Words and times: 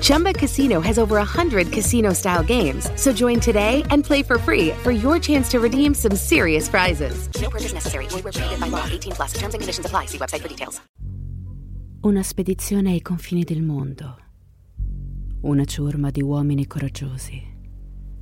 Chumba 0.00 0.32
Casino 0.32 0.80
has 0.80 0.98
over 0.98 1.16
100 1.16 1.72
casino 1.72 2.12
style 2.12 2.42
games. 2.42 2.90
So 2.96 3.12
join 3.12 3.40
today 3.40 3.82
and 3.90 4.04
play 4.04 4.22
for 4.22 4.38
free 4.38 4.70
for 4.82 4.92
your 4.92 5.18
chance 5.18 5.50
to 5.50 5.60
redeem 5.60 5.94
some 5.94 6.14
serious 6.16 6.68
prizes. 6.68 7.28
No 7.40 7.48
purchase 7.48 7.72
necessary. 7.72 8.06
Void 8.08 8.24
where 8.24 8.32
prohibited 8.32 8.60
by 8.60 8.68
law. 8.68 8.84
18 8.86 9.12
plus. 9.12 9.32
Terms 9.32 9.54
and 9.54 9.60
conditions 9.60 9.86
apply. 9.86 10.06
See 10.06 10.18
website 10.18 10.40
for 10.40 10.48
details. 10.48 10.80
Una 12.02 12.22
spedizione 12.22 12.90
ai 12.90 13.00
confini 13.00 13.44
del 13.44 13.62
mondo. 13.62 14.18
Una 15.42 15.64
ciurma 15.64 16.10
di 16.10 16.20
uomini 16.20 16.66
coraggiosi. 16.66 17.42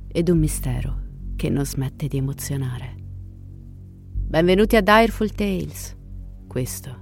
Ed 0.07 0.29
un 0.29 0.37
mistero 0.37 1.01
che 1.35 1.49
non 1.49 1.65
smette 1.65 2.07
di 2.07 2.17
emozionare. 2.17 2.95
Benvenuti 4.33 4.77
a 4.77 4.81
Direful 4.81 5.31
Tales. 5.31 5.97
Questo 6.47 6.97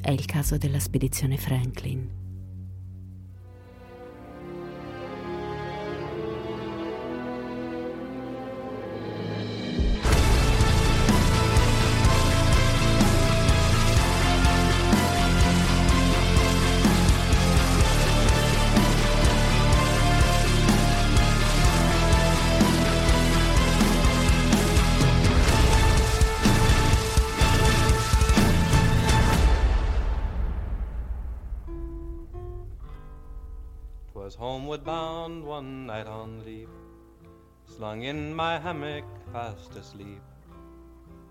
è 0.00 0.10
il 0.10 0.24
caso 0.24 0.56
della 0.56 0.80
spedizione 0.80 1.36
Franklin. 1.36 2.23
Homeward 34.54 34.84
bound 34.84 35.42
one 35.44 35.84
night 35.84 36.06
on 36.06 36.44
leave, 36.44 36.68
slung 37.66 38.02
in 38.04 38.32
my 38.32 38.56
hammock 38.56 39.04
fast 39.32 39.74
asleep. 39.74 40.22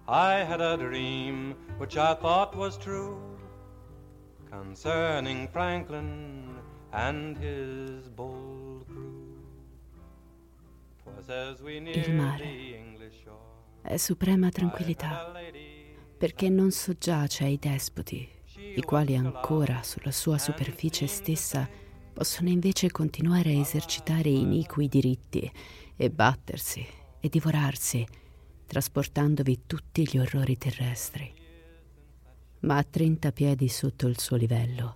I 0.05 0.43
had 0.49 0.59
a 0.59 0.75
dream 0.75 1.55
which 1.77 1.95
I 1.95 2.15
thought 2.15 2.53
was 2.53 2.75
true 2.77 3.17
concerning 4.51 5.47
Franklin 5.47 6.59
and 6.91 7.37
his 7.37 8.09
bold 8.09 8.87
crew. 8.87 9.37
'Twas 11.01 11.29
as 11.29 11.61
we 11.61 11.79
neared 11.79 12.39
the 12.39 12.75
English 12.75 13.23
shore. 13.23 13.39
è 13.83 13.95
suprema 13.95 14.49
tranquillità 14.49 15.31
perché 16.17 16.49
non 16.49 16.71
soggiace 16.71 17.45
ai 17.45 17.57
despoti, 17.57 18.27
i 18.75 18.81
quali 18.81 19.15
ancora 19.15 19.81
sulla 19.81 20.11
sua 20.11 20.37
superficie 20.37 21.07
stessa 21.07 21.82
possono 22.13 22.49
invece 22.49 22.91
continuare 22.91 23.49
a 23.49 23.59
esercitare 23.59 24.29
iniqui 24.29 24.87
diritti 24.87 25.51
e 25.95 26.09
battersi 26.09 26.85
e 27.19 27.27
divorarsi, 27.27 28.05
trasportandovi 28.67 29.63
tutti 29.65 30.07
gli 30.07 30.19
orrori 30.19 30.57
terrestri. 30.57 31.33
Ma 32.61 32.77
a 32.77 32.83
30 32.83 33.31
piedi 33.31 33.67
sotto 33.67 34.07
il 34.07 34.19
suo 34.19 34.37
livello, 34.37 34.95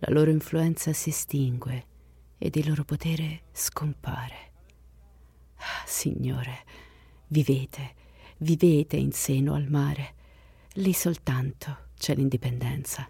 la 0.00 0.12
loro 0.12 0.30
influenza 0.30 0.92
si 0.92 1.10
estingue 1.10 1.86
ed 2.38 2.56
il 2.56 2.68
loro 2.68 2.84
potere 2.84 3.44
scompare. 3.52 4.52
Ah, 5.56 5.84
Signore, 5.86 6.64
vivete, 7.28 7.94
vivete 8.38 8.96
in 8.96 9.12
seno 9.12 9.54
al 9.54 9.68
mare. 9.68 10.14
Lì 10.74 10.92
soltanto 10.92 11.86
c'è 11.96 12.14
l'indipendenza. 12.14 13.08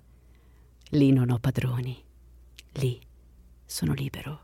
Lì 0.91 1.13
non 1.13 1.31
ho 1.31 1.39
padroni. 1.39 2.03
Lì 2.73 3.07
sono 3.69 3.93
libero. 3.93 4.41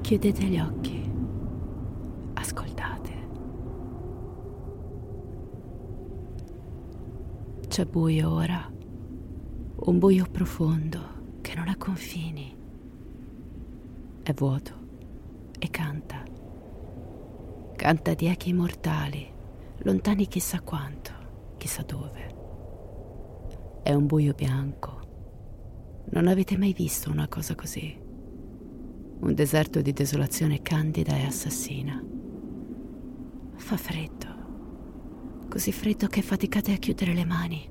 Chiudete 0.00 0.44
gli 0.44 0.58
occhi. 0.58 1.10
Ascoltate. 2.34 3.12
C'è 7.68 7.84
buio 7.86 8.30
ora, 8.32 8.70
un 9.76 9.98
buio 9.98 10.26
profondo 10.30 11.38
che 11.40 11.54
non 11.54 11.68
ha 11.68 11.76
confini. 11.76 12.54
È 14.22 14.32
vuoto 14.32 14.83
e 15.64 15.70
canta. 15.70 16.22
Canta 17.74 18.14
di 18.14 18.26
echi 18.26 18.52
mortali, 18.52 19.26
lontani 19.78 20.28
chissà 20.28 20.60
quanto, 20.60 21.12
chissà 21.56 21.82
dove. 21.82 22.34
È 23.82 23.92
un 23.94 24.06
buio 24.06 24.34
bianco. 24.34 25.00
Non 26.10 26.28
avete 26.28 26.58
mai 26.58 26.74
visto 26.74 27.10
una 27.10 27.28
cosa 27.28 27.54
così? 27.54 27.98
Un 29.20 29.34
deserto 29.34 29.80
di 29.80 29.92
desolazione 29.92 30.60
candida 30.60 31.16
e 31.16 31.24
assassina. 31.24 32.02
Fa 33.54 33.76
freddo, 33.78 35.46
così 35.48 35.72
freddo 35.72 36.08
che 36.08 36.20
faticate 36.20 36.72
a 36.72 36.76
chiudere 36.76 37.14
le 37.14 37.24
mani. 37.24 37.68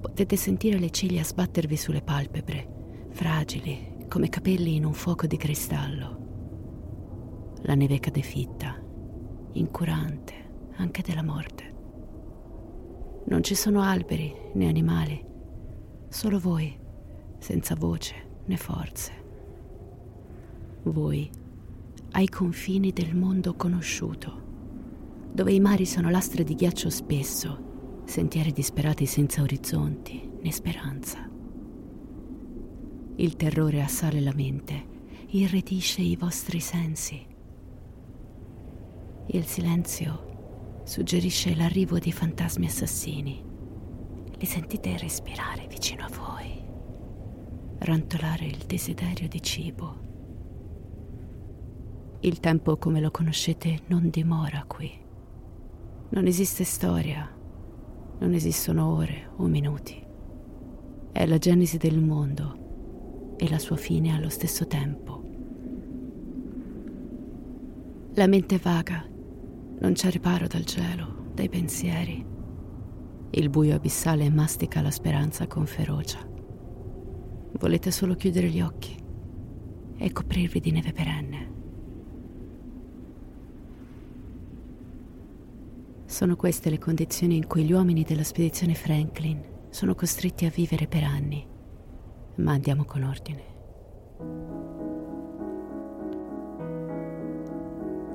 Potete 0.00 0.36
sentire 0.36 0.78
le 0.78 0.90
ciglia 0.90 1.22
sbattervi 1.22 1.76
sulle 1.76 2.00
palpebre, 2.00 3.06
fragili 3.10 4.06
come 4.08 4.30
capelli 4.30 4.76
in 4.76 4.86
un 4.86 4.94
fuoco 4.94 5.26
di 5.26 5.36
cristallo. 5.36 6.27
La 7.62 7.74
neve 7.74 7.98
cade 7.98 8.22
fitta, 8.22 8.80
incurante 9.52 10.34
anche 10.76 11.02
della 11.02 11.22
morte. 11.22 11.74
Non 13.26 13.42
ci 13.42 13.54
sono 13.54 13.82
alberi 13.82 14.34
né 14.54 14.68
animali, 14.68 15.24
solo 16.08 16.38
voi, 16.38 16.78
senza 17.38 17.74
voce 17.74 18.14
né 18.46 18.56
forze. 18.56 19.12
Voi 20.84 21.30
ai 22.12 22.28
confini 22.28 22.92
del 22.92 23.14
mondo 23.14 23.54
conosciuto, 23.54 24.46
dove 25.32 25.52
i 25.52 25.60
mari 25.60 25.84
sono 25.84 26.10
lastre 26.10 26.44
di 26.44 26.54
ghiaccio 26.54 26.88
spesso 26.90 27.66
sentieri 28.08 28.52
disperati 28.52 29.04
senza 29.04 29.42
orizzonti 29.42 30.30
né 30.40 30.50
speranza. 30.50 31.28
Il 33.16 33.36
terrore 33.36 33.82
assale 33.82 34.20
la 34.20 34.32
mente, 34.34 34.96
irretisce 35.30 36.00
i 36.00 36.16
vostri 36.16 36.60
sensi. 36.60 37.20
Il 39.30 39.44
silenzio 39.44 40.80
suggerisce 40.84 41.54
l'arrivo 41.54 41.98
di 41.98 42.10
fantasmi 42.10 42.64
assassini. 42.64 43.44
Li 44.38 44.46
sentite 44.46 44.96
respirare 44.96 45.66
vicino 45.68 46.06
a 46.06 46.08
voi, 46.08 46.64
rantolare 47.80 48.46
il 48.46 48.64
desiderio 48.66 49.28
di 49.28 49.42
cibo. 49.42 49.96
Il 52.20 52.40
tempo 52.40 52.78
come 52.78 53.02
lo 53.02 53.10
conoscete 53.10 53.80
non 53.88 54.08
dimora 54.08 54.64
qui. 54.66 54.90
Non 56.08 56.26
esiste 56.26 56.64
storia, 56.64 57.30
non 58.20 58.32
esistono 58.32 58.94
ore 58.94 59.28
o 59.36 59.44
minuti. 59.44 60.02
È 61.12 61.26
la 61.26 61.36
genesi 61.36 61.76
del 61.76 62.00
mondo 62.00 63.34
e 63.36 63.46
la 63.50 63.58
sua 63.58 63.76
fine 63.76 64.14
allo 64.14 64.30
stesso 64.30 64.66
tempo. 64.66 65.22
La 68.14 68.26
mente 68.26 68.58
vaga, 68.58 69.16
non 69.80 69.92
c'è 69.92 70.10
riparo 70.10 70.46
dal 70.46 70.64
cielo, 70.64 71.30
dai 71.34 71.48
pensieri. 71.48 72.24
Il 73.30 73.48
buio 73.50 73.76
abissale 73.76 74.28
mastica 74.30 74.80
la 74.80 74.90
speranza 74.90 75.46
con 75.46 75.66
ferocia. 75.66 76.26
Volete 77.52 77.90
solo 77.90 78.14
chiudere 78.14 78.48
gli 78.48 78.60
occhi 78.60 78.96
e 79.96 80.12
coprirvi 80.12 80.60
di 80.60 80.70
neve 80.70 80.92
perenne. 80.92 81.56
Sono 86.06 86.36
queste 86.36 86.70
le 86.70 86.78
condizioni 86.78 87.36
in 87.36 87.46
cui 87.46 87.64
gli 87.64 87.72
uomini 87.72 88.02
della 88.02 88.24
spedizione 88.24 88.74
Franklin 88.74 89.42
sono 89.70 89.94
costretti 89.94 90.46
a 90.46 90.50
vivere 90.50 90.86
per 90.86 91.04
anni. 91.04 91.46
Ma 92.36 92.52
andiamo 92.52 92.84
con 92.84 93.02
ordine. 93.02 93.56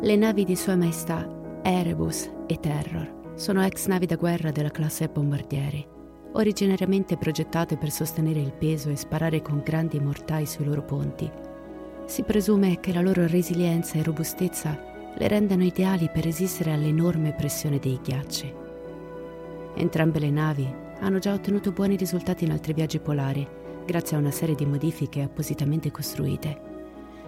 Le 0.02 0.16
navi 0.16 0.44
di 0.44 0.56
Sua 0.56 0.76
Maestà, 0.76 1.42
Erebus 1.66 2.30
e 2.46 2.60
Terror, 2.60 3.32
sono 3.36 3.64
ex 3.64 3.88
navi 3.88 4.06
da 4.06 4.18
guerra 4.18 4.52
della 4.52 4.70
classe 4.70 5.08
bombardieri, 5.08 5.88
originariamente 6.34 7.16
progettate 7.16 7.78
per 7.78 7.90
sostenere 7.90 8.42
il 8.42 8.52
peso 8.52 8.90
e 8.90 8.98
sparare 8.98 9.42
con 9.42 9.62
grandi 9.64 9.98
mortai 10.02 10.46
sui 10.46 10.66
loro 10.66 10.82
ponti. 10.82 11.32
Si 12.06 12.24
presume 12.24 12.82
che 12.82 12.92
la 12.92 13.00
loro 13.00 13.26
resilienza 13.28 13.98
e 13.98 14.04
robustezza 14.04 14.78
le 15.16 15.28
rendano 15.30 15.64
ideali 15.64 16.10
per 16.14 16.26
resistere 16.26 16.74
all'enorme 16.74 17.32
pressione 17.34 17.80
dei 17.80 17.98
ghiacci. 18.04 18.54
Entrambe 19.76 20.20
le 20.20 20.32
navi 20.32 20.82
hanno 21.00 21.20
già 21.20 21.32
ottenuto 21.32 21.72
buoni 21.72 21.96
risultati 21.96 22.44
in 22.44 22.52
altri 22.52 22.74
viaggi 22.74 23.00
polari, 23.00 23.48
grazie 23.86 24.18
a 24.18 24.20
una 24.20 24.32
serie 24.32 24.56
di 24.56 24.66
modifiche 24.66 25.22
appositamente 25.22 25.92
costruite. 25.92 26.62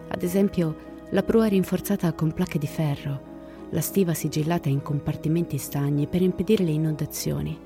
Ad 0.09 0.21
esempio, 0.23 0.75
la 1.11 1.23
prua 1.23 1.45
rinforzata 1.45 2.11
con 2.11 2.33
placche 2.33 2.59
di 2.59 2.67
ferro, 2.67 3.33
la 3.71 3.81
stiva 3.81 4.13
sigillata 4.13 4.69
in 4.69 4.81
compartimenti 4.81 5.57
stagni 5.57 6.07
per 6.07 6.21
impedire 6.21 6.63
le 6.63 6.71
inondazioni 6.71 7.59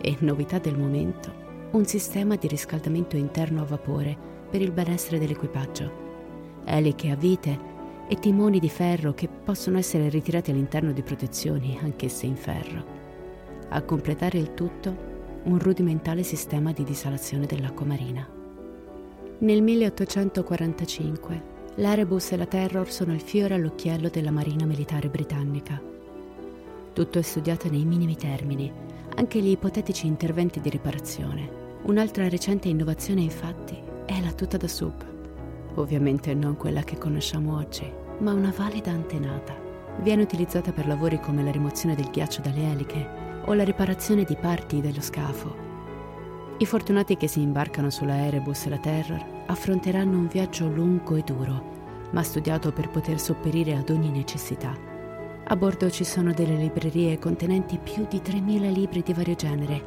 e, 0.00 0.16
novità 0.20 0.58
del 0.58 0.78
momento, 0.78 1.44
un 1.72 1.84
sistema 1.84 2.36
di 2.36 2.46
riscaldamento 2.46 3.16
interno 3.16 3.62
a 3.62 3.64
vapore 3.64 4.16
per 4.50 4.60
il 4.60 4.70
benessere 4.70 5.18
dell'equipaggio. 5.18 6.04
Eliche 6.64 7.10
a 7.10 7.16
vite 7.16 7.74
e 8.08 8.16
timoni 8.16 8.60
di 8.60 8.68
ferro 8.68 9.14
che 9.14 9.28
possono 9.28 9.78
essere 9.78 10.08
ritirati 10.08 10.50
all'interno 10.50 10.92
di 10.92 11.02
protezioni, 11.02 11.78
anch'esse 11.80 12.26
in 12.26 12.36
ferro. 12.36 12.84
A 13.68 13.82
completare 13.82 14.38
il 14.38 14.54
tutto, 14.54 15.14
un 15.44 15.58
rudimentale 15.58 16.22
sistema 16.22 16.72
di 16.72 16.84
disalazione 16.84 17.46
dell'acqua 17.46 17.86
marina. 17.86 18.28
Nel 19.38 19.62
1845 19.62 21.54
l'Erebus 21.76 22.32
e 22.32 22.36
la 22.36 22.46
Terror 22.46 22.90
sono 22.90 23.12
il 23.12 23.20
fiore 23.20 23.54
all'occhiello 23.54 24.08
della 24.08 24.30
Marina 24.30 24.64
Militare 24.66 25.08
Britannica. 25.08 25.80
Tutto 26.92 27.18
è 27.18 27.22
studiato 27.22 27.70
nei 27.70 27.84
minimi 27.84 28.16
termini, 28.16 28.72
anche 29.16 29.40
gli 29.40 29.50
ipotetici 29.50 30.06
interventi 30.06 30.60
di 30.60 30.70
riparazione. 30.70 31.64
Un'altra 31.82 32.28
recente 32.28 32.68
innovazione, 32.68 33.20
infatti, 33.20 33.78
è 34.04 34.20
la 34.20 34.32
tuta 34.32 34.56
da 34.56 34.68
sub 34.68 35.14
ovviamente 35.76 36.34
non 36.34 36.56
quella 36.56 36.82
che 36.82 36.98
conosciamo 36.98 37.56
oggi, 37.56 37.90
ma 38.18 38.32
una 38.32 38.52
valida 38.54 38.90
antenata. 38.90 39.54
Viene 40.00 40.22
utilizzata 40.22 40.72
per 40.72 40.86
lavori 40.86 41.20
come 41.20 41.42
la 41.42 41.50
rimozione 41.50 41.94
del 41.94 42.10
ghiaccio 42.10 42.42
dalle 42.42 42.70
eliche 42.70 43.08
o 43.44 43.54
la 43.54 43.64
riparazione 43.64 44.24
di 44.24 44.36
parti 44.36 44.80
dello 44.80 45.00
scafo. 45.00 45.64
I 46.58 46.66
fortunati 46.66 47.16
che 47.16 47.28
si 47.28 47.40
imbarcano 47.40 47.90
sulla 47.90 48.16
Erebus 48.26 48.66
e 48.66 48.68
la 48.70 48.78
Terror 48.78 49.35
affronteranno 49.46 50.18
un 50.18 50.26
viaggio 50.26 50.68
lungo 50.68 51.16
e 51.16 51.22
duro, 51.22 51.74
ma 52.10 52.22
studiato 52.22 52.72
per 52.72 52.88
poter 52.90 53.18
sopperire 53.18 53.74
ad 53.74 53.90
ogni 53.90 54.10
necessità. 54.10 54.76
A 55.48 55.56
bordo 55.56 55.90
ci 55.90 56.04
sono 56.04 56.32
delle 56.32 56.56
librerie 56.56 57.18
contenenti 57.18 57.78
più 57.78 58.06
di 58.08 58.18
3.000 58.18 58.72
libri 58.72 59.02
di 59.02 59.12
vario 59.12 59.34
genere, 59.34 59.82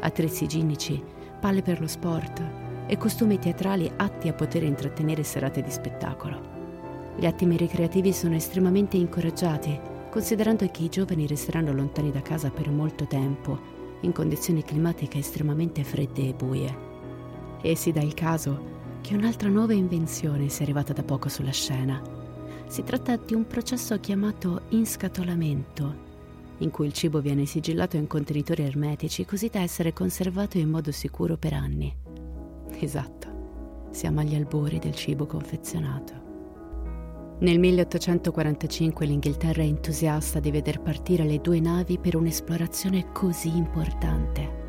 attrezzi 0.00 0.44
igienici, 0.44 1.02
palle 1.38 1.62
per 1.62 1.80
lo 1.80 1.86
sport, 1.86 2.42
e 2.86 2.96
costumi 2.96 3.38
teatrali 3.38 3.90
atti 3.96 4.28
a 4.28 4.32
poter 4.32 4.62
intrattenere 4.62 5.22
serate 5.22 5.62
di 5.62 5.70
spettacolo. 5.70 6.50
Gli 7.16 7.26
attimi 7.26 7.56
ricreativi 7.56 8.12
sono 8.12 8.34
estremamente 8.34 8.96
incoraggiati, 8.96 9.78
considerando 10.10 10.66
che 10.70 10.84
i 10.84 10.88
giovani 10.88 11.26
resteranno 11.26 11.72
lontani 11.72 12.10
da 12.10 12.22
casa 12.22 12.50
per 12.50 12.70
molto 12.70 13.06
tempo, 13.06 13.80
in 14.00 14.12
condizioni 14.12 14.64
climatiche 14.64 15.18
estremamente 15.18 15.84
fredde 15.84 16.28
e 16.28 16.34
buie. 16.34 16.76
E 17.60 17.76
si 17.76 17.92
dà 17.92 18.00
il 18.00 18.14
caso 18.14 18.80
che 19.02 19.14
un'altra 19.14 19.50
nuova 19.50 19.74
invenzione 19.74 20.48
sia 20.48 20.64
arrivata 20.64 20.94
da 20.94 21.02
poco 21.02 21.28
sulla 21.28 21.50
scena. 21.50 22.00
Si 22.66 22.82
tratta 22.84 23.16
di 23.16 23.34
un 23.34 23.46
processo 23.46 24.00
chiamato 24.00 24.62
inscatolamento, 24.70 25.94
in 26.58 26.70
cui 26.70 26.86
il 26.86 26.92
cibo 26.94 27.20
viene 27.20 27.44
sigillato 27.44 27.96
in 27.98 28.06
contenitori 28.06 28.62
ermetici 28.62 29.26
così 29.26 29.48
da 29.48 29.60
essere 29.60 29.92
conservato 29.92 30.56
in 30.56 30.70
modo 30.70 30.90
sicuro 30.92 31.36
per 31.36 31.52
anni. 31.52 31.94
Esatto, 32.78 33.88
siamo 33.90 34.20
agli 34.20 34.34
albori 34.34 34.78
del 34.78 34.94
cibo 34.94 35.26
confezionato. 35.26 36.20
Nel 37.40 37.58
1845 37.58 39.04
l'Inghilterra 39.04 39.62
è 39.62 39.66
entusiasta 39.66 40.38
di 40.38 40.52
veder 40.52 40.80
partire 40.80 41.24
le 41.24 41.40
due 41.40 41.58
navi 41.58 41.98
per 41.98 42.14
un'esplorazione 42.14 43.10
così 43.12 43.54
importante. 43.56 44.60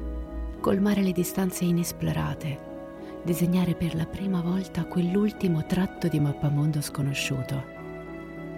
Colmare 0.59 1.03
le 1.03 1.11
distanze 1.11 1.65
inesplorate, 1.65 2.72
disegnare 3.23 3.73
per 3.73 3.95
la 3.95 4.05
prima 4.05 4.41
volta 4.41 4.85
quell'ultimo 4.85 5.65
tratto 5.65 6.07
di 6.07 6.19
mappamondo 6.19 6.81
sconosciuto, 6.81 7.63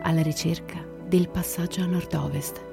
alla 0.01 0.21
ricerca 0.21 0.83
del 1.07 1.29
passaggio 1.29 1.81
a 1.81 1.85
nord-ovest, 1.85 2.63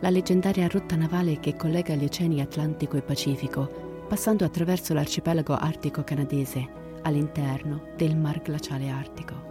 la 0.00 0.10
leggendaria 0.10 0.68
rotta 0.68 0.96
navale 0.96 1.38
che 1.38 1.56
collega 1.56 1.94
gli 1.94 2.04
oceani 2.04 2.40
Atlantico 2.40 2.96
e 2.96 3.02
Pacifico 3.02 4.04
passando 4.08 4.44
attraverso 4.44 4.92
l'arcipelago 4.94 5.54
artico 5.54 6.04
canadese 6.04 6.80
all'interno 7.02 7.86
del 7.96 8.16
mar 8.16 8.42
glaciale 8.42 8.88
artico. 8.88 9.50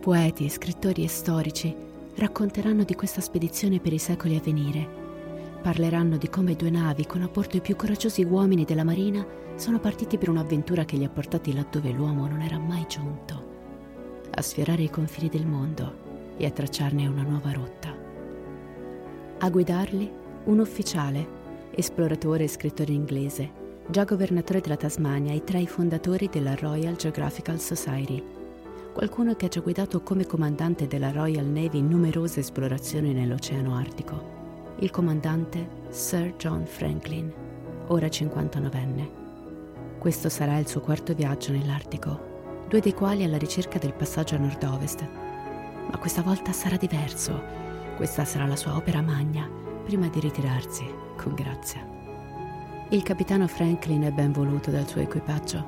Poeti, 0.00 0.48
scrittori 0.48 1.04
e 1.04 1.08
storici 1.08 1.74
racconteranno 2.16 2.82
di 2.82 2.94
questa 2.94 3.20
spedizione 3.20 3.78
per 3.78 3.92
i 3.92 3.98
secoli 3.98 4.36
a 4.36 4.40
venire. 4.40 5.01
Parleranno 5.62 6.16
di 6.16 6.28
come 6.28 6.56
due 6.56 6.70
navi 6.70 7.06
con 7.06 7.22
a 7.22 7.28
bordo 7.28 7.56
i 7.56 7.60
più 7.60 7.76
coraggiosi 7.76 8.24
uomini 8.24 8.64
della 8.64 8.82
marina 8.82 9.24
sono 9.54 9.78
partiti 9.78 10.18
per 10.18 10.28
un'avventura 10.28 10.84
che 10.84 10.96
li 10.96 11.04
ha 11.04 11.08
portati 11.08 11.54
laddove 11.54 11.92
l'uomo 11.92 12.26
non 12.26 12.42
era 12.42 12.58
mai 12.58 12.84
giunto, 12.88 13.44
a 14.28 14.42
sfiorare 14.42 14.82
i 14.82 14.90
confini 14.90 15.28
del 15.28 15.46
mondo 15.46 16.34
e 16.36 16.46
a 16.46 16.50
tracciarne 16.50 17.06
una 17.06 17.22
nuova 17.22 17.52
rotta. 17.52 17.96
A 19.38 19.50
guidarli 19.50 20.10
un 20.46 20.58
ufficiale 20.58 21.40
esploratore 21.76 22.42
e 22.42 22.48
scrittore 22.48 22.92
inglese, 22.92 23.52
già 23.88 24.02
governatore 24.02 24.60
della 24.60 24.76
Tasmania 24.76 25.32
e 25.32 25.44
tra 25.44 25.58
i 25.58 25.68
fondatori 25.68 26.28
della 26.28 26.56
Royal 26.56 26.96
Geographical 26.96 27.60
Society. 27.60 28.20
Qualcuno 28.92 29.36
che 29.36 29.46
ha 29.46 29.48
già 29.48 29.60
guidato 29.60 30.02
come 30.02 30.26
comandante 30.26 30.88
della 30.88 31.12
Royal 31.12 31.46
Navy 31.46 31.80
numerose 31.82 32.40
esplorazioni 32.40 33.12
nell'Oceano 33.12 33.76
Artico. 33.76 34.41
Il 34.82 34.90
comandante 34.90 35.68
Sir 35.90 36.34
John 36.34 36.66
Franklin, 36.66 37.32
ora 37.86 38.08
59enne. 38.08 39.10
Questo 39.96 40.28
sarà 40.28 40.58
il 40.58 40.66
suo 40.66 40.80
quarto 40.80 41.14
viaggio 41.14 41.52
nell'Artico, 41.52 42.64
due 42.68 42.80
dei 42.80 42.92
quali 42.92 43.22
alla 43.22 43.38
ricerca 43.38 43.78
del 43.78 43.94
passaggio 43.94 44.34
a 44.34 44.38
nord-ovest. 44.38 45.08
Ma 45.88 45.96
questa 45.98 46.22
volta 46.22 46.50
sarà 46.50 46.76
diverso. 46.76 47.40
Questa 47.94 48.24
sarà 48.24 48.44
la 48.44 48.56
sua 48.56 48.74
opera 48.74 49.00
magna, 49.00 49.48
prima 49.84 50.08
di 50.08 50.18
ritirarsi 50.18 50.84
con 51.16 51.34
grazia. 51.34 51.86
Il 52.88 53.04
capitano 53.04 53.46
Franklin 53.46 54.02
è 54.02 54.10
ben 54.10 54.32
voluto 54.32 54.72
dal 54.72 54.88
suo 54.88 55.00
equipaggio, 55.00 55.64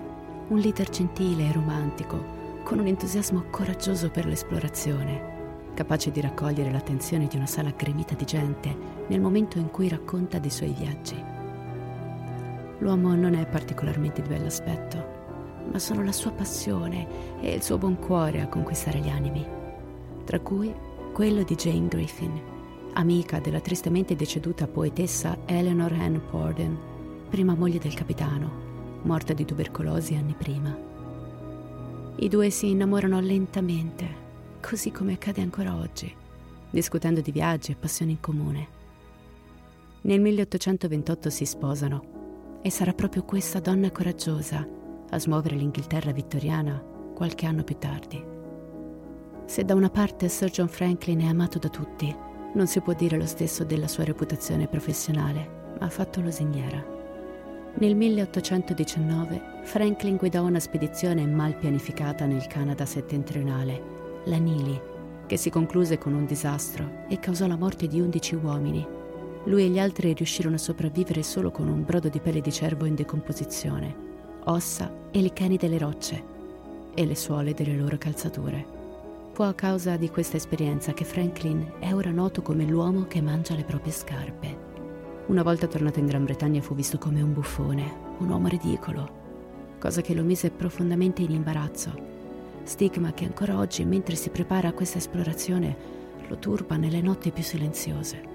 un 0.48 0.58
leader 0.58 0.88
gentile 0.90 1.50
e 1.50 1.52
romantico, 1.52 2.18
con 2.64 2.80
un 2.80 2.88
entusiasmo 2.88 3.44
coraggioso 3.50 4.10
per 4.10 4.26
l'esplorazione, 4.26 5.33
capace 5.74 6.10
di 6.10 6.20
raccogliere 6.20 6.70
l'attenzione 6.70 7.26
di 7.26 7.36
una 7.36 7.46
sala 7.46 7.72
gremita 7.76 8.14
di 8.14 8.24
gente 8.24 8.74
nel 9.08 9.20
momento 9.20 9.58
in 9.58 9.70
cui 9.70 9.88
racconta 9.88 10.38
dei 10.38 10.50
suoi 10.50 10.72
viaggi. 10.72 11.22
L'uomo 12.78 13.14
non 13.14 13.34
è 13.34 13.46
particolarmente 13.46 14.22
di 14.22 14.28
bell'aspetto, 14.28 15.22
ma 15.70 15.78
sono 15.78 16.02
la 16.02 16.12
sua 16.12 16.30
passione 16.30 17.40
e 17.40 17.52
il 17.52 17.62
suo 17.62 17.78
buon 17.78 17.98
cuore 17.98 18.40
a 18.40 18.48
conquistare 18.48 19.00
gli 19.00 19.08
animi, 19.08 19.44
tra 20.24 20.40
cui 20.40 20.72
quello 21.12 21.42
di 21.42 21.54
Jane 21.54 21.88
Griffin, 21.88 22.40
amica 22.94 23.38
della 23.40 23.60
tristemente 23.60 24.16
deceduta 24.16 24.66
poetessa 24.66 25.38
Eleanor 25.46 25.92
Ann 25.92 26.16
Porden, 26.30 26.78
prima 27.28 27.54
moglie 27.54 27.78
del 27.78 27.94
capitano, 27.94 28.50
morta 29.02 29.32
di 29.32 29.44
tubercolosi 29.44 30.14
anni 30.14 30.34
prima. 30.36 30.76
I 32.16 32.28
due 32.28 32.50
si 32.50 32.70
innamorano 32.70 33.20
lentamente, 33.20 34.23
così 34.64 34.90
come 34.90 35.12
accade 35.12 35.42
ancora 35.42 35.76
oggi, 35.76 36.10
discutendo 36.70 37.20
di 37.20 37.30
viaggi 37.30 37.72
e 37.72 37.76
passioni 37.76 38.12
in 38.12 38.20
comune. 38.20 38.68
Nel 40.02 40.20
1828 40.22 41.28
si 41.28 41.44
sposano 41.44 42.60
e 42.62 42.70
sarà 42.70 42.94
proprio 42.94 43.24
questa 43.24 43.60
donna 43.60 43.90
coraggiosa 43.90 44.66
a 45.10 45.18
smuovere 45.18 45.56
l'Inghilterra 45.56 46.12
vittoriana 46.12 46.82
qualche 47.14 47.44
anno 47.44 47.62
più 47.62 47.76
tardi. 47.76 48.24
Se 49.44 49.64
da 49.66 49.74
una 49.74 49.90
parte 49.90 50.30
Sir 50.30 50.50
John 50.50 50.68
Franklin 50.68 51.20
è 51.20 51.26
amato 51.26 51.58
da 51.58 51.68
tutti, 51.68 52.14
non 52.54 52.66
si 52.66 52.80
può 52.80 52.94
dire 52.94 53.18
lo 53.18 53.26
stesso 53.26 53.64
della 53.64 53.86
sua 53.86 54.04
reputazione 54.04 54.66
professionale, 54.66 55.74
ma 55.78 55.84
ha 55.84 55.90
fatto 55.90 56.22
lusinghiera. 56.22 56.82
Nel 57.74 57.94
1819 57.94 59.60
Franklin 59.64 60.16
guidò 60.16 60.42
una 60.42 60.60
spedizione 60.60 61.26
mal 61.26 61.54
pianificata 61.54 62.24
nel 62.24 62.46
Canada 62.46 62.86
settentrionale, 62.86 64.03
la 64.24 64.36
Nili, 64.36 64.80
che 65.26 65.36
si 65.36 65.50
concluse 65.50 65.98
con 65.98 66.14
un 66.14 66.26
disastro 66.26 67.06
e 67.08 67.18
causò 67.18 67.46
la 67.46 67.56
morte 67.56 67.86
di 67.86 68.00
11 68.00 68.34
uomini 68.36 68.86
lui 69.46 69.64
e 69.64 69.68
gli 69.68 69.78
altri 69.78 70.14
riuscirono 70.14 70.54
a 70.54 70.58
sopravvivere 70.58 71.22
solo 71.22 71.50
con 71.50 71.68
un 71.68 71.84
brodo 71.84 72.08
di 72.08 72.18
pelle 72.18 72.40
di 72.40 72.50
cervo 72.50 72.86
in 72.86 72.94
decomposizione, 72.94 73.94
ossa 74.44 74.90
e 75.10 75.20
licheni 75.20 75.58
delle 75.58 75.76
rocce 75.76 76.32
e 76.94 77.04
le 77.04 77.14
suole 77.14 77.52
delle 77.52 77.76
loro 77.76 77.98
calzature. 77.98 78.82
Fu 79.32 79.42
a 79.42 79.52
causa 79.52 79.96
di 79.96 80.08
questa 80.08 80.38
esperienza 80.38 80.94
che 80.94 81.04
Franklin 81.04 81.72
è 81.78 81.92
ora 81.92 82.10
noto 82.10 82.40
come 82.40 82.64
l'uomo 82.64 83.06
che 83.06 83.20
mangia 83.20 83.54
le 83.54 83.64
proprie 83.64 83.92
scarpe. 83.92 84.72
Una 85.26 85.42
volta 85.42 85.66
tornato 85.66 85.98
in 85.98 86.06
Gran 86.06 86.24
Bretagna 86.24 86.62
fu 86.62 86.74
visto 86.74 86.96
come 86.96 87.20
un 87.20 87.34
buffone, 87.34 87.92
un 88.18 88.30
uomo 88.30 88.48
ridicolo, 88.48 89.22
cosa 89.78 90.00
che 90.00 90.14
lo 90.14 90.22
mise 90.22 90.50
profondamente 90.50 91.20
in 91.20 91.32
imbarazzo. 91.32 92.13
Stigma 92.64 93.12
che 93.12 93.26
ancora 93.26 93.58
oggi, 93.58 93.84
mentre 93.84 94.16
si 94.16 94.30
prepara 94.30 94.68
a 94.68 94.72
questa 94.72 94.98
esplorazione, 94.98 95.76
lo 96.28 96.38
turba 96.38 96.76
nelle 96.76 97.02
notti 97.02 97.30
più 97.30 97.42
silenziose. 97.42 98.32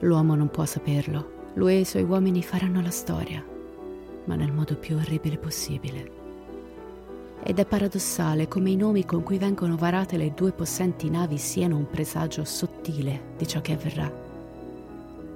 L'uomo 0.00 0.34
non 0.34 0.48
può 0.48 0.64
saperlo. 0.64 1.36
Lui 1.54 1.74
e 1.74 1.80
i 1.80 1.84
suoi 1.84 2.04
uomini 2.04 2.42
faranno 2.42 2.80
la 2.80 2.90
storia, 2.90 3.44
ma 4.24 4.34
nel 4.34 4.52
modo 4.52 4.76
più 4.76 4.96
orribile 4.96 5.36
possibile. 5.36 6.16
Ed 7.42 7.58
è 7.58 7.66
paradossale 7.66 8.48
come 8.48 8.70
i 8.70 8.76
nomi 8.76 9.04
con 9.04 9.22
cui 9.22 9.38
vengono 9.38 9.76
varate 9.76 10.16
le 10.16 10.32
due 10.34 10.52
possenti 10.52 11.10
navi 11.10 11.36
siano 11.36 11.76
un 11.76 11.88
presagio 11.88 12.44
sottile 12.44 13.34
di 13.36 13.46
ciò 13.46 13.60
che 13.60 13.72
avverrà. 13.72 14.10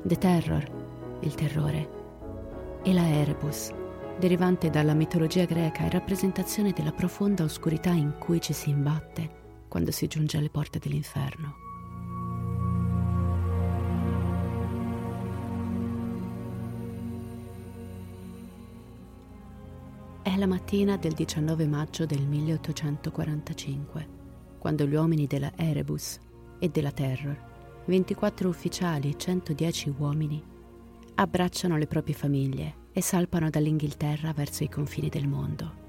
The 0.02 0.19
Terror, 0.19 0.71
il 1.21 1.35
terrore, 1.35 1.88
e 2.83 2.92
la 2.92 3.07
Erebus, 3.09 3.73
derivante 4.19 4.71
dalla 4.71 4.95
mitologia 4.95 5.45
greca 5.45 5.85
e 5.85 5.90
rappresentazione 5.90 6.73
della 6.73 6.92
profonda 6.92 7.45
oscurità 7.45 7.90
in 7.90 8.14
cui 8.19 8.40
ci 8.40 8.52
si 8.52 8.71
imbatte 8.71 9.40
quando 9.69 9.90
si 9.90 10.07
giunge 10.07 10.37
alle 10.37 10.50
porte 10.50 10.78
dell'inferno. 10.78 11.57
È 20.23 20.37
la 20.37 20.47
mattina 20.47 20.97
del 20.97 21.12
19 21.12 21.66
maggio 21.66 22.07
del 22.07 22.26
1845, 22.26 24.09
quando 24.59 24.87
gli 24.87 24.95
uomini 24.95 25.26
della 25.26 25.52
Erebus 25.57 26.19
e 26.59 26.69
della 26.69 26.92
Terror, 26.92 27.37
24 27.87 28.49
ufficiali 28.49 29.11
e 29.11 29.16
110 29.16 29.95
uomini, 29.99 30.42
abbracciano 31.14 31.76
le 31.76 31.87
proprie 31.87 32.14
famiglie 32.14 32.81
e 32.92 33.02
salpano 33.02 33.50
dall'Inghilterra 33.50 34.32
verso 34.32 34.64
i 34.64 34.68
confini 34.68 35.08
del 35.08 35.26
mondo. 35.26 35.80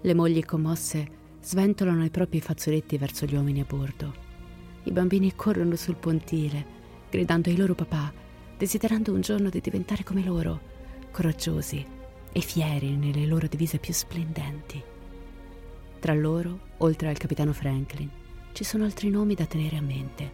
Le 0.00 0.14
mogli 0.14 0.44
commosse 0.44 1.24
sventolano 1.40 2.04
i 2.04 2.10
propri 2.10 2.40
fazzoletti 2.40 2.98
verso 2.98 3.26
gli 3.26 3.34
uomini 3.34 3.60
a 3.60 3.64
bordo. 3.64 4.24
I 4.84 4.92
bambini 4.92 5.34
corrono 5.34 5.76
sul 5.76 5.96
pontile, 5.96 6.74
gridando 7.10 7.48
ai 7.48 7.56
loro 7.56 7.74
papà, 7.74 8.12
desiderando 8.56 9.12
un 9.12 9.20
giorno 9.20 9.48
di 9.48 9.60
diventare 9.60 10.04
come 10.04 10.22
loro, 10.22 10.60
coraggiosi 11.10 11.84
e 12.32 12.40
fieri 12.40 12.96
nelle 12.96 13.26
loro 13.26 13.46
divise 13.46 13.78
più 13.78 13.92
splendenti. 13.92 14.82
Tra 15.98 16.14
loro, 16.14 16.58
oltre 16.78 17.08
al 17.08 17.16
capitano 17.16 17.52
Franklin, 17.52 18.10
ci 18.52 18.64
sono 18.64 18.84
altri 18.84 19.08
nomi 19.08 19.34
da 19.34 19.46
tenere 19.46 19.76
a 19.76 19.82
mente. 19.82 20.30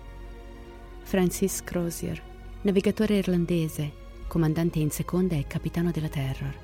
Francis 1.02 1.62
Crozier, 1.62 2.20
navigatore 2.62 3.16
irlandese, 3.16 3.92
comandante 4.32 4.78
in 4.78 4.90
seconda 4.90 5.34
e 5.34 5.46
capitano 5.46 5.90
della 5.90 6.08
Terror. 6.08 6.54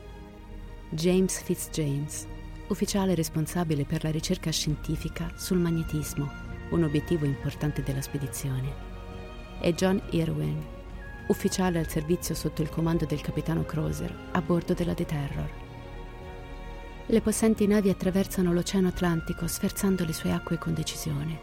James 0.88 1.42
Fitzjames, 1.42 2.26
ufficiale 2.68 3.14
responsabile 3.14 3.84
per 3.84 4.04
la 4.04 4.10
ricerca 4.10 4.50
scientifica 4.50 5.30
sul 5.36 5.58
magnetismo, 5.58 6.30
un 6.70 6.84
obiettivo 6.84 7.26
importante 7.26 7.82
della 7.82 8.00
spedizione. 8.00 8.72
E 9.60 9.74
John 9.74 10.00
Irwin, 10.12 10.64
ufficiale 11.26 11.78
al 11.78 11.90
servizio 11.90 12.34
sotto 12.34 12.62
il 12.62 12.70
comando 12.70 13.04
del 13.04 13.20
capitano 13.20 13.66
Croser 13.66 14.16
a 14.30 14.40
bordo 14.40 14.72
della 14.72 14.94
The 14.94 15.04
Terror. 15.04 15.50
Le 17.04 17.20
possenti 17.20 17.66
navi 17.66 17.90
attraversano 17.90 18.50
l'Oceano 18.50 18.88
Atlantico 18.88 19.46
sferzando 19.46 20.06
le 20.06 20.14
sue 20.14 20.32
acque 20.32 20.56
con 20.56 20.72
decisione. 20.72 21.38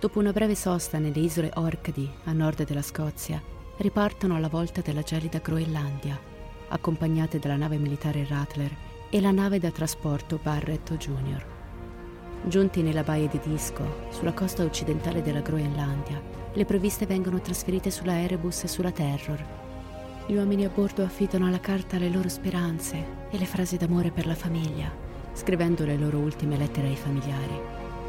Dopo 0.00 0.20
una 0.20 0.32
breve 0.32 0.54
sosta 0.54 0.96
nelle 0.96 1.20
isole 1.20 1.50
Orcadi, 1.56 2.10
a 2.24 2.32
nord 2.32 2.64
della 2.64 2.80
Scozia, 2.80 3.51
ripartono 3.76 4.36
alla 4.36 4.48
volta 4.48 4.80
della 4.80 5.02
gelida 5.02 5.38
Groenlandia, 5.38 6.18
accompagnate 6.68 7.38
dalla 7.38 7.56
nave 7.56 7.78
militare 7.78 8.26
Rattler 8.28 8.70
e 9.10 9.20
la 9.20 9.30
nave 9.30 9.58
da 9.58 9.70
trasporto 9.70 10.38
Barrett 10.42 10.94
Jr. 10.96 11.46
Giunti 12.44 12.82
nella 12.82 13.02
baia 13.02 13.28
di 13.28 13.40
Disco, 13.42 14.06
sulla 14.10 14.32
costa 14.32 14.62
occidentale 14.64 15.22
della 15.22 15.40
Groenlandia, 15.40 16.20
le 16.52 16.64
provviste 16.64 17.06
vengono 17.06 17.40
trasferite 17.40 17.90
sulla 17.90 18.20
Erebus 18.20 18.64
e 18.64 18.68
sulla 18.68 18.90
Terror. 18.90 19.44
Gli 20.26 20.34
uomini 20.34 20.64
a 20.64 20.68
bordo 20.68 21.02
affidano 21.02 21.46
alla 21.46 21.60
carta 21.60 21.98
le 21.98 22.10
loro 22.10 22.28
speranze 22.28 23.04
e 23.30 23.38
le 23.38 23.46
frasi 23.46 23.76
d'amore 23.76 24.10
per 24.10 24.26
la 24.26 24.34
famiglia, 24.34 24.90
scrivendo 25.32 25.84
le 25.84 25.96
loro 25.96 26.18
ultime 26.18 26.56
lettere 26.56 26.88
ai 26.88 26.96
familiari. 26.96 27.60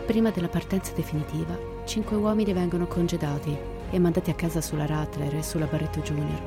Prima 0.05 0.29
della 0.29 0.49
partenza 0.49 0.93
definitiva, 0.93 1.57
cinque 1.85 2.17
uomini 2.17 2.53
vengono 2.53 2.85
congedati 2.85 3.72
e 3.93 3.99
mandati 3.99 4.31
a 4.31 4.33
casa 4.33 4.59
sulla 4.59 4.87
Rattler 4.87 5.35
e 5.35 5.43
sulla 5.43 5.67
Barretto 5.67 5.99
Junior, 5.99 6.41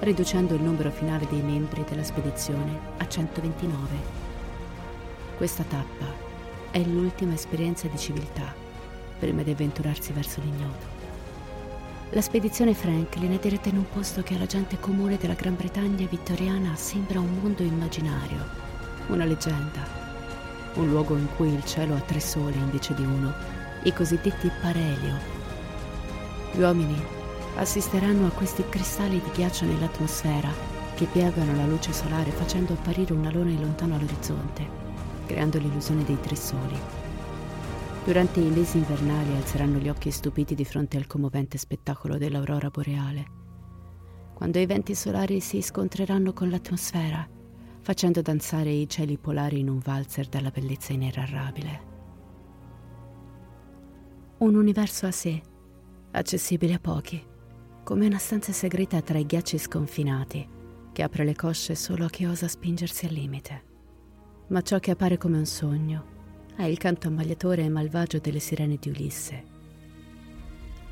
riducendo 0.00 0.54
il 0.54 0.62
numero 0.62 0.90
finale 0.90 1.26
dei 1.28 1.42
membri 1.42 1.84
della 1.86 2.02
spedizione 2.02 2.80
a 2.96 3.06
129. 3.06 3.88
Questa 5.36 5.64
tappa 5.64 6.06
è 6.70 6.82
l'ultima 6.82 7.34
esperienza 7.34 7.88
di 7.88 7.98
civiltà 7.98 8.54
prima 9.18 9.42
di 9.42 9.50
avventurarsi 9.50 10.14
verso 10.14 10.40
l'ignoto. 10.40 10.96
La 12.12 12.22
spedizione 12.22 12.72
Franklin 12.72 13.32
è 13.32 13.38
diretta 13.38 13.68
in 13.68 13.76
un 13.76 13.88
posto 13.92 14.22
che 14.22 14.34
alla 14.34 14.46
gente 14.46 14.80
comune 14.80 15.18
della 15.18 15.34
Gran 15.34 15.56
Bretagna 15.56 16.06
vittoriana 16.06 16.74
sembra 16.74 17.20
un 17.20 17.38
mondo 17.38 17.62
immaginario, 17.62 18.46
una 19.08 19.26
leggenda, 19.26 19.86
un 20.76 20.88
luogo 20.88 21.18
in 21.18 21.26
cui 21.36 21.52
il 21.52 21.64
cielo 21.66 21.94
ha 21.94 22.00
tre 22.00 22.20
sole 22.20 22.56
invece 22.56 22.94
di 22.94 23.02
uno, 23.02 23.34
i 23.82 23.92
cosiddetti 23.92 24.50
parelio. 24.62 25.37
Gli 26.52 26.60
uomini 26.60 26.96
assisteranno 27.56 28.26
a 28.26 28.30
questi 28.30 28.64
cristalli 28.68 29.20
di 29.20 29.30
ghiaccio 29.32 29.64
nell'atmosfera 29.64 30.50
che 30.94 31.06
piegano 31.06 31.54
la 31.54 31.66
luce 31.66 31.92
solare 31.92 32.30
facendo 32.30 32.72
apparire 32.72 33.12
un 33.12 33.24
alone 33.24 33.58
lontano 33.58 33.94
all'orizzonte, 33.94 34.66
creando 35.26 35.58
l'illusione 35.58 36.04
dei 36.04 36.18
tre 36.20 36.34
soli. 36.34 36.76
Durante 38.04 38.40
i 38.40 38.50
mesi 38.50 38.78
invernali 38.78 39.36
alzeranno 39.36 39.78
gli 39.78 39.88
occhi 39.88 40.10
stupiti 40.10 40.54
di 40.54 40.64
fronte 40.64 40.96
al 40.96 41.06
commovente 41.06 41.58
spettacolo 41.58 42.16
dell'aurora 42.16 42.70
boreale, 42.70 43.26
quando 44.34 44.58
i 44.58 44.66
venti 44.66 44.94
solari 44.94 45.40
si 45.40 45.60
scontreranno 45.60 46.32
con 46.32 46.48
l'atmosfera, 46.48 47.28
facendo 47.80 48.22
danzare 48.22 48.70
i 48.70 48.88
cieli 48.88 49.18
polari 49.18 49.58
in 49.58 49.68
un 49.68 49.78
valzer 49.78 50.26
dalla 50.26 50.50
bellezza 50.50 50.92
inerrarrabile. 50.92 51.80
Un 54.38 54.54
universo 54.54 55.06
a 55.06 55.10
sé, 55.10 55.42
accessibile 56.12 56.74
a 56.74 56.78
pochi, 56.78 57.22
come 57.84 58.06
una 58.06 58.18
stanza 58.18 58.52
segreta 58.52 59.00
tra 59.00 59.18
i 59.18 59.26
ghiacci 59.26 59.58
sconfinati, 59.58 60.48
che 60.92 61.02
apre 61.02 61.24
le 61.24 61.34
cosce 61.34 61.74
solo 61.74 62.04
a 62.04 62.10
chi 62.10 62.24
osa 62.24 62.48
spingersi 62.48 63.06
al 63.06 63.12
limite. 63.12 63.62
Ma 64.48 64.62
ciò 64.62 64.78
che 64.78 64.90
appare 64.90 65.18
come 65.18 65.38
un 65.38 65.46
sogno 65.46 66.16
ha 66.56 66.66
il 66.66 66.78
canto 66.78 67.08
ammagliatore 67.08 67.62
e 67.62 67.68
malvagio 67.68 68.18
delle 68.18 68.40
sirene 68.40 68.76
di 68.80 68.88
Ulisse. 68.88 69.44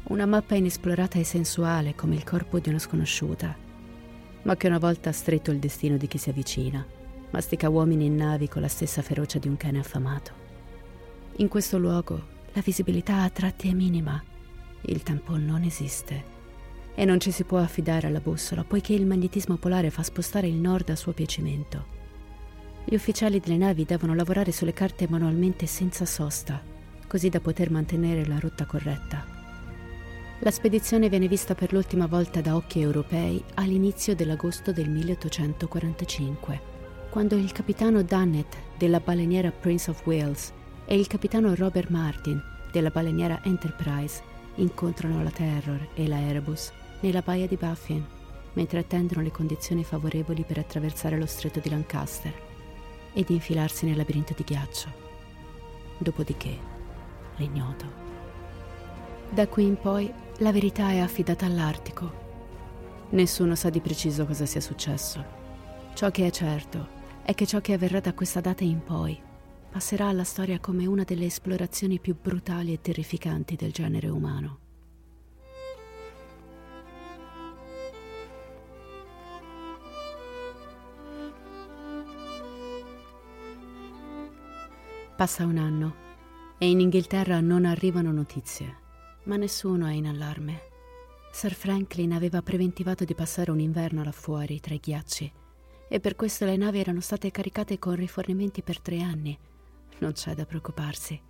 Una 0.05 0.27
mappa 0.27 0.55
inesplorata 0.55 1.19
e 1.19 1.25
sensuale 1.25 1.95
come 1.95 2.15
il 2.15 2.23
corpo 2.23 2.61
di 2.61 2.69
una 2.69 2.79
sconosciuta, 2.79 3.57
ma 4.43 4.57
che 4.57 4.69
una 4.69 4.79
volta 4.79 5.11
ha 5.11 5.13
stretto 5.13 5.51
il 5.51 5.59
destino 5.59 5.97
di 5.97 6.07
chi 6.07 6.19
si 6.19 6.31
avvicina, 6.31 6.87
mastica 7.31 7.69
uomini 7.69 8.07
e 8.07 8.11
navi 8.11 8.49
con 8.49 8.63
la 8.63 8.69
stessa 8.69 9.03
ferocia 9.03 9.41
di 9.41 9.49
un 9.49 9.57
cane 9.57 9.81
affamato. 9.81 10.45
In 11.39 11.49
questo 11.49 11.79
luogo 11.79 12.35
la 12.53 12.61
visibilità 12.61 13.23
a 13.23 13.31
tratti 13.31 13.69
è 13.69 13.73
minima, 13.73 14.23
il 14.87 15.03
tampon 15.03 15.45
non 15.45 15.63
esiste 15.63 16.35
e 16.99 17.05
non 17.05 17.21
ci 17.21 17.31
si 17.31 17.45
può 17.45 17.59
affidare 17.59 18.07
alla 18.07 18.21
bussola 18.21 18.65
poiché 18.65 18.95
il 18.95 19.07
magnetismo 19.07 19.57
polare 19.57 19.91
fa 19.91 20.03
spostare 20.03 20.49
il 20.49 20.55
nord 20.55 20.89
a 20.89 20.97
suo 20.97 21.13
piacimento. 21.13 21.95
Gli 22.85 22.95
ufficiali 22.95 23.39
delle 23.39 23.59
navi 23.59 23.85
devono 23.85 24.15
lavorare 24.15 24.51
sulle 24.51 24.73
carte 24.73 25.07
manualmente 25.09 25.67
senza 25.67 26.07
sosta, 26.07 26.63
così 27.07 27.29
da 27.29 27.41
poter 27.41 27.71
mantenere 27.71 28.25
la 28.27 28.39
rotta 28.39 28.65
corretta. 28.65 29.25
La 30.41 30.51
spedizione 30.51 31.09
viene 31.09 31.29
vista 31.29 31.55
per 31.55 31.73
l'ultima 31.73 32.07
volta 32.07 32.41
da 32.41 32.57
occhi 32.57 32.81
europei 32.81 33.43
all'inizio 33.55 34.15
dell'agosto 34.15 34.73
del 34.73 34.89
1845, 34.89 36.61
quando 37.11 37.37
il 37.37 37.53
capitano 37.53 38.03
Dunnet 38.03 38.57
della 38.79 39.01
baleniera 39.01 39.51
Prince 39.51 39.91
of 39.91 40.07
Wales 40.07 40.53
e 40.87 40.99
il 40.99 41.07
capitano 41.07 41.55
Robert 41.55 41.91
Martin 41.91 42.43
della 42.71 42.91
baleniera 42.91 43.41
Enterprise 43.43 44.35
incontrano 44.57 45.23
la 45.23 45.31
Terror 45.31 45.89
e 45.95 46.07
la 46.07 46.21
Erebus 46.21 46.73
nella 47.01 47.21
baia 47.21 47.47
di 47.47 47.57
Baffin, 47.57 48.05
mentre 48.55 48.81
attendono 48.81 49.23
le 49.23 49.31
condizioni 49.31 49.85
favorevoli 49.85 50.45
per 50.45 50.59
attraversare 50.59 51.19
lo 51.19 51.27
stretto 51.27 51.61
di 51.61 51.69
Lancaster 51.69 52.33
ed 53.13 53.29
infilarsi 53.31 53.87
nel 53.87 53.97
labirinto 53.97 54.35
di 54.37 54.45
ghiaccio. 54.45 54.89
Dopodiché, 55.99 56.59
l'ignoto. 57.37 58.05
Da 59.31 59.47
qui 59.49 59.65
in 59.65 59.77
poi 59.79 60.13
la 60.39 60.53
verità 60.53 60.91
è 60.91 60.99
affidata 60.99 61.47
all'Artico. 61.47 62.25
Nessuno 63.11 63.55
sa 63.55 63.71
di 63.71 63.81
preciso 63.81 64.27
cosa 64.27 64.47
sia 64.47 64.61
successo. 64.61 65.25
Ciò 65.95 66.11
che 66.11 66.27
è 66.27 66.31
certo 66.31 66.95
è 67.23 67.35
che 67.35 67.47
ciò 67.47 67.61
che 67.61 67.73
avverrà 67.73 68.01
da 68.01 68.15
questa 68.15 68.41
data 68.41 68.65
in 68.65 68.83
poi 68.83 69.19
passerà 69.77 70.07
alla 70.07 70.25
storia 70.25 70.59
come 70.59 70.87
una 70.87 71.05
delle 71.05 71.27
esplorazioni 71.27 72.01
più 72.01 72.17
brutali 72.19 72.73
e 72.73 72.81
terrificanti 72.81 73.57
del 73.57 73.73
genere 73.73 74.09
umano. 74.09 74.59
Passa 85.15 85.45
un 85.45 85.59
anno 85.59 85.95
e 86.57 86.71
in 86.71 86.81
Inghilterra 86.81 87.41
non 87.41 87.67
arrivano 87.67 88.11
notizie, 88.13 88.77
ma 89.25 89.37
nessuno 89.37 89.87
è 89.89 89.93
in 89.93 90.07
allarme. 90.07 90.71
Sir 91.31 91.53
Franklin 91.53 92.15
aveva 92.15 92.41
preventivato 92.41 93.05
di 93.05 93.15
passare 93.15 93.51
un 93.51 93.61
inverno 93.61 94.03
là 94.03 94.13
fuori, 94.13 94.59
tra 94.59 94.73
i 94.73 94.81
ghiacci, 94.83 95.31
e 95.87 96.01
per 96.01 96.17
questo 96.17 96.47
le 96.47 96.57
navi 96.57 96.79
erano 96.79 97.01
state 97.01 97.31
caricate 97.31 97.79
con 97.79 97.95
rifornimenti 97.95 98.63
per 98.63 98.81
tre 98.81 99.03
anni. 99.03 99.39
Non 99.99 100.13
c'è 100.13 100.35
da 100.35 100.45
preoccuparsi. 100.45 101.21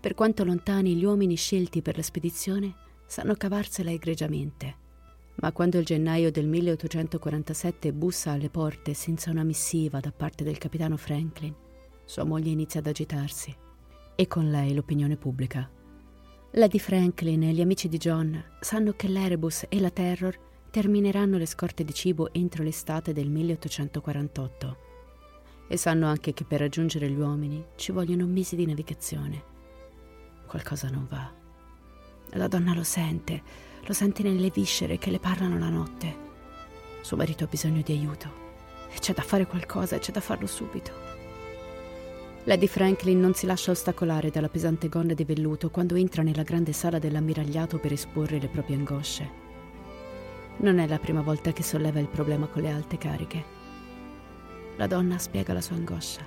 Per 0.00 0.14
quanto 0.14 0.44
lontani 0.44 0.94
gli 0.96 1.04
uomini 1.04 1.36
scelti 1.36 1.80
per 1.80 1.96
la 1.96 2.02
spedizione, 2.02 2.74
sanno 3.06 3.34
cavarsela 3.34 3.90
egregiamente. 3.90 4.82
Ma 5.36 5.52
quando 5.52 5.78
il 5.78 5.84
gennaio 5.84 6.30
del 6.30 6.46
1847 6.46 7.92
bussa 7.92 8.32
alle 8.32 8.50
porte 8.50 8.94
senza 8.94 9.30
una 9.30 9.44
missiva 9.44 10.00
da 10.00 10.12
parte 10.12 10.44
del 10.44 10.58
capitano 10.58 10.96
Franklin, 10.96 11.54
sua 12.04 12.24
moglie 12.24 12.50
inizia 12.50 12.80
ad 12.80 12.86
agitarsi 12.86 13.54
e 14.14 14.26
con 14.26 14.50
lei 14.50 14.74
l'opinione 14.74 15.16
pubblica. 15.16 15.68
Lady 16.52 16.78
Franklin 16.78 17.42
e 17.44 17.52
gli 17.52 17.60
amici 17.60 17.88
di 17.88 17.96
John 17.96 18.42
sanno 18.60 18.92
che 18.92 19.08
l'Erebus 19.08 19.66
e 19.68 19.80
la 19.80 19.90
Terror 19.90 20.38
termineranno 20.70 21.38
le 21.38 21.46
scorte 21.46 21.82
di 21.82 21.94
cibo 21.94 22.32
entro 22.32 22.62
l'estate 22.62 23.12
del 23.12 23.28
1848 23.28 24.93
e 25.66 25.76
sanno 25.76 26.06
anche 26.06 26.32
che 26.32 26.44
per 26.44 26.60
raggiungere 26.60 27.08
gli 27.08 27.18
uomini 27.18 27.64
ci 27.76 27.92
vogliono 27.92 28.26
mesi 28.26 28.56
di 28.56 28.66
navigazione. 28.66 29.42
Qualcosa 30.46 30.88
non 30.88 31.06
va. 31.08 31.32
La 32.36 32.48
donna 32.48 32.74
lo 32.74 32.84
sente, 32.84 33.42
lo 33.84 33.92
sente 33.92 34.22
nelle 34.22 34.50
viscere 34.50 34.98
che 34.98 35.10
le 35.10 35.18
parlano 35.18 35.58
la 35.58 35.68
notte. 35.68 36.22
Suo 37.00 37.16
marito 37.16 37.44
ha 37.44 37.48
bisogno 37.48 37.82
di 37.82 37.92
aiuto 37.92 38.42
e 38.92 38.98
c'è 38.98 39.12
da 39.12 39.22
fare 39.22 39.46
qualcosa 39.46 39.96
e 39.96 39.98
c'è 39.98 40.12
da 40.12 40.20
farlo 40.20 40.46
subito. 40.46 40.92
Lady 42.44 42.66
Franklin 42.66 43.18
non 43.18 43.34
si 43.34 43.46
lascia 43.46 43.70
ostacolare 43.70 44.30
dalla 44.30 44.48
pesante 44.48 44.88
gonna 44.88 45.14
di 45.14 45.24
velluto 45.24 45.70
quando 45.70 45.94
entra 45.94 46.22
nella 46.22 46.42
grande 46.42 46.72
sala 46.72 46.98
dell'ammiragliato 46.98 47.78
per 47.78 47.92
esporre 47.92 48.38
le 48.38 48.48
proprie 48.48 48.76
angosce. 48.76 49.42
Non 50.58 50.78
è 50.78 50.86
la 50.86 50.98
prima 50.98 51.22
volta 51.22 51.52
che 51.52 51.62
solleva 51.62 52.00
il 52.00 52.08
problema 52.08 52.46
con 52.46 52.62
le 52.62 52.70
alte 52.70 52.98
cariche. 52.98 53.63
La 54.76 54.86
donna 54.86 55.18
spiega 55.18 55.52
la 55.52 55.60
sua 55.60 55.76
angoscia. 55.76 56.22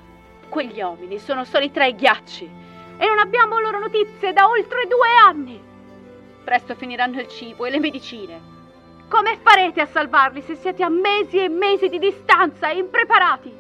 Quegli 0.50 0.82
uomini 0.82 1.20
sono 1.20 1.44
soli 1.44 1.72
tra 1.72 1.86
i 1.86 1.96
ghiacci 1.96 2.50
e 2.98 3.06
non 3.06 3.20
abbiamo 3.20 3.60
loro 3.60 3.80
notizie 3.80 4.34
da 4.34 4.48
oltre 4.48 4.88
due 4.88 5.10
anni. 5.26 5.62
Presto 6.44 6.76
finiranno 6.76 7.20
il 7.20 7.28
cibo 7.28 7.66
e 7.66 7.70
le 7.70 7.80
medicine. 7.80 8.56
Come 9.10 9.38
farete 9.42 9.82
a 9.82 9.86
salvarli 9.86 10.42
se 10.42 10.56
siete 10.56 10.84
a 10.84 10.90
mesi 10.90 11.38
e 11.38 11.50
mesi 11.50 11.90
di 11.90 12.00
distanza 12.00 12.70
e 12.70 12.78
impreparati? 12.78 13.54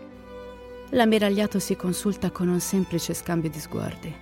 L'ammiragliato 0.91 1.60
si 1.60 1.76
consulta 1.76 2.32
con 2.32 2.47
un 2.47 2.60
semplice 2.60 3.13
scambio 3.13 3.50
di 3.50 3.60
sguardi. 3.60 4.13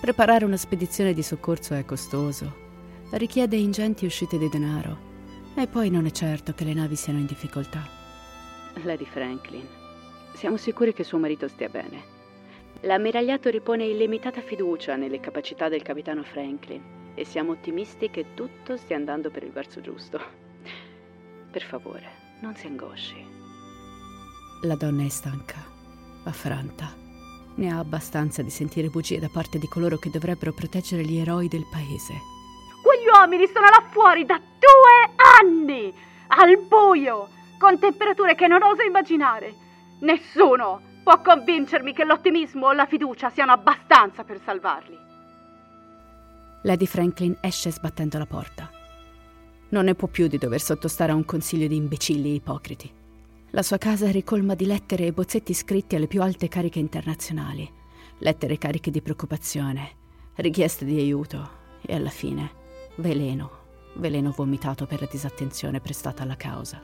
Preparare 0.00 0.44
una 0.44 0.56
spedizione 0.56 1.12
di 1.12 1.22
soccorso 1.22 1.74
è 1.74 1.84
costoso, 1.84 2.60
richiede 3.10 3.56
ingenti 3.56 4.06
uscite 4.06 4.38
di 4.38 4.48
denaro 4.48 5.10
e 5.54 5.66
poi 5.66 5.90
non 5.90 6.06
è 6.06 6.10
certo 6.10 6.54
che 6.54 6.64
le 6.64 6.72
navi 6.72 6.96
siano 6.96 7.18
in 7.18 7.26
difficoltà. 7.26 7.86
Lady 8.84 9.04
Franklin, 9.04 9.66
siamo 10.34 10.56
sicuri 10.56 10.92
che 10.92 11.04
suo 11.04 11.18
marito 11.18 11.48
stia 11.48 11.68
bene. 11.68 12.20
L'ammiragliato 12.80 13.48
ripone 13.48 13.84
illimitata 13.84 14.40
fiducia 14.40 14.96
nelle 14.96 15.20
capacità 15.20 15.68
del 15.68 15.82
capitano 15.82 16.22
Franklin 16.22 17.12
e 17.14 17.24
siamo 17.24 17.52
ottimisti 17.52 18.10
che 18.10 18.34
tutto 18.34 18.76
stia 18.76 18.96
andando 18.96 19.30
per 19.30 19.44
il 19.44 19.52
verso 19.52 19.80
giusto. 19.80 20.20
Per 21.50 21.62
favore, 21.62 22.10
non 22.40 22.54
si 22.56 22.66
angosci. 22.66 23.24
La 24.62 24.74
donna 24.74 25.04
è 25.04 25.08
stanca 25.08 25.72
affranta. 26.24 26.94
Ne 27.54 27.70
ha 27.70 27.78
abbastanza 27.78 28.42
di 28.42 28.50
sentire 28.50 28.88
bugie 28.88 29.18
da 29.18 29.28
parte 29.28 29.58
di 29.58 29.68
coloro 29.68 29.98
che 29.98 30.10
dovrebbero 30.10 30.52
proteggere 30.52 31.04
gli 31.04 31.18
eroi 31.18 31.48
del 31.48 31.66
paese. 31.70 32.14
Quegli 32.82 33.06
uomini 33.12 33.46
sono 33.46 33.66
là 33.66 33.86
fuori 33.90 34.24
da 34.24 34.38
due 34.38 35.14
anni, 35.40 35.92
al 36.28 36.58
buio, 36.66 37.28
con 37.58 37.78
temperature 37.78 38.34
che 38.34 38.46
non 38.46 38.62
oso 38.62 38.82
immaginare. 38.82 39.54
Nessuno 40.02 40.80
può 41.04 41.20
convincermi 41.20 41.92
che 41.92 42.04
l'ottimismo 42.04 42.66
o 42.66 42.72
la 42.72 42.86
fiducia 42.86 43.30
siano 43.30 43.52
abbastanza 43.52 44.24
per 44.24 44.40
salvarli. 44.44 44.98
Lady 46.62 46.86
Franklin 46.86 47.36
esce 47.40 47.70
sbattendo 47.70 48.18
la 48.18 48.26
porta. 48.26 48.68
Non 49.68 49.84
ne 49.84 49.94
può 49.94 50.08
più 50.08 50.26
di 50.26 50.38
dover 50.38 50.60
sottostare 50.60 51.12
a 51.12 51.14
un 51.14 51.24
consiglio 51.24 51.68
di 51.68 51.76
imbecilli 51.76 52.34
ipocriti. 52.34 52.92
La 53.50 53.62
sua 53.62 53.78
casa 53.78 54.06
è 54.06 54.10
ricolma 54.10 54.54
di 54.54 54.66
lettere 54.66 55.06
e 55.06 55.12
bozzetti 55.12 55.54
scritti 55.54 55.94
alle 55.94 56.08
più 56.08 56.20
alte 56.20 56.48
cariche 56.48 56.80
internazionali, 56.80 57.70
lettere 58.18 58.58
cariche 58.58 58.90
di 58.90 59.02
preoccupazione, 59.02 59.90
richieste 60.36 60.84
di 60.84 60.98
aiuto 60.98 61.60
e 61.80 61.94
alla 61.94 62.10
fine 62.10 62.50
veleno, 62.96 63.50
veleno 63.94 64.32
vomitato 64.32 64.84
per 64.84 65.00
la 65.00 65.08
disattenzione 65.08 65.80
prestata 65.80 66.24
alla 66.24 66.36
causa. 66.36 66.82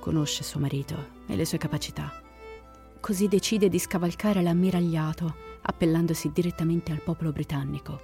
Conosce 0.00 0.42
suo 0.42 0.58
marito 0.58 1.10
e 1.26 1.36
le 1.36 1.44
sue 1.44 1.58
capacità. 1.58 2.26
Così 3.00 3.28
decide 3.28 3.68
di 3.68 3.78
scavalcare 3.78 4.42
l'ammiragliato, 4.42 5.34
appellandosi 5.62 6.30
direttamente 6.32 6.92
al 6.92 7.02
popolo 7.02 7.32
britannico. 7.32 8.00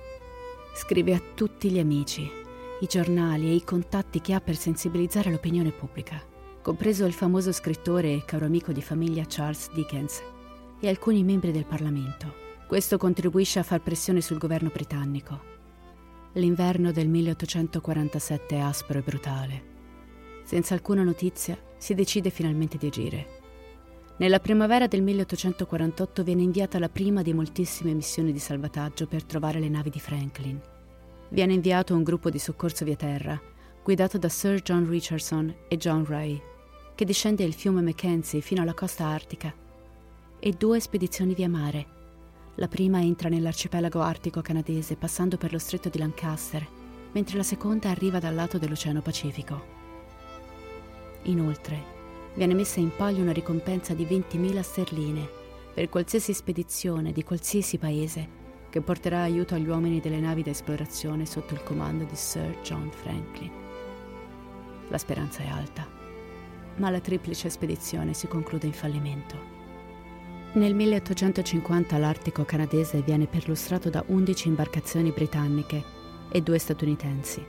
Scrive 0.75 1.15
a 1.15 1.23
tutti 1.35 1.71
gli 1.71 1.79
amici, 1.79 2.31
i 2.81 2.87
giornali 2.87 3.49
e 3.49 3.55
i 3.55 3.65
contatti 3.65 4.21
che 4.21 4.35
ha 4.35 4.41
per 4.41 4.57
sensibilizzare 4.57 5.31
l'opinione 5.31 5.71
pubblica 5.71 6.33
compreso 6.65 7.05
il 7.05 7.13
famoso 7.13 7.53
scrittore 7.53 8.15
e 8.15 8.25
caro 8.25 8.47
amico 8.47 8.73
di 8.73 8.81
famiglia 8.81 9.27
Charles 9.29 9.71
Dickens 9.75 10.23
e 10.81 10.89
alcuni 10.89 11.23
membri 11.23 11.53
del 11.53 11.67
Parlamento. 11.67 12.33
Questo 12.67 12.97
contribuisce 12.97 13.59
a 13.59 13.63
far 13.63 13.83
pressione 13.83 14.23
sul 14.23 14.39
governo 14.39 14.71
britannico. 14.73 15.53
L'inverno 16.33 16.91
del 16.91 17.07
1847 17.11 18.57
è 18.57 18.61
aspro 18.61 18.99
e 18.99 19.03
brutale. 19.03 19.63
Senza 20.45 20.73
alcuna 20.73 21.03
notizia, 21.03 21.55
si 21.77 21.93
decide 21.93 22.31
finalmente 22.31 22.79
di 22.79 22.87
agire. 22.87 23.44
Nella 24.17 24.39
primavera 24.39 24.87
del 24.87 25.03
1848 25.03 26.23
viene 26.23 26.43
inviata 26.43 26.79
la 26.79 26.89
prima 26.89 27.23
di 27.23 27.35
moltissime 27.35 27.93
missioni 27.93 28.31
di 28.31 28.39
salvataggio 28.39 29.09
per 29.09 29.25
trovare 29.25 29.59
le 29.59 29.69
navi 29.69 29.91
di 29.91 29.99
Franklin. 29.99 30.61
Viene 31.31 31.55
inviato 31.55 31.97
un 31.97 32.05
gruppo 32.05 32.31
di 32.31 32.39
soccorso 32.39 32.85
via 32.85 32.95
terra, 32.95 33.41
guidato 33.83 34.17
da 34.17 34.29
Sir 34.29 34.63
John 34.63 34.89
Richardson 34.89 35.53
e 35.67 35.77
John 35.79 36.05
Ray, 36.07 36.41
che 36.95 37.05
discende 37.05 37.43
il 37.43 37.55
fiume 37.55 37.83
Mackenzie 37.83 38.41
fino 38.41 38.63
alla 38.63 38.73
costa 38.73 39.07
artica, 39.07 39.53
e 40.39 40.53
due 40.53 40.79
spedizioni 40.79 41.35
via 41.35 41.49
mare. 41.49 41.87
La 42.55 42.69
prima 42.69 43.01
entra 43.01 43.29
nell'arcipelago 43.29 44.01
artico 44.01 44.43
canadese 44.43 44.95
passando 44.95 45.37
per 45.37 45.51
lo 45.51 45.59
stretto 45.59 45.89
di 45.89 45.99
Lancaster, 45.99 46.65
mentre 47.11 47.37
la 47.37 47.43
seconda 47.43 47.91
arriva 47.91 48.21
dal 48.21 48.35
lato 48.37 48.59
dell'Oceano 48.59 49.03
Pacifico. 49.03 49.73
Inoltre, 51.23 51.94
viene 52.35 52.55
messa 52.55 52.81
in 52.81 52.91
palio 52.95 53.23
una 53.23 53.33
ricompensa 53.33 53.95
di 53.95 54.05
20.000 54.05 54.61
sterline 54.61 55.29
per 55.73 55.89
qualsiasi 55.89 56.33
spedizione 56.33 57.13
di 57.13 57.23
qualsiasi 57.23 57.79
paese 57.79 58.43
che 58.71 58.81
porterà 58.81 59.23
aiuto 59.23 59.55
agli 59.55 59.69
uomini 59.69 60.01
delle 60.01 60.19
navi 60.19 60.43
da 60.43 60.51
esplorazione 60.51 61.27
sotto 61.27 61.55
il 61.55 61.63
comando 61.63 62.05
di 62.05 62.17
Sir 62.17 62.59
John 62.63 62.91
Franklin. 62.91 63.51
La 64.89 64.99
speranza 64.99 65.43
è 65.43 65.49
alta, 65.49 65.87
ma 66.77 66.91
la 66.91 67.01
triplice 67.01 67.51
spedizione 67.51 68.15
si 68.15 68.27
conclude 68.27 68.67
in 68.67 68.73
fallimento. 68.73 69.53
Nel 70.55 70.75
1850 70.75 71.99
l'Artico 71.99 72.45
canadese 72.45 73.03
viene 73.03 73.27
perlustrato 73.27 73.91
da 73.91 74.05
11 74.07 74.49
imbarcazioni 74.49 75.11
britanniche 75.11 75.83
e 76.31 76.41
due 76.43 76.59
statunitensi. 76.59 77.45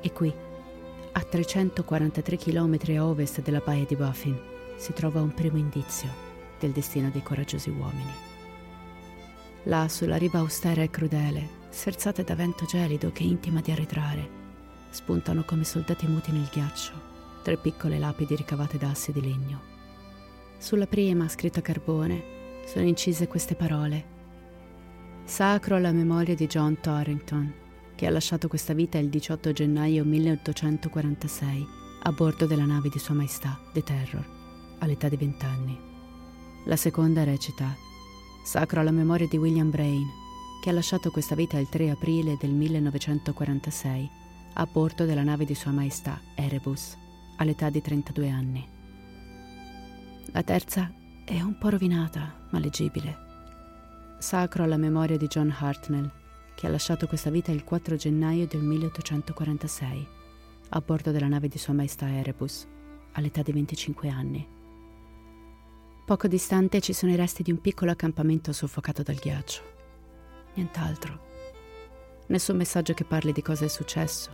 E 0.00 0.12
qui, 0.12 0.32
a 1.12 1.22
343 1.22 2.36
km 2.36 2.78
a 2.96 3.06
ovest 3.06 3.42
della 3.42 3.60
baia 3.64 3.84
di 3.84 3.96
Buffin, 3.96 4.38
si 4.76 4.92
trova 4.92 5.20
un 5.20 5.32
primo 5.34 5.58
indizio 5.58 6.08
del 6.58 6.70
destino 6.72 7.10
dei 7.10 7.22
coraggiosi 7.22 7.70
uomini. 7.70 8.12
Là, 9.64 9.88
sulla 9.88 10.16
riva 10.16 10.38
austera 10.38 10.82
e 10.82 10.90
crudele, 10.90 11.48
sferzate 11.68 12.24
da 12.24 12.34
vento 12.34 12.64
gelido 12.64 13.12
che 13.12 13.22
intima 13.22 13.60
di 13.60 13.70
arretrare, 13.70 14.28
spuntano 14.90 15.44
come 15.44 15.64
soldati 15.64 16.06
muti 16.06 16.32
nel 16.32 16.48
ghiaccio 16.50 17.10
tre 17.42 17.56
piccole 17.56 17.98
lapidi 17.98 18.36
ricavate 18.36 18.78
da 18.78 18.90
assi 18.90 19.12
di 19.12 19.20
legno. 19.20 19.68
Sulla 20.58 20.86
prima, 20.86 21.28
scritta 21.28 21.60
a 21.60 21.62
carbone, 21.62 22.62
sono 22.66 22.84
incise 22.84 23.26
queste 23.26 23.54
parole. 23.54 24.18
Sacro 25.24 25.76
alla 25.76 25.92
memoria 25.92 26.34
di 26.34 26.46
John 26.46 26.78
Torrington, 26.80 27.52
che 28.00 28.06
ha 28.06 28.10
lasciato 28.10 28.48
questa 28.48 28.72
vita 28.72 28.96
il 28.96 29.10
18 29.10 29.52
gennaio 29.52 30.06
1846 30.06 31.66
a 32.04 32.12
bordo 32.12 32.46
della 32.46 32.64
nave 32.64 32.88
di 32.88 32.98
Sua 32.98 33.12
Maestà, 33.12 33.60
The 33.74 33.82
Terror, 33.82 34.26
all'età 34.78 35.10
di 35.10 35.18
20 35.18 35.44
anni. 35.44 35.78
La 36.64 36.76
seconda 36.76 37.24
recita 37.24 37.76
Sacro 38.42 38.80
alla 38.80 38.90
memoria 38.90 39.28
di 39.28 39.36
William 39.36 39.68
Brain, 39.68 40.06
che 40.62 40.70
ha 40.70 40.72
lasciato 40.72 41.10
questa 41.10 41.34
vita 41.34 41.58
il 41.58 41.68
3 41.68 41.90
aprile 41.90 42.38
del 42.40 42.52
1946 42.52 44.10
a 44.54 44.64
bordo 44.64 45.04
della 45.04 45.22
nave 45.22 45.44
di 45.44 45.54
Sua 45.54 45.70
Maestà, 45.70 46.18
Erebus, 46.34 46.96
all'età 47.36 47.68
di 47.68 47.82
32 47.82 48.30
anni. 48.30 48.66
La 50.32 50.42
terza 50.42 50.90
è 51.26 51.38
un 51.38 51.58
po' 51.58 51.68
rovinata, 51.68 52.46
ma 52.48 52.60
leggibile. 52.60 53.14
Sacro 54.16 54.62
alla 54.64 54.78
memoria 54.78 55.18
di 55.18 55.26
John 55.26 55.54
Hartnell, 55.54 56.10
che 56.60 56.66
ha 56.66 56.70
lasciato 56.70 57.06
questa 57.06 57.30
vita 57.30 57.50
il 57.50 57.64
4 57.64 57.96
gennaio 57.96 58.46
del 58.46 58.60
1846, 58.60 60.06
a 60.68 60.80
bordo 60.82 61.10
della 61.10 61.26
nave 61.26 61.48
di 61.48 61.56
Sua 61.56 61.72
Maestà 61.72 62.06
Erebus, 62.06 62.68
all'età 63.12 63.40
di 63.40 63.52
25 63.52 64.10
anni. 64.10 64.46
Poco 66.04 66.28
distante 66.28 66.82
ci 66.82 66.92
sono 66.92 67.12
i 67.12 67.16
resti 67.16 67.42
di 67.42 67.50
un 67.50 67.62
piccolo 67.62 67.92
accampamento 67.92 68.52
soffocato 68.52 69.02
dal 69.02 69.16
ghiaccio. 69.16 69.62
Nient'altro. 70.56 71.28
Nessun 72.26 72.58
messaggio 72.58 72.92
che 72.92 73.04
parli 73.04 73.32
di 73.32 73.40
cosa 73.40 73.64
è 73.64 73.68
successo 73.68 74.30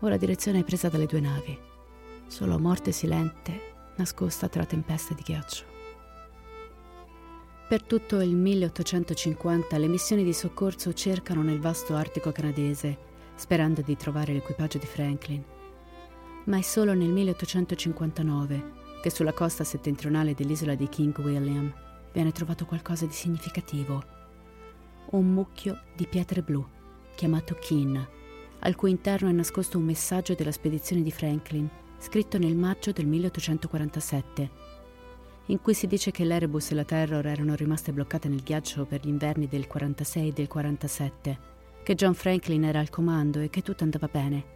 o 0.00 0.08
la 0.08 0.18
direzione 0.18 0.58
è 0.58 0.64
presa 0.64 0.90
dalle 0.90 1.06
due 1.06 1.20
navi 1.20 1.58
solo 2.26 2.58
morte 2.58 2.92
silente 2.92 3.92
nascosta 3.96 4.48
tra 4.48 4.66
tempeste 4.66 5.14
di 5.14 5.22
ghiaccio. 5.22 5.73
Per 7.66 7.82
tutto 7.82 8.20
il 8.20 8.34
1850 8.34 9.78
le 9.78 9.88
missioni 9.88 10.22
di 10.22 10.34
soccorso 10.34 10.92
cercano 10.92 11.42
nel 11.42 11.60
vasto 11.60 11.94
Artico 11.94 12.30
canadese, 12.30 12.96
sperando 13.36 13.80
di 13.80 13.96
trovare 13.96 14.34
l'equipaggio 14.34 14.76
di 14.76 14.84
Franklin. 14.84 15.42
Ma 16.44 16.58
è 16.58 16.60
solo 16.60 16.92
nel 16.92 17.08
1859 17.08 18.72
che 19.00 19.08
sulla 19.08 19.32
costa 19.32 19.64
settentrionale 19.64 20.34
dell'isola 20.34 20.74
di 20.74 20.90
King 20.90 21.16
William 21.18 21.72
viene 22.12 22.32
trovato 22.32 22.66
qualcosa 22.66 23.06
di 23.06 23.12
significativo. 23.12 24.04
Un 25.12 25.32
mucchio 25.32 25.80
di 25.96 26.06
pietre 26.06 26.42
blu, 26.42 26.66
chiamato 27.14 27.54
Kin, 27.54 28.08
al 28.58 28.76
cui 28.76 28.90
interno 28.90 29.30
è 29.30 29.32
nascosto 29.32 29.78
un 29.78 29.84
messaggio 29.84 30.34
della 30.34 30.52
spedizione 30.52 31.00
di 31.00 31.10
Franklin 31.10 31.68
scritto 31.98 32.36
nel 32.36 32.54
maggio 32.54 32.92
del 32.92 33.06
1847, 33.06 34.50
in 35.46 35.60
cui 35.60 35.74
si 35.74 35.86
dice 35.86 36.10
che 36.10 36.24
l'Erebus 36.24 36.70
e 36.70 36.74
la 36.74 36.84
Terror 36.84 37.26
erano 37.26 37.54
rimaste 37.54 37.92
bloccate 37.92 38.28
nel 38.28 38.42
ghiaccio 38.42 38.86
per 38.86 39.00
gli 39.02 39.08
inverni 39.08 39.46
del 39.46 39.66
46 39.66 40.28
e 40.28 40.32
del 40.32 40.48
47, 40.48 41.38
che 41.82 41.94
John 41.94 42.14
Franklin 42.14 42.64
era 42.64 42.80
al 42.80 42.88
comando 42.88 43.40
e 43.40 43.50
che 43.50 43.60
tutto 43.60 43.84
andava 43.84 44.08
bene. 44.10 44.52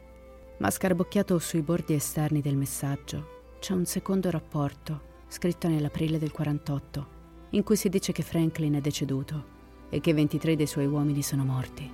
Ma 0.59 0.70
scarbocchiato 0.70 1.38
sui 1.38 1.61
bordi 1.61 1.92
esterni 1.92 2.40
del 2.40 2.57
messaggio 2.57 3.57
c'è 3.61 3.74
un 3.74 3.85
secondo 3.85 4.31
rapporto, 4.31 5.03
scritto 5.29 5.68
nell'aprile 5.68 6.18
del 6.18 6.33
48, 6.33 7.07
in 7.51 7.62
cui 7.62 7.77
si 7.77 7.90
dice 7.90 8.12
che 8.12 8.22
Franklin 8.22 8.74
è 8.74 8.81
deceduto 8.81 9.57
e 9.90 10.01
che 10.01 10.14
23 10.14 10.57
dei 10.57 10.66
suoi 10.66 10.87
uomini 10.87 11.22
sono 11.22 11.44
morti. 11.44 11.90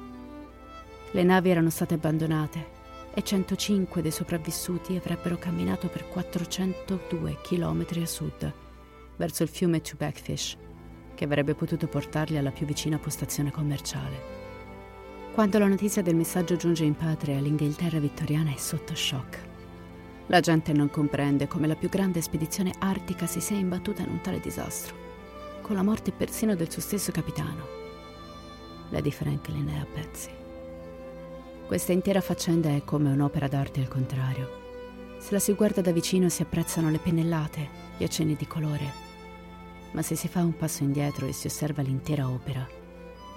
Le 1.10 1.22
navi 1.22 1.50
erano 1.50 1.70
state 1.70 1.94
abbandonate 1.94 2.82
e 3.12 3.22
105 3.22 4.02
dei 4.02 4.10
sopravvissuti 4.10 4.96
avrebbero 4.96 5.36
camminato 5.36 5.88
per 5.88 6.08
402 6.08 7.38
km 7.42 7.86
a 8.00 8.06
sud, 8.06 8.52
verso 9.16 9.42
il 9.42 9.48
fiume 9.48 9.80
Tubekfish, 9.80 10.56
che 11.14 11.24
avrebbe 11.24 11.54
potuto 11.54 11.86
portarli 11.86 12.36
alla 12.36 12.50
più 12.50 12.66
vicina 12.66 12.98
postazione 12.98 13.50
commerciale. 13.50 14.42
Quando 15.32 15.58
la 15.58 15.66
notizia 15.66 16.02
del 16.02 16.14
messaggio 16.14 16.56
giunge 16.56 16.84
in 16.84 16.94
patria, 16.94 17.40
l'Inghilterra 17.40 17.98
vittoriana 17.98 18.52
è 18.52 18.56
sotto 18.56 18.94
shock. 18.94 19.52
La 20.28 20.40
gente 20.40 20.72
non 20.72 20.90
comprende 20.90 21.48
come 21.48 21.66
la 21.66 21.74
più 21.74 21.88
grande 21.88 22.22
spedizione 22.22 22.72
artica 22.78 23.26
si 23.26 23.40
sia 23.40 23.56
imbattuta 23.56 24.02
in 24.02 24.10
un 24.10 24.20
tale 24.20 24.40
disastro, 24.40 24.94
con 25.60 25.76
la 25.76 25.82
morte 25.82 26.12
persino 26.12 26.54
del 26.54 26.70
suo 26.70 26.80
stesso 26.80 27.10
capitano. 27.10 27.66
Lady 28.90 29.10
Franklin 29.10 29.68
è 29.68 29.78
a 29.78 29.86
pezzi. 29.92 30.30
Questa 31.66 31.92
intera 31.92 32.20
faccenda 32.20 32.68
è 32.68 32.84
come 32.84 33.10
un'opera 33.10 33.48
d'arte 33.48 33.80
al 33.80 33.88
contrario. 33.88 34.62
Se 35.18 35.32
la 35.32 35.40
si 35.40 35.52
guarda 35.54 35.80
da 35.80 35.90
vicino 35.90 36.28
si 36.28 36.42
apprezzano 36.42 36.90
le 36.90 36.98
pennellate, 36.98 37.68
gli 37.96 38.04
accenni 38.04 38.36
di 38.36 38.46
colore, 38.46 39.03
ma 39.94 40.02
se 40.02 40.16
si 40.16 40.28
fa 40.28 40.42
un 40.42 40.56
passo 40.56 40.82
indietro 40.82 41.26
e 41.26 41.32
si 41.32 41.46
osserva 41.46 41.80
l'intera 41.80 42.28
opera, 42.28 42.66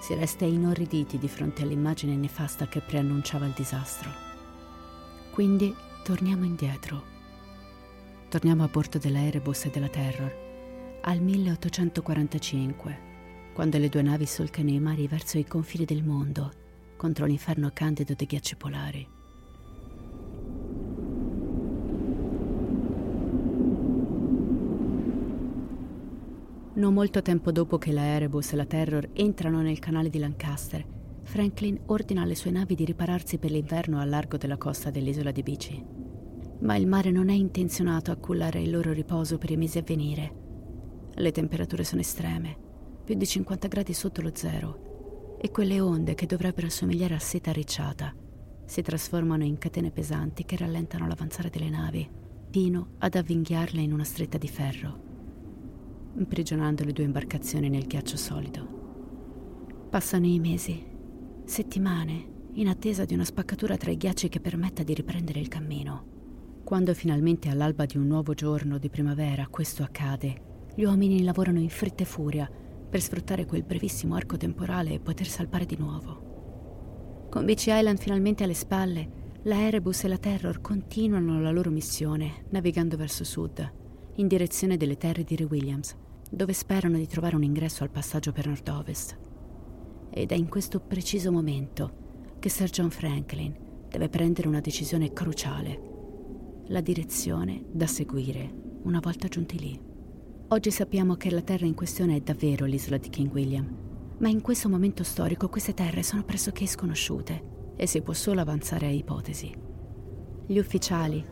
si 0.00 0.14
resta 0.14 0.44
inorriditi 0.44 1.18
di 1.18 1.28
fronte 1.28 1.62
all'immagine 1.62 2.16
nefasta 2.16 2.66
che 2.68 2.80
preannunciava 2.80 3.46
il 3.46 3.54
disastro. 3.56 4.10
Quindi 5.32 5.74
torniamo 6.02 6.44
indietro. 6.44 7.16
Torniamo 8.28 8.64
a 8.64 8.68
bordo 8.68 8.98
dell'Erebus 8.98 9.64
e 9.64 9.70
della 9.70 9.88
Terror, 9.88 11.00
al 11.02 11.20
1845, 11.20 13.06
quando 13.54 13.78
le 13.78 13.88
due 13.88 14.02
navi 14.02 14.26
solcano 14.26 14.70
i 14.70 14.80
mari 14.80 15.06
verso 15.06 15.38
i 15.38 15.46
confini 15.46 15.84
del 15.84 16.04
mondo 16.04 16.52
contro 16.96 17.24
l'inferno 17.24 17.70
candido 17.72 18.14
dei 18.14 18.26
ghiacci 18.26 18.56
polari. 18.56 19.17
Non 26.78 26.94
molto 26.94 27.22
tempo 27.22 27.50
dopo 27.50 27.76
che 27.76 27.90
la 27.90 28.04
Erebus 28.04 28.52
e 28.52 28.56
la 28.56 28.64
Terror 28.64 29.08
entrano 29.12 29.60
nel 29.62 29.80
canale 29.80 30.08
di 30.08 30.20
Lancaster, 30.20 30.86
Franklin 31.24 31.80
ordina 31.86 32.22
alle 32.22 32.36
sue 32.36 32.52
navi 32.52 32.76
di 32.76 32.84
ripararsi 32.84 33.38
per 33.38 33.50
l'inverno 33.50 33.98
a 33.98 34.04
largo 34.04 34.36
della 34.36 34.56
costa 34.56 34.88
dell'isola 34.88 35.32
di 35.32 35.42
Bici. 35.42 35.84
Ma 36.60 36.76
il 36.76 36.86
mare 36.86 37.10
non 37.10 37.30
è 37.30 37.32
intenzionato 37.32 38.12
a 38.12 38.16
cullare 38.16 38.62
il 38.62 38.70
loro 38.70 38.92
riposo 38.92 39.38
per 39.38 39.50
i 39.50 39.56
mesi 39.56 39.78
a 39.78 39.82
venire. 39.82 40.34
Le 41.14 41.32
temperature 41.32 41.82
sono 41.82 42.00
estreme, 42.00 42.56
più 43.02 43.16
di 43.16 43.26
50 43.26 43.66
gradi 43.66 43.92
sotto 43.92 44.22
lo 44.22 44.30
zero, 44.32 45.36
e 45.40 45.50
quelle 45.50 45.80
onde 45.80 46.14
che 46.14 46.26
dovrebbero 46.26 46.68
assomigliare 46.68 47.14
a 47.16 47.18
seta 47.18 47.50
arricciata 47.50 48.14
si 48.64 48.82
trasformano 48.82 49.42
in 49.42 49.58
catene 49.58 49.90
pesanti 49.90 50.44
che 50.44 50.56
rallentano 50.56 51.08
l'avanzare 51.08 51.50
delle 51.50 51.70
navi, 51.70 52.08
fino 52.50 52.90
ad 52.98 53.16
avvinghiarle 53.16 53.80
in 53.80 53.92
una 53.92 54.04
stretta 54.04 54.38
di 54.38 54.46
ferro, 54.46 55.07
imprigionando 56.18 56.84
le 56.84 56.92
due 56.92 57.04
imbarcazioni 57.04 57.68
nel 57.68 57.86
ghiaccio 57.86 58.16
solido. 58.16 58.76
Passano 59.88 60.26
i 60.26 60.38
mesi, 60.38 60.84
settimane, 61.44 62.36
in 62.54 62.68
attesa 62.68 63.04
di 63.04 63.14
una 63.14 63.24
spaccatura 63.24 63.76
tra 63.76 63.90
i 63.90 63.96
ghiacci 63.96 64.28
che 64.28 64.40
permetta 64.40 64.82
di 64.82 64.92
riprendere 64.94 65.40
il 65.40 65.48
cammino. 65.48 66.16
Quando 66.64 66.92
finalmente 66.92 67.48
all'alba 67.48 67.86
di 67.86 67.96
un 67.96 68.06
nuovo 68.06 68.34
giorno 68.34 68.78
di 68.78 68.90
primavera 68.90 69.46
questo 69.48 69.82
accade, 69.82 70.66
gli 70.74 70.84
uomini 70.84 71.22
lavorano 71.22 71.60
in 71.60 71.70
fretta 71.70 72.02
e 72.02 72.06
furia 72.06 72.50
per 72.88 73.00
sfruttare 73.00 73.46
quel 73.46 73.62
brevissimo 73.62 74.14
arco 74.14 74.36
temporale 74.36 74.92
e 74.92 75.00
poter 75.00 75.26
salpare 75.26 75.66
di 75.66 75.76
nuovo. 75.78 77.26
Con 77.30 77.44
Beach 77.44 77.66
Island 77.66 77.98
finalmente 77.98 78.44
alle 78.44 78.54
spalle, 78.54 79.16
la 79.42 79.62
Erebus 79.62 80.04
e 80.04 80.08
la 80.08 80.18
Terror 80.18 80.60
continuano 80.60 81.40
la 81.40 81.50
loro 81.50 81.70
missione, 81.70 82.44
navigando 82.50 82.96
verso 82.96 83.24
sud, 83.24 83.72
in 84.16 84.26
direzione 84.26 84.76
delle 84.76 84.96
terre 84.96 85.24
di 85.24 85.36
Re 85.36 85.44
Williams, 85.44 85.96
dove 86.28 86.52
sperano 86.52 86.96
di 86.96 87.06
trovare 87.06 87.36
un 87.36 87.42
ingresso 87.42 87.82
al 87.82 87.90
passaggio 87.90 88.32
per 88.32 88.46
nord-ovest. 88.46 89.18
Ed 90.10 90.32
è 90.32 90.34
in 90.34 90.48
questo 90.48 90.80
preciso 90.80 91.30
momento 91.30 92.36
che 92.38 92.48
Sir 92.48 92.70
John 92.70 92.90
Franklin 92.90 93.54
deve 93.88 94.08
prendere 94.08 94.48
una 94.48 94.60
decisione 94.60 95.12
cruciale, 95.12 95.80
la 96.66 96.80
direzione 96.80 97.64
da 97.70 97.86
seguire 97.86 98.66
una 98.82 99.00
volta 99.00 99.28
giunti 99.28 99.58
lì. 99.58 99.80
Oggi 100.48 100.70
sappiamo 100.70 101.16
che 101.16 101.30
la 101.30 101.42
terra 101.42 101.66
in 101.66 101.74
questione 101.74 102.16
è 102.16 102.20
davvero 102.20 102.64
l'isola 102.64 102.96
di 102.96 103.10
King 103.10 103.32
William, 103.32 103.66
ma 104.18 104.28
in 104.28 104.40
questo 104.40 104.68
momento 104.68 105.04
storico 105.04 105.48
queste 105.48 105.74
terre 105.74 106.02
sono 106.02 106.24
pressoché 106.24 106.66
sconosciute 106.66 107.72
e 107.76 107.86
si 107.86 108.00
può 108.02 108.12
solo 108.12 108.40
avanzare 108.40 108.86
a 108.86 108.90
ipotesi. 108.90 109.54
Gli 110.46 110.58
ufficiali, 110.58 111.24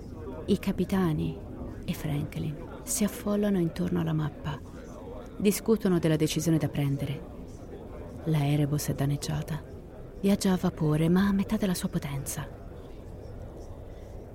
i 0.47 0.59
capitani 0.59 1.37
e 1.85 1.93
Franklin 1.93 2.55
si 2.83 3.05
affollano 3.05 3.59
intorno 3.59 4.01
alla 4.01 4.13
mappa, 4.13 4.61
discutono 5.37 5.99
della 5.99 6.17
decisione 6.17 6.59
da 6.59 6.69
prendere. 6.69 7.35
La 8.25 8.41
è 8.41 8.95
danneggiata, 8.95 9.63
viaggia 10.21 10.53
a 10.53 10.59
vapore 10.61 11.09
ma 11.09 11.29
a 11.29 11.33
metà 11.33 11.57
della 11.57 11.75
sua 11.75 11.89
potenza. 11.89 12.49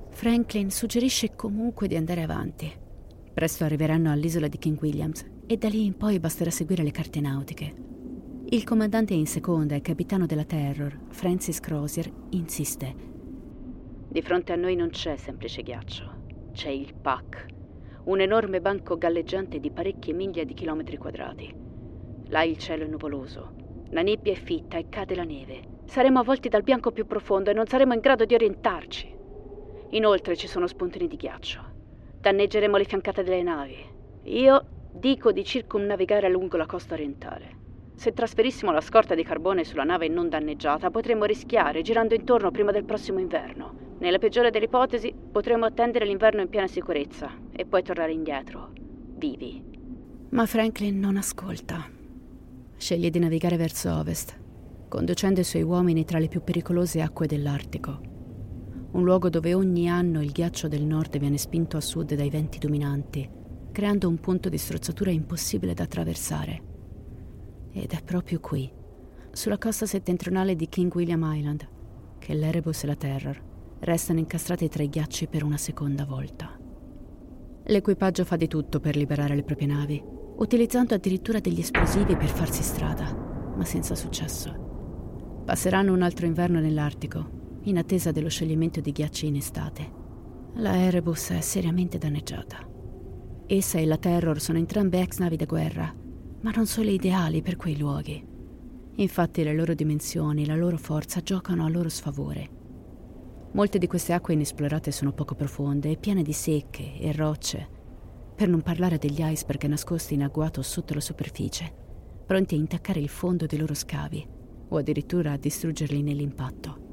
Franklin 0.09 0.69
suggerisce 0.71 1.35
comunque 1.35 1.87
di 1.87 1.95
andare 1.95 2.21
avanti 2.21 2.81
Presto 3.33 3.63
arriveranno 3.63 4.11
all'isola 4.11 4.47
di 4.47 4.57
King 4.57 4.77
Williams 4.81 5.25
e 5.47 5.57
da 5.57 5.69
lì 5.69 5.85
in 5.85 5.95
poi 5.95 6.19
basterà 6.19 6.49
seguire 6.49 6.83
le 6.83 6.91
carte 6.91 7.21
nautiche. 7.21 7.73
Il 8.49 8.65
comandante 8.65 9.13
in 9.13 9.25
seconda 9.25 9.75
e 9.75 9.81
capitano 9.81 10.25
della 10.25 10.43
Terror, 10.43 10.99
Francis 11.09 11.61
Crozier, 11.61 12.11
insiste. 12.31 12.93
Di 14.09 14.21
fronte 14.21 14.51
a 14.51 14.57
noi 14.57 14.75
non 14.75 14.89
c'è 14.89 15.15
semplice 15.15 15.63
ghiaccio, 15.63 16.49
c'è 16.51 16.69
il 16.69 16.93
PAC, 16.93 17.45
un 18.05 18.19
enorme 18.19 18.61
banco 18.61 18.97
galleggiante 18.97 19.59
di 19.59 19.71
parecchie 19.71 20.13
miglia 20.13 20.43
di 20.43 20.53
chilometri 20.53 20.97
quadrati. 20.97 21.53
Là 22.25 22.43
il 22.43 22.57
cielo 22.57 22.83
è 22.85 22.87
nuvoloso, 22.87 23.53
la 23.89 24.01
nebbia 24.01 24.31
è 24.31 24.35
fitta 24.35 24.77
e 24.77 24.87
cade 24.89 25.15
la 25.15 25.23
neve. 25.23 25.61
Saremo 25.83 26.19
avvolti 26.19 26.49
dal 26.49 26.63
bianco 26.63 26.91
più 26.91 27.05
profondo 27.05 27.49
e 27.49 27.53
non 27.53 27.67
saremo 27.67 27.93
in 27.93 27.99
grado 27.99 28.25
di 28.25 28.33
orientarci. 28.33 29.13
Inoltre 29.89 30.37
ci 30.37 30.47
sono 30.47 30.67
spuntini 30.67 31.07
di 31.07 31.17
ghiaccio 31.17 31.61
Danneggeremo 32.21 32.77
le 32.77 32.85
fiancate 32.85 33.23
delle 33.23 33.41
navi. 33.41 33.83
Io 34.25 34.65
dico 34.91 35.31
di 35.31 35.43
circumnavigare 35.43 36.29
lungo 36.29 36.55
la 36.55 36.67
costa 36.67 36.93
orientale. 36.93 37.60
Se 38.01 38.13
trasferissimo 38.13 38.71
la 38.71 38.81
scorta 38.81 39.13
di 39.13 39.21
carbone 39.21 39.63
sulla 39.63 39.83
nave 39.83 40.07
non 40.07 40.27
danneggiata, 40.27 40.89
potremmo 40.89 41.25
rischiare 41.25 41.83
girando 41.83 42.15
intorno 42.15 42.49
prima 42.49 42.71
del 42.71 42.83
prossimo 42.83 43.19
inverno. 43.19 43.95
Nella 43.99 44.17
peggiore 44.17 44.49
delle 44.49 44.65
ipotesi, 44.65 45.13
potremmo 45.31 45.65
attendere 45.65 46.07
l'inverno 46.07 46.41
in 46.41 46.49
piena 46.49 46.65
sicurezza 46.65 47.29
e 47.51 47.63
poi 47.67 47.83
tornare 47.83 48.11
indietro, 48.11 48.71
vivi. 49.17 49.63
Ma 50.29 50.47
Franklin 50.47 50.99
non 50.99 51.15
ascolta. 51.15 51.87
Sceglie 52.75 53.11
di 53.11 53.19
navigare 53.19 53.55
verso 53.55 53.95
ovest, 53.95 54.35
conducendo 54.87 55.41
i 55.41 55.43
suoi 55.43 55.61
uomini 55.61 56.03
tra 56.03 56.17
le 56.17 56.27
più 56.27 56.41
pericolose 56.41 57.01
acque 57.01 57.27
dell'Artico 57.27 58.09
un 58.93 59.03
luogo 59.03 59.29
dove 59.29 59.53
ogni 59.53 59.87
anno 59.87 60.23
il 60.23 60.31
ghiaccio 60.31 60.67
del 60.67 60.83
nord 60.83 61.17
viene 61.19 61.37
spinto 61.37 61.77
a 61.77 61.81
sud 61.81 62.13
dai 62.15 62.29
venti 62.31 62.57
dominanti, 62.57 63.29
creando 63.71 64.09
un 64.09 64.17
punto 64.19 64.49
di 64.49 64.57
strozzatura 64.57 65.11
impossibile 65.11 65.73
da 65.73 65.83
attraversare. 65.83 66.70
Ed 67.73 67.91
è 67.91 68.03
proprio 68.03 68.39
qui, 68.39 68.69
sulla 69.31 69.57
costa 69.57 69.85
settentrionale 69.85 70.55
di 70.55 70.67
King 70.67 70.93
William 70.93 71.23
Island, 71.23 71.67
che 72.19 72.33
l'Erebus 72.33 72.83
e 72.83 72.87
la 72.87 72.95
Terror 72.95 73.41
restano 73.79 74.19
incastrati 74.19 74.67
tra 74.67 74.83
i 74.83 74.89
ghiacci 74.89 75.27
per 75.27 75.43
una 75.43 75.57
seconda 75.57 76.05
volta. 76.05 76.59
L'equipaggio 77.63 78.25
fa 78.25 78.35
di 78.35 78.47
tutto 78.47 78.79
per 78.79 78.95
liberare 78.95 79.35
le 79.35 79.43
proprie 79.43 79.67
navi, 79.67 80.03
utilizzando 80.37 80.93
addirittura 80.93 81.39
degli 81.39 81.59
esplosivi 81.59 82.15
per 82.15 82.27
farsi 82.27 82.63
strada, 82.63 83.13
ma 83.55 83.63
senza 83.63 83.95
successo. 83.95 85.43
Passeranno 85.45 85.93
un 85.93 86.01
altro 86.01 86.25
inverno 86.25 86.59
nell'Artico 86.59 87.59
in 87.63 87.77
attesa 87.77 88.11
dello 88.11 88.29
scioglimento 88.29 88.81
di 88.81 88.91
ghiacci 88.91 89.27
in 89.27 89.35
estate. 89.35 89.99
La 90.55 90.75
Erebus 90.75 91.29
è 91.29 91.41
seriamente 91.41 91.97
danneggiata. 91.97 92.67
Essa 93.45 93.79
e 93.79 93.85
la 93.85 93.97
Terror 93.97 94.39
sono 94.39 94.57
entrambe 94.57 95.01
ex 95.01 95.19
navi 95.19 95.35
da 95.35 95.45
guerra, 95.45 95.93
ma 96.41 96.51
non 96.51 96.65
sono 96.65 96.87
le 96.87 96.93
ideali 96.93 97.41
per 97.41 97.55
quei 97.55 97.77
luoghi. 97.77 98.23
Infatti 98.95 99.43
le 99.43 99.53
loro 99.53 99.73
dimensioni, 99.73 100.45
la 100.45 100.55
loro 100.55 100.77
forza 100.77 101.21
giocano 101.21 101.65
a 101.65 101.69
loro 101.69 101.89
sfavore. 101.89 102.49
Molte 103.53 103.77
di 103.77 103.87
queste 103.87 104.13
acque 104.13 104.33
inesplorate 104.33 104.91
sono 104.91 105.11
poco 105.11 105.35
profonde 105.35 105.91
e 105.91 105.97
piene 105.97 106.23
di 106.23 106.33
secche 106.33 106.99
e 106.99 107.11
rocce, 107.11 107.67
per 108.35 108.47
non 108.47 108.61
parlare 108.61 108.97
degli 108.97 109.19
iceberg 109.19 109.65
nascosti 109.65 110.13
in 110.13 110.23
agguato 110.23 110.61
sotto 110.61 110.93
la 110.93 110.99
superficie, 110.99 111.71
pronti 112.25 112.55
a 112.55 112.57
intaccare 112.57 112.99
il 112.99 113.09
fondo 113.09 113.45
dei 113.45 113.59
loro 113.59 113.73
scavi 113.73 114.27
o 114.69 114.77
addirittura 114.77 115.33
a 115.33 115.37
distruggerli 115.37 116.01
nell'impatto. 116.01 116.89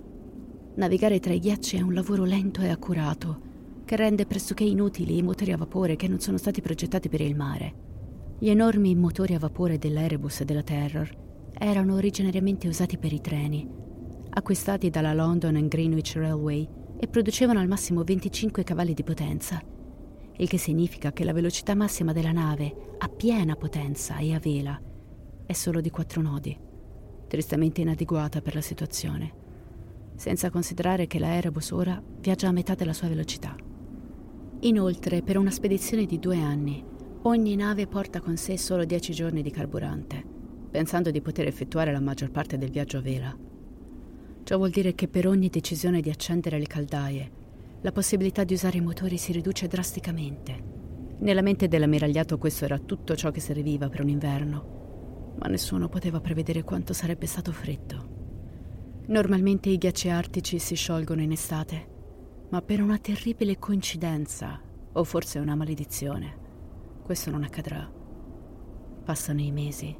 Navigare 0.74 1.20
tra 1.20 1.32
i 1.32 1.38
ghiacci 1.38 1.76
è 1.76 1.80
un 1.80 1.94
lavoro 1.94 2.24
lento 2.24 2.60
e 2.60 2.68
accurato, 2.68 3.46
che 3.84 3.96
rende 3.96 4.26
pressoché 4.26 4.64
inutili 4.64 5.16
i 5.16 5.22
motori 5.22 5.52
a 5.52 5.56
vapore 5.56 5.96
che 5.96 6.08
non 6.08 6.20
sono 6.20 6.36
stati 6.36 6.60
progettati 6.60 7.08
per 7.08 7.20
il 7.20 7.34
mare. 7.34 7.87
Gli 8.40 8.50
enormi 8.50 8.94
motori 8.94 9.34
a 9.34 9.38
vapore 9.38 9.78
dell'Erebus 9.78 10.40
e 10.40 10.44
della 10.44 10.62
Terror 10.62 11.10
erano 11.58 11.94
originariamente 11.94 12.68
usati 12.68 12.96
per 12.96 13.12
i 13.12 13.20
treni, 13.20 13.68
acquistati 14.30 14.90
dalla 14.90 15.12
London 15.12 15.56
and 15.56 15.68
Greenwich 15.68 16.14
Railway 16.14 16.68
e 17.00 17.08
producevano 17.08 17.58
al 17.58 17.66
massimo 17.66 18.04
25 18.04 18.62
cavalli 18.62 18.94
di 18.94 19.02
potenza, 19.02 19.60
il 20.36 20.48
che 20.48 20.58
significa 20.58 21.12
che 21.12 21.24
la 21.24 21.32
velocità 21.32 21.74
massima 21.74 22.12
della 22.12 22.32
nave, 22.32 22.94
a 22.98 23.08
piena 23.08 23.56
potenza 23.56 24.18
e 24.18 24.32
a 24.32 24.38
vela, 24.38 24.80
è 25.44 25.52
solo 25.52 25.80
di 25.80 25.90
4 25.90 26.22
nodi, 26.22 26.56
tristemente 27.26 27.80
inadeguata 27.80 28.40
per 28.40 28.54
la 28.54 28.60
situazione 28.60 29.46
senza 30.18 30.50
considerare 30.50 31.06
che 31.06 31.20
l'Aerobus 31.20 31.70
ora 31.70 32.02
viaggia 32.18 32.48
a 32.48 32.52
metà 32.52 32.74
della 32.74 32.92
sua 32.92 33.06
velocità. 33.06 33.54
Inoltre, 34.60 35.22
per 35.22 35.38
una 35.38 35.52
spedizione 35.52 36.06
di 36.06 36.18
due 36.18 36.40
anni, 36.40 36.84
ogni 37.22 37.56
nave 37.56 37.86
porta 37.86 38.20
con 38.20 38.36
sé 38.36 38.56
solo 38.56 38.84
10 38.84 39.12
giorni 39.12 39.42
di 39.42 39.50
carburante, 39.50 40.24
pensando 40.70 41.10
di 41.10 41.20
poter 41.20 41.46
effettuare 41.48 41.90
la 41.90 42.00
maggior 42.00 42.30
parte 42.30 42.56
del 42.58 42.70
viaggio 42.70 42.98
a 42.98 43.00
vela. 43.00 43.36
Ciò 44.44 44.56
vuol 44.56 44.70
dire 44.70 44.94
che 44.94 45.08
per 45.08 45.26
ogni 45.26 45.48
decisione 45.48 46.00
di 46.00 46.10
accendere 46.10 46.58
le 46.58 46.66
caldaie, 46.66 47.30
la 47.80 47.92
possibilità 47.92 48.44
di 48.44 48.54
usare 48.54 48.78
i 48.78 48.82
motori 48.82 49.16
si 49.16 49.32
riduce 49.32 49.66
drasticamente. 49.66 50.76
Nella 51.18 51.42
mente 51.42 51.66
dell'ammiragliato 51.66 52.38
questo 52.38 52.64
era 52.64 52.78
tutto 52.78 53.16
ciò 53.16 53.30
che 53.30 53.40
serviva 53.40 53.88
per 53.88 54.02
un 54.02 54.08
inverno, 54.08 55.34
ma 55.38 55.48
nessuno 55.48 55.88
poteva 55.88 56.20
prevedere 56.20 56.62
quanto 56.62 56.92
sarebbe 56.92 57.26
stato 57.26 57.50
freddo. 57.52 58.16
Normalmente 59.06 59.70
i 59.70 59.78
ghiacci 59.78 60.08
artici 60.08 60.58
si 60.58 60.76
sciolgono 60.76 61.22
in 61.22 61.32
estate, 61.32 61.96
ma 62.50 62.62
per 62.62 62.80
una 62.80 62.98
terribile 62.98 63.58
coincidenza, 63.58 64.60
o 64.92 65.04
forse 65.04 65.38
una 65.38 65.54
maledizione, 65.54 66.46
questo 67.08 67.30
non 67.30 67.42
accadrà. 67.42 67.90
Passano 69.02 69.40
i 69.40 69.50
mesi. 69.50 69.96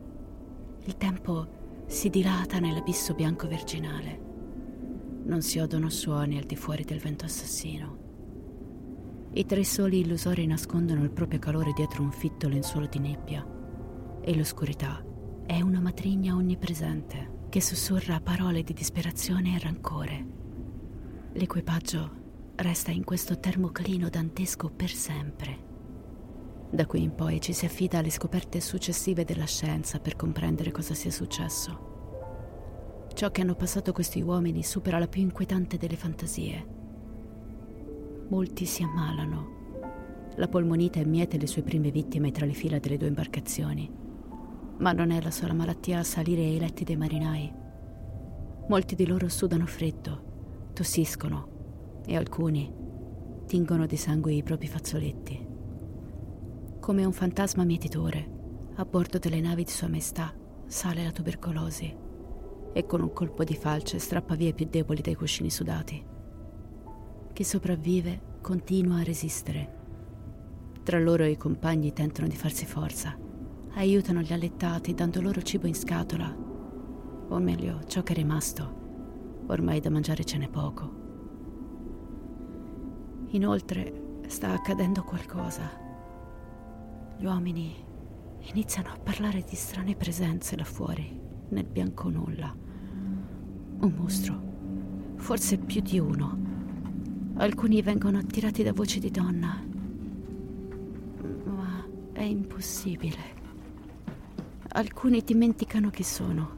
Il 0.84 0.96
tempo 0.98 1.82
si 1.86 2.10
dilata 2.10 2.58
nell'abisso 2.58 3.14
bianco 3.14 3.46
virginale. 3.46 4.20
Non 5.24 5.40
si 5.40 5.58
odono 5.58 5.88
suoni 5.88 6.36
al 6.36 6.44
di 6.44 6.54
fuori 6.54 6.84
del 6.84 6.98
vento 6.98 7.24
assassino. 7.24 9.30
I 9.32 9.46
tre 9.46 9.64
soli 9.64 10.00
illusori 10.00 10.44
nascondono 10.44 11.02
il 11.02 11.10
proprio 11.10 11.38
calore 11.38 11.72
dietro 11.72 12.02
un 12.02 12.12
fitto 12.12 12.46
lenzuolo 12.46 12.84
di 12.84 12.98
nebbia 12.98 13.42
e 14.20 14.36
l'oscurità 14.36 15.02
è 15.46 15.62
una 15.62 15.80
matrigna 15.80 16.34
onnipresente 16.34 17.46
che 17.48 17.62
sussurra 17.62 18.20
parole 18.20 18.62
di 18.62 18.74
disperazione 18.74 19.56
e 19.56 19.58
rancore. 19.60 20.26
L'equipaggio 21.32 22.10
resta 22.56 22.90
in 22.90 23.04
questo 23.04 23.40
termoclino 23.40 24.10
dantesco 24.10 24.68
per 24.68 24.90
sempre. 24.90 25.67
Da 26.70 26.86
qui 26.86 27.02
in 27.02 27.14
poi 27.14 27.40
ci 27.40 27.52
si 27.52 27.64
affida 27.64 27.98
alle 27.98 28.10
scoperte 28.10 28.60
successive 28.60 29.24
della 29.24 29.46
scienza 29.46 29.98
per 29.98 30.16
comprendere 30.16 30.70
cosa 30.70 30.94
sia 30.94 31.10
successo. 31.10 33.06
Ciò 33.12 33.30
che 33.30 33.40
hanno 33.40 33.54
passato 33.54 33.92
questi 33.92 34.20
uomini 34.20 34.62
supera 34.62 34.98
la 34.98 35.08
più 35.08 35.22
inquietante 35.22 35.76
delle 35.76 35.96
fantasie. 35.96 36.66
Molti 38.28 38.66
si 38.66 38.82
ammalano. 38.82 39.56
La 40.36 40.48
polmonite 40.48 41.04
miete 41.04 41.38
le 41.38 41.46
sue 41.46 41.62
prime 41.62 41.90
vittime 41.90 42.30
tra 42.30 42.46
le 42.46 42.52
fila 42.52 42.78
delle 42.78 42.96
due 42.96 43.08
imbarcazioni 43.08 44.06
ma 44.78 44.92
non 44.92 45.10
è 45.10 45.20
la 45.20 45.30
sola 45.30 45.52
malattia 45.52 45.98
a 45.98 46.04
salire 46.04 46.42
ai 46.42 46.58
letti 46.58 46.84
dei 46.84 46.96
marinai. 46.96 47.52
Molti 48.68 48.94
di 48.94 49.06
loro 49.06 49.28
sudano 49.28 49.66
freddo, 49.66 50.70
tossiscono 50.72 52.02
e 52.06 52.16
alcuni 52.16 52.72
tingono 53.46 53.86
di 53.86 53.96
sangue 53.96 54.34
i 54.34 54.42
propri 54.42 54.68
fazzoletti. 54.68 55.47
Come 56.88 57.04
un 57.04 57.12
fantasma 57.12 57.64
mietitore, 57.64 58.70
a 58.76 58.84
bordo 58.86 59.18
delle 59.18 59.42
navi 59.42 59.62
di 59.62 59.70
Sua 59.70 59.88
Maestà 59.88 60.34
sale 60.64 61.04
la 61.04 61.10
tubercolosi 61.10 61.94
e 62.72 62.86
con 62.86 63.02
un 63.02 63.12
colpo 63.12 63.44
di 63.44 63.54
falce 63.54 63.98
strappa 63.98 64.34
via 64.36 64.48
i 64.48 64.54
più 64.54 64.64
deboli 64.70 65.02
dai 65.02 65.14
cuscini 65.14 65.50
sudati. 65.50 66.02
Chi 67.34 67.44
sopravvive 67.44 68.38
continua 68.40 69.00
a 69.00 69.02
resistere. 69.02 69.74
Tra 70.82 70.98
loro 70.98 71.26
i 71.26 71.36
compagni 71.36 71.92
tentano 71.92 72.26
di 72.26 72.36
farsi 72.36 72.64
forza 72.64 73.14
aiutano 73.74 74.22
gli 74.22 74.32
allettati 74.32 74.94
dando 74.94 75.20
loro 75.20 75.42
cibo 75.42 75.66
in 75.66 75.74
scatola, 75.74 76.34
o 77.28 77.38
meglio 77.38 77.84
ciò 77.84 78.02
che 78.02 78.14
è 78.14 78.16
rimasto. 78.16 79.42
Ormai 79.48 79.80
da 79.80 79.90
mangiare 79.90 80.24
ce 80.24 80.38
n'è 80.38 80.48
poco. 80.48 80.92
Inoltre 83.32 84.20
sta 84.26 84.52
accadendo 84.52 85.02
qualcosa. 85.02 85.84
Gli 87.18 87.24
uomini 87.24 87.74
iniziano 88.52 88.90
a 88.90 88.96
parlare 88.96 89.42
di 89.42 89.56
strane 89.56 89.96
presenze 89.96 90.56
là 90.56 90.62
fuori, 90.62 91.20
nel 91.48 91.66
bianco 91.66 92.08
nulla. 92.10 92.54
Un 93.80 93.92
mostro, 93.96 94.42
forse 95.16 95.58
più 95.58 95.80
di 95.80 95.98
uno. 95.98 96.38
Alcuni 97.38 97.82
vengono 97.82 98.18
attirati 98.18 98.62
da 98.62 98.72
voci 98.72 99.00
di 99.00 99.10
donna, 99.10 99.60
ma 101.44 101.84
è 102.12 102.22
impossibile. 102.22 103.36
Alcuni 104.68 105.20
dimenticano 105.24 105.90
chi 105.90 106.04
sono, 106.04 106.56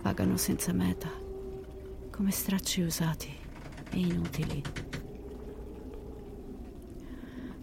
vagano 0.00 0.38
senza 0.38 0.72
meta, 0.72 1.10
come 2.10 2.30
stracci 2.30 2.80
usati 2.80 3.30
e 3.90 3.98
inutili. 3.98 4.62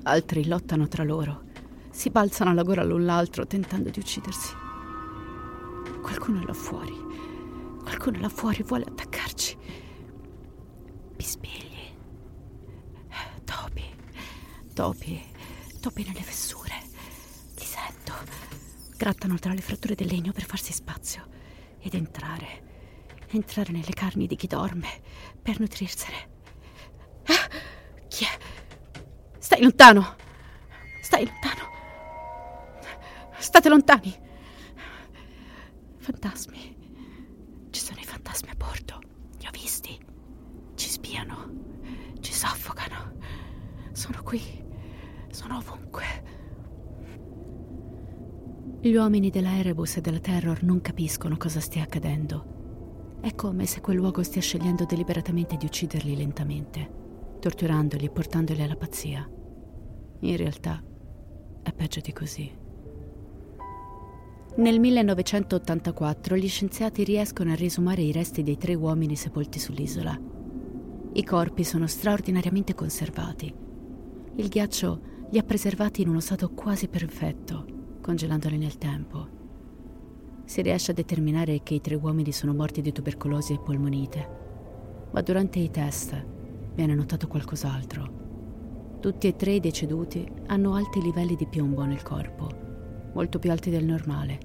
Altri 0.03 0.45
lottano 0.45 0.87
tra 0.87 1.03
loro 1.03 1.45
si 1.97 2.11
balzano 2.11 2.51
alla 2.51 2.61
gola 2.61 2.83
l'un 2.83 3.05
l'altro 3.05 3.47
tentando 3.47 3.89
di 3.89 3.97
uccidersi. 3.97 4.53
Qualcuno 5.99 6.43
là 6.45 6.53
fuori. 6.53 6.95
Qualcuno 7.81 8.19
là 8.19 8.29
fuori 8.29 8.61
vuole 8.61 8.85
attaccarci. 8.87 9.57
Bisbigli. 11.15 11.95
Topi. 13.43 13.83
Topi. 14.75 15.25
Topi 15.81 16.03
nelle 16.03 16.21
fessure. 16.21 16.75
Li 17.55 17.65
sento. 17.65 18.13
Grattano 18.95 19.39
tra 19.39 19.53
le 19.53 19.61
fratture 19.61 19.95
del 19.95 20.05
legno 20.05 20.31
per 20.33 20.45
farsi 20.45 20.73
spazio. 20.73 21.25
Ed 21.79 21.95
entrare. 21.95 22.65
Entrare 23.29 23.71
nelle 23.71 23.93
carni 23.93 24.27
di 24.27 24.35
chi 24.35 24.45
dorme. 24.45 25.01
Per 25.41 25.59
nutrirsene. 25.59 26.29
Ah, 27.25 27.49
chi 28.07 28.23
è? 28.23 28.37
Stai 29.39 29.63
lontano. 29.63 30.25
State 33.57 33.73
lontani. 33.73 34.13
Fantasmi. 35.97 36.77
Ci 37.71 37.81
sono 37.81 37.99
i 37.99 38.03
fantasmi 38.03 38.51
a 38.51 38.55
bordo. 38.55 38.99
Li 39.39 39.47
ho 39.47 39.49
visti. 39.51 39.97
Ci 40.75 40.87
spiano. 40.87 41.49
Ci 42.19 42.33
soffocano. 42.33 43.17
Sono 43.93 44.21
qui. 44.21 44.63
Sono 45.31 45.57
ovunque. 45.57 46.03
Gli 48.79 48.93
uomini 48.93 49.31
della 49.31 49.57
Erebus 49.57 49.97
e 49.97 50.01
della 50.01 50.19
Terror 50.19 50.61
non 50.61 50.79
capiscono 50.79 51.35
cosa 51.35 51.59
stia 51.59 51.81
accadendo. 51.81 53.17
È 53.21 53.33
come 53.33 53.65
se 53.65 53.81
quel 53.81 53.97
luogo 53.97 54.21
stia 54.21 54.39
scegliendo 54.39 54.85
deliberatamente 54.85 55.57
di 55.57 55.65
ucciderli 55.65 56.15
lentamente, 56.15 57.37
torturandoli 57.39 58.05
e 58.05 58.11
portandoli 58.11 58.61
alla 58.61 58.75
pazzia. 58.75 59.27
In 60.19 60.37
realtà 60.37 60.79
è 61.63 61.73
peggio 61.73 62.01
di 62.01 62.13
così. 62.13 62.65
Nel 64.57 64.79
1984 64.79 66.35
gli 66.35 66.47
scienziati 66.47 67.03
riescono 67.03 67.51
a 67.51 67.55
riesumare 67.55 68.01
i 68.01 68.11
resti 68.11 68.41
dei 68.41 68.57
tre 68.57 68.73
uomini 68.73 69.15
sepolti 69.15 69.59
sull'isola. 69.59 70.19
I 71.13 71.23
corpi 71.23 71.63
sono 71.63 71.85
straordinariamente 71.85 72.73
conservati. 72.73 73.53
Il 74.33 74.47
ghiaccio 74.47 75.01
li 75.29 75.37
ha 75.37 75.43
preservati 75.43 76.01
in 76.01 76.09
uno 76.09 76.19
stato 76.21 76.49
quasi 76.49 76.87
perfetto, 76.87 77.67
congelandoli 78.01 78.57
nel 78.57 78.79
tempo. 78.79 79.27
Si 80.45 80.63
riesce 80.63 80.89
a 80.89 80.95
determinare 80.95 81.61
che 81.61 81.75
i 81.75 81.81
tre 81.81 81.93
uomini 81.93 82.31
sono 82.31 82.55
morti 82.55 82.81
di 82.81 82.91
tubercolosi 82.91 83.53
e 83.53 83.59
polmonite, 83.59 84.29
ma 85.11 85.21
durante 85.21 85.59
i 85.59 85.69
test 85.69 86.25
viene 86.73 86.95
notato 86.95 87.27
qualcos'altro. 87.27 88.97
Tutti 89.01 89.27
e 89.27 89.35
tre 89.35 89.51
i 89.51 89.59
deceduti 89.59 90.27
hanno 90.47 90.73
alti 90.73 90.99
livelli 90.99 91.35
di 91.35 91.45
piombo 91.45 91.85
nel 91.85 92.01
corpo 92.01 92.65
molto 93.17 93.39
più 93.39 93.49
alti 93.49 93.71
del 93.71 93.83
normale, 93.83 94.37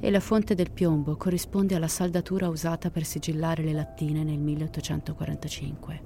e 0.00 0.10
la 0.10 0.20
fonte 0.20 0.54
del 0.54 0.70
piombo 0.70 1.16
corrisponde 1.16 1.74
alla 1.74 1.88
saldatura 1.88 2.46
usata 2.48 2.90
per 2.90 3.06
sigillare 3.06 3.62
le 3.64 3.72
lattine 3.72 4.22
nel 4.22 4.38
1845. 4.38 6.02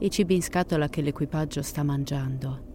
I 0.00 0.10
cibi 0.10 0.34
in 0.34 0.42
scatola 0.42 0.90
che 0.90 1.00
l'equipaggio 1.00 1.62
sta 1.62 1.82
mangiando 1.82 2.68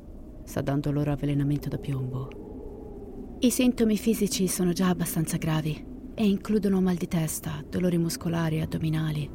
sta 0.45 0.61
dando 0.61 0.91
loro 0.91 1.11
avvelenamento 1.11 1.69
da 1.69 1.77
piombo. 1.77 3.35
I 3.39 3.51
sintomi 3.51 3.97
fisici 3.97 4.47
sono 4.47 4.71
già 4.71 4.87
abbastanza 4.87 5.37
gravi 5.37 5.85
e 6.15 6.27
includono 6.27 6.81
mal 6.81 6.95
di 6.95 7.07
testa, 7.07 7.63
dolori 7.69 7.97
muscolari 7.97 8.57
e 8.57 8.61
addominali. 8.61 9.29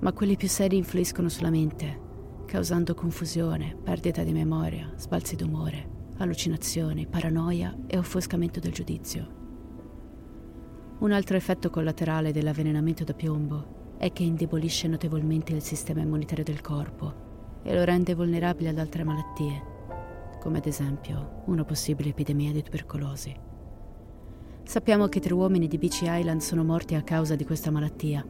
Ma 0.00 0.12
quelli 0.12 0.36
più 0.36 0.48
seri 0.48 0.76
influiscono 0.76 1.28
sulla 1.28 1.50
mente 1.50 2.10
causando 2.52 2.92
confusione, 2.92 3.74
perdita 3.82 4.22
di 4.24 4.32
memoria, 4.34 4.92
sbalzi 4.96 5.36
d'umore, 5.36 5.88
allucinazioni, 6.18 7.06
paranoia 7.06 7.74
e 7.86 7.96
offuscamento 7.96 8.60
del 8.60 8.72
giudizio. 8.72 9.26
Un 10.98 11.12
altro 11.12 11.38
effetto 11.38 11.70
collaterale 11.70 12.30
dell'avvelenamento 12.30 13.04
da 13.04 13.14
piombo 13.14 13.94
è 13.96 14.12
che 14.12 14.24
indebolisce 14.24 14.86
notevolmente 14.86 15.54
il 15.54 15.62
sistema 15.62 16.02
immunitario 16.02 16.44
del 16.44 16.60
corpo 16.60 17.60
e 17.62 17.74
lo 17.74 17.84
rende 17.84 18.14
vulnerabile 18.14 18.68
ad 18.68 18.78
altre 18.78 19.02
malattie, 19.02 19.62
come 20.38 20.58
ad 20.58 20.66
esempio 20.66 21.44
una 21.46 21.64
possibile 21.64 22.10
epidemia 22.10 22.52
di 22.52 22.62
tubercolosi. 22.62 23.34
Sappiamo 24.62 25.08
che 25.08 25.20
tre 25.20 25.32
uomini 25.32 25.68
di 25.68 25.78
Beachy 25.78 26.04
Island 26.06 26.42
sono 26.42 26.64
morti 26.64 26.96
a 26.96 27.02
causa 27.02 27.34
di 27.34 27.46
questa 27.46 27.70
malattia 27.70 28.22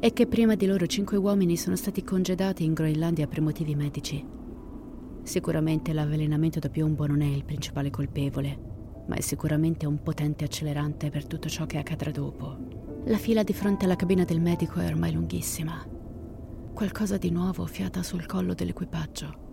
e 0.00 0.12
che 0.12 0.26
prima 0.26 0.54
di 0.54 0.66
loro 0.66 0.86
cinque 0.86 1.16
uomini 1.16 1.56
sono 1.56 1.74
stati 1.74 2.04
congedati 2.04 2.64
in 2.64 2.72
Groenlandia 2.72 3.26
per 3.26 3.40
motivi 3.40 3.74
medici. 3.74 4.24
Sicuramente 5.22 5.92
l'avvelenamento 5.92 6.58
da 6.60 6.68
piombo 6.68 7.06
non 7.06 7.20
è 7.20 7.26
il 7.26 7.44
principale 7.44 7.90
colpevole, 7.90 8.58
ma 9.06 9.16
è 9.16 9.20
sicuramente 9.20 9.86
un 9.86 10.02
potente 10.02 10.44
accelerante 10.44 11.10
per 11.10 11.26
tutto 11.26 11.48
ciò 11.48 11.66
che 11.66 11.78
accadrà 11.78 12.10
dopo. 12.10 12.56
La 13.06 13.16
fila 13.16 13.42
di 13.42 13.52
fronte 13.52 13.86
alla 13.86 13.96
cabina 13.96 14.24
del 14.24 14.40
medico 14.40 14.78
è 14.80 14.86
ormai 14.86 15.12
lunghissima. 15.12 15.84
Qualcosa 16.72 17.16
di 17.16 17.30
nuovo 17.30 17.66
fiata 17.66 18.02
sul 18.02 18.26
collo 18.26 18.54
dell'equipaggio. 18.54 19.46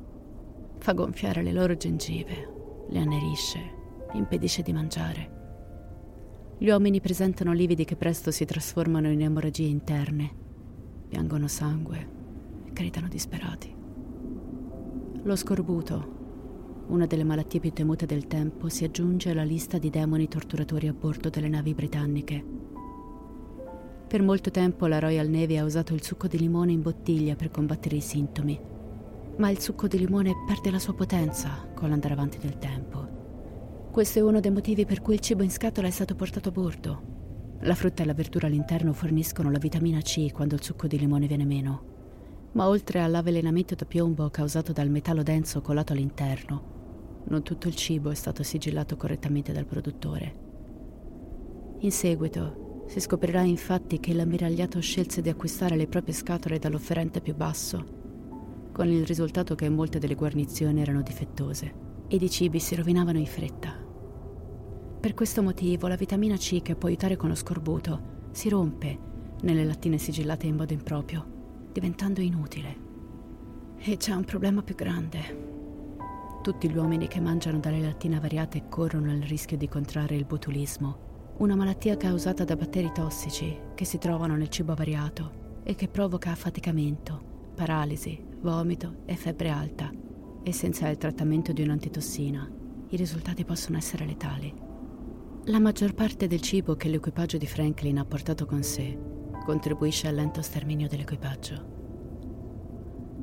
Fa 0.77 0.93
gonfiare 0.93 1.41
le 1.41 1.53
loro 1.53 1.75
gengive, 1.75 2.85
le 2.89 2.99
annerisce, 2.99 3.59
impedisce 4.13 4.61
di 4.61 4.73
mangiare. 4.73 5.34
Gli 6.57 6.69
uomini 6.69 7.01
presentano 7.01 7.51
lividi 7.51 7.83
che 7.83 7.97
presto 7.97 8.31
si 8.31 8.45
trasformano 8.45 9.09
in 9.09 9.21
emorragie 9.21 9.67
interne, 9.67 10.31
piangono 11.09 11.49
sangue 11.49 12.07
e 12.65 12.71
gridano 12.71 13.09
disperati. 13.09 13.75
Lo 15.23 15.35
scorbuto, 15.35 16.85
una 16.87 17.07
delle 17.07 17.25
malattie 17.25 17.59
più 17.59 17.73
temute 17.73 18.05
del 18.05 18.27
tempo, 18.27 18.69
si 18.69 18.85
aggiunge 18.85 19.31
alla 19.31 19.43
lista 19.43 19.77
di 19.77 19.89
demoni 19.89 20.29
torturatori 20.29 20.87
a 20.87 20.93
bordo 20.93 21.29
delle 21.29 21.49
navi 21.49 21.73
britanniche. 21.73 22.43
Per 24.07 24.21
molto 24.21 24.49
tempo 24.49 24.87
la 24.87 24.99
Royal 24.99 25.27
Navy 25.27 25.57
ha 25.57 25.65
usato 25.65 25.93
il 25.93 26.03
succo 26.03 26.27
di 26.27 26.37
limone 26.37 26.71
in 26.71 26.81
bottiglia 26.81 27.35
per 27.35 27.51
combattere 27.51 27.97
i 27.97 28.01
sintomi, 28.01 28.57
ma 29.37 29.49
il 29.49 29.59
succo 29.59 29.87
di 29.87 29.97
limone 29.97 30.33
perde 30.47 30.71
la 30.71 30.79
sua 30.79 30.93
potenza 30.93 31.67
con 31.73 31.89
l'andare 31.89 32.13
avanti 32.13 32.37
del 32.37 32.57
tempo. 32.57 33.04
Questo 33.95 34.19
è 34.19 34.21
uno 34.21 34.41
dei 34.41 34.51
motivi 34.51 34.83
per 34.85 35.01
cui 35.01 35.13
il 35.13 35.21
cibo 35.21 35.41
in 35.41 35.49
scatola 35.49 35.87
è 35.87 35.89
stato 35.89 36.15
portato 36.15 36.49
a 36.49 36.51
bordo. 36.51 37.01
La 37.61 37.75
frutta 37.75 38.03
e 38.03 38.05
la 38.05 38.13
verdura 38.13 38.47
all'interno 38.47 38.91
forniscono 38.91 39.49
la 39.49 39.57
vitamina 39.57 40.01
C 40.01 40.33
quando 40.33 40.55
il 40.55 40.61
succo 40.61 40.85
di 40.85 40.99
limone 40.99 41.27
viene 41.27 41.45
meno. 41.45 42.49
Ma 42.51 42.67
oltre 42.67 42.99
all'avvelenamento 42.99 43.73
da 43.73 43.85
piombo 43.85 44.29
causato 44.29 44.73
dal 44.73 44.89
metallo 44.89 45.23
denso 45.23 45.61
colato 45.61 45.93
all'interno, 45.93 47.23
non 47.29 47.41
tutto 47.41 47.69
il 47.69 47.75
cibo 47.75 48.09
è 48.09 48.15
stato 48.15 48.43
sigillato 48.43 48.97
correttamente 48.97 49.53
dal 49.53 49.65
produttore. 49.65 50.35
In 51.79 51.91
seguito 51.93 52.83
si 52.87 52.99
scoprirà 52.99 53.43
infatti 53.43 54.01
che 54.01 54.13
l'ammiragliato 54.13 54.81
scelse 54.81 55.21
di 55.21 55.29
acquistare 55.29 55.77
le 55.77 55.87
proprie 55.87 56.13
scatole 56.13 56.59
dall'offerente 56.59 57.21
più 57.21 57.33
basso, 57.33 57.85
con 58.73 58.89
il 58.89 59.05
risultato 59.05 59.55
che 59.55 59.69
molte 59.69 59.99
delle 59.99 60.15
guarnizioni 60.15 60.81
erano 60.81 61.01
difettose 61.01 61.83
ed 62.09 62.21
i 62.21 62.29
cibi 62.29 62.59
si 62.59 62.75
rovinavano 62.75 63.19
in 63.19 63.25
fretta. 63.25 63.83
Per 65.05 65.13
questo 65.13 65.43
motivo 65.43 65.87
la 65.87 65.95
vitamina 65.95 66.35
C 66.35 66.63
che 66.63 66.75
può 66.75 66.87
aiutare 66.89 67.15
con 67.15 67.29
lo 67.29 67.35
scorbuto 67.35 68.29
si 68.31 68.49
rompe 68.49 68.97
nelle 69.41 69.63
lattine 69.63 69.99
sigillate 69.99 70.47
in 70.47 70.55
modo 70.55 70.73
improprio, 70.73 71.67
diventando 71.71 72.21
inutile. 72.21 72.75
E 73.77 73.97
c'è 73.97 74.13
un 74.13 74.23
problema 74.23 74.63
più 74.63 74.73
grande. 74.73 75.19
Tutti 76.41 76.67
gli 76.67 76.75
uomini 76.75 77.07
che 77.07 77.19
mangiano 77.19 77.59
dalle 77.59 77.81
lattine 77.81 78.15
avariate 78.15 78.67
corrono 78.67 79.13
il 79.13 79.21
rischio 79.21 79.57
di 79.57 79.67
contrarre 79.67 80.15
il 80.15 80.25
botulismo, 80.25 81.33
una 81.37 81.55
malattia 81.55 81.97
causata 81.97 82.43
da 82.43 82.55
batteri 82.55 82.91
tossici 82.91 83.55
che 83.75 83.85
si 83.85 83.99
trovano 83.99 84.35
nel 84.35 84.49
cibo 84.49 84.71
avariato 84.71 85.59
e 85.61 85.75
che 85.75 85.87
provoca 85.87 86.31
affaticamento, 86.31 87.51
paralisi, 87.53 88.19
vomito 88.41 89.03
e 89.05 89.15
febbre 89.15 89.49
alta. 89.49 89.91
E 90.41 90.51
senza 90.51 90.89
il 90.89 90.97
trattamento 90.97 91.53
di 91.53 91.61
un'antitossina, 91.61 92.51
i 92.89 92.95
risultati 92.97 93.45
possono 93.45 93.77
essere 93.77 94.07
letali. 94.07 94.64
La 95.47 95.59
maggior 95.59 95.93
parte 95.93 96.25
del 96.25 96.41
cibo 96.41 96.75
che 96.75 96.89
l'equipaggio 96.89 97.37
di 97.37 97.45
Franklin 97.45 97.99
ha 97.99 98.05
portato 98.05 98.47
con 98.47 98.63
sé 98.63 98.97
contribuisce 99.45 100.07
al 100.07 100.15
lento 100.15 100.41
sterminio 100.41 100.87
dell'equipaggio. 100.87 101.73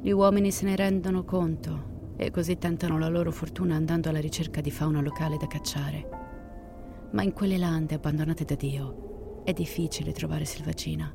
Gli 0.01 0.11
uomini 0.13 0.53
se 0.53 0.67
ne 0.67 0.77
rendono 0.77 1.25
conto 1.25 2.15
e 2.17 2.31
così 2.31 2.59
tentano 2.59 2.97
la 2.97 3.09
loro 3.09 3.33
fortuna 3.33 3.75
andando 3.75 4.09
alla 4.09 4.21
ricerca 4.21 4.61
di 4.61 4.71
fauna 4.71 5.01
locale 5.01 5.37
da 5.37 5.49
cacciare. 5.49 6.09
Ma 7.11 7.25
in 7.25 7.33
quelle 7.33 7.59
lande 7.59 7.97
abbandonate 7.97 8.45
da 8.45 8.55
Dio 8.55 9.43
è 9.43 9.53
difficile 9.53 10.13
trovare 10.13 10.45
selvaggina 10.45 11.13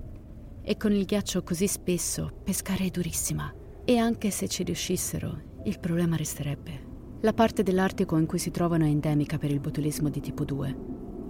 e 0.62 0.76
con 0.76 0.92
il 0.92 1.06
ghiaccio 1.06 1.42
così 1.42 1.68
spesso 1.68 2.42
pescare 2.44 2.84
è 2.84 2.90
durissima 2.90 3.50
e 3.86 3.96
anche 3.96 4.30
se 4.30 4.50
ci 4.50 4.64
riuscissero 4.64 5.42
il 5.64 5.80
problema 5.80 6.18
resterebbe. 6.18 6.87
La 7.22 7.34
parte 7.34 7.64
dell'Artico 7.64 8.16
in 8.18 8.28
cui 8.28 8.38
si 8.38 8.52
trovano 8.52 8.86
è 8.86 8.90
endemica 8.90 9.40
per 9.40 9.50
il 9.50 9.60
botulismo 9.60 10.08
di 10.10 10.20
tipo 10.20 10.46
2, 10.46 10.78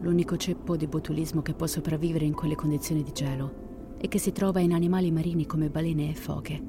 l'unico 0.02 0.36
ceppo 0.36 0.76
di 0.76 0.86
botulismo 0.86 1.42
che 1.42 1.54
può 1.54 1.66
sopravvivere 1.66 2.26
in 2.26 2.34
quelle 2.34 2.56
condizioni 2.56 3.04
di 3.04 3.14
gelo 3.14 3.96
e 3.98 4.10
che 4.10 4.20
si 4.20 4.34
trova 4.34 4.60
in 4.60 4.74
animali 4.74 5.12
marini 5.12 5.46
come 5.46 5.70
balene 5.70 6.10
e 6.10 6.14
foche, 6.14 6.62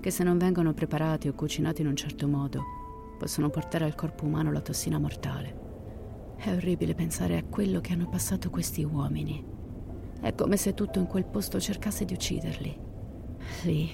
che 0.00 0.10
se 0.10 0.24
non 0.24 0.38
vengono 0.38 0.74
preparati 0.74 1.28
o 1.28 1.34
cucinati 1.34 1.82
in 1.82 1.86
un 1.86 1.94
certo 1.94 2.26
modo 2.26 2.64
possono 3.16 3.48
portare 3.48 3.84
al 3.84 3.94
corpo 3.94 4.24
umano 4.24 4.50
la 4.50 4.60
tossina 4.60 4.98
mortale. 4.98 6.34
È 6.34 6.50
orribile 6.50 6.96
pensare 6.96 7.36
a 7.36 7.44
quello 7.44 7.80
che 7.80 7.92
hanno 7.92 8.08
passato 8.08 8.50
questi 8.50 8.82
uomini. 8.82 9.44
È 10.20 10.34
come 10.34 10.56
se 10.56 10.74
tutto 10.74 10.98
in 10.98 11.06
quel 11.06 11.26
posto 11.26 11.60
cercasse 11.60 12.04
di 12.04 12.14
ucciderli. 12.14 12.78
Lì, 13.62 13.88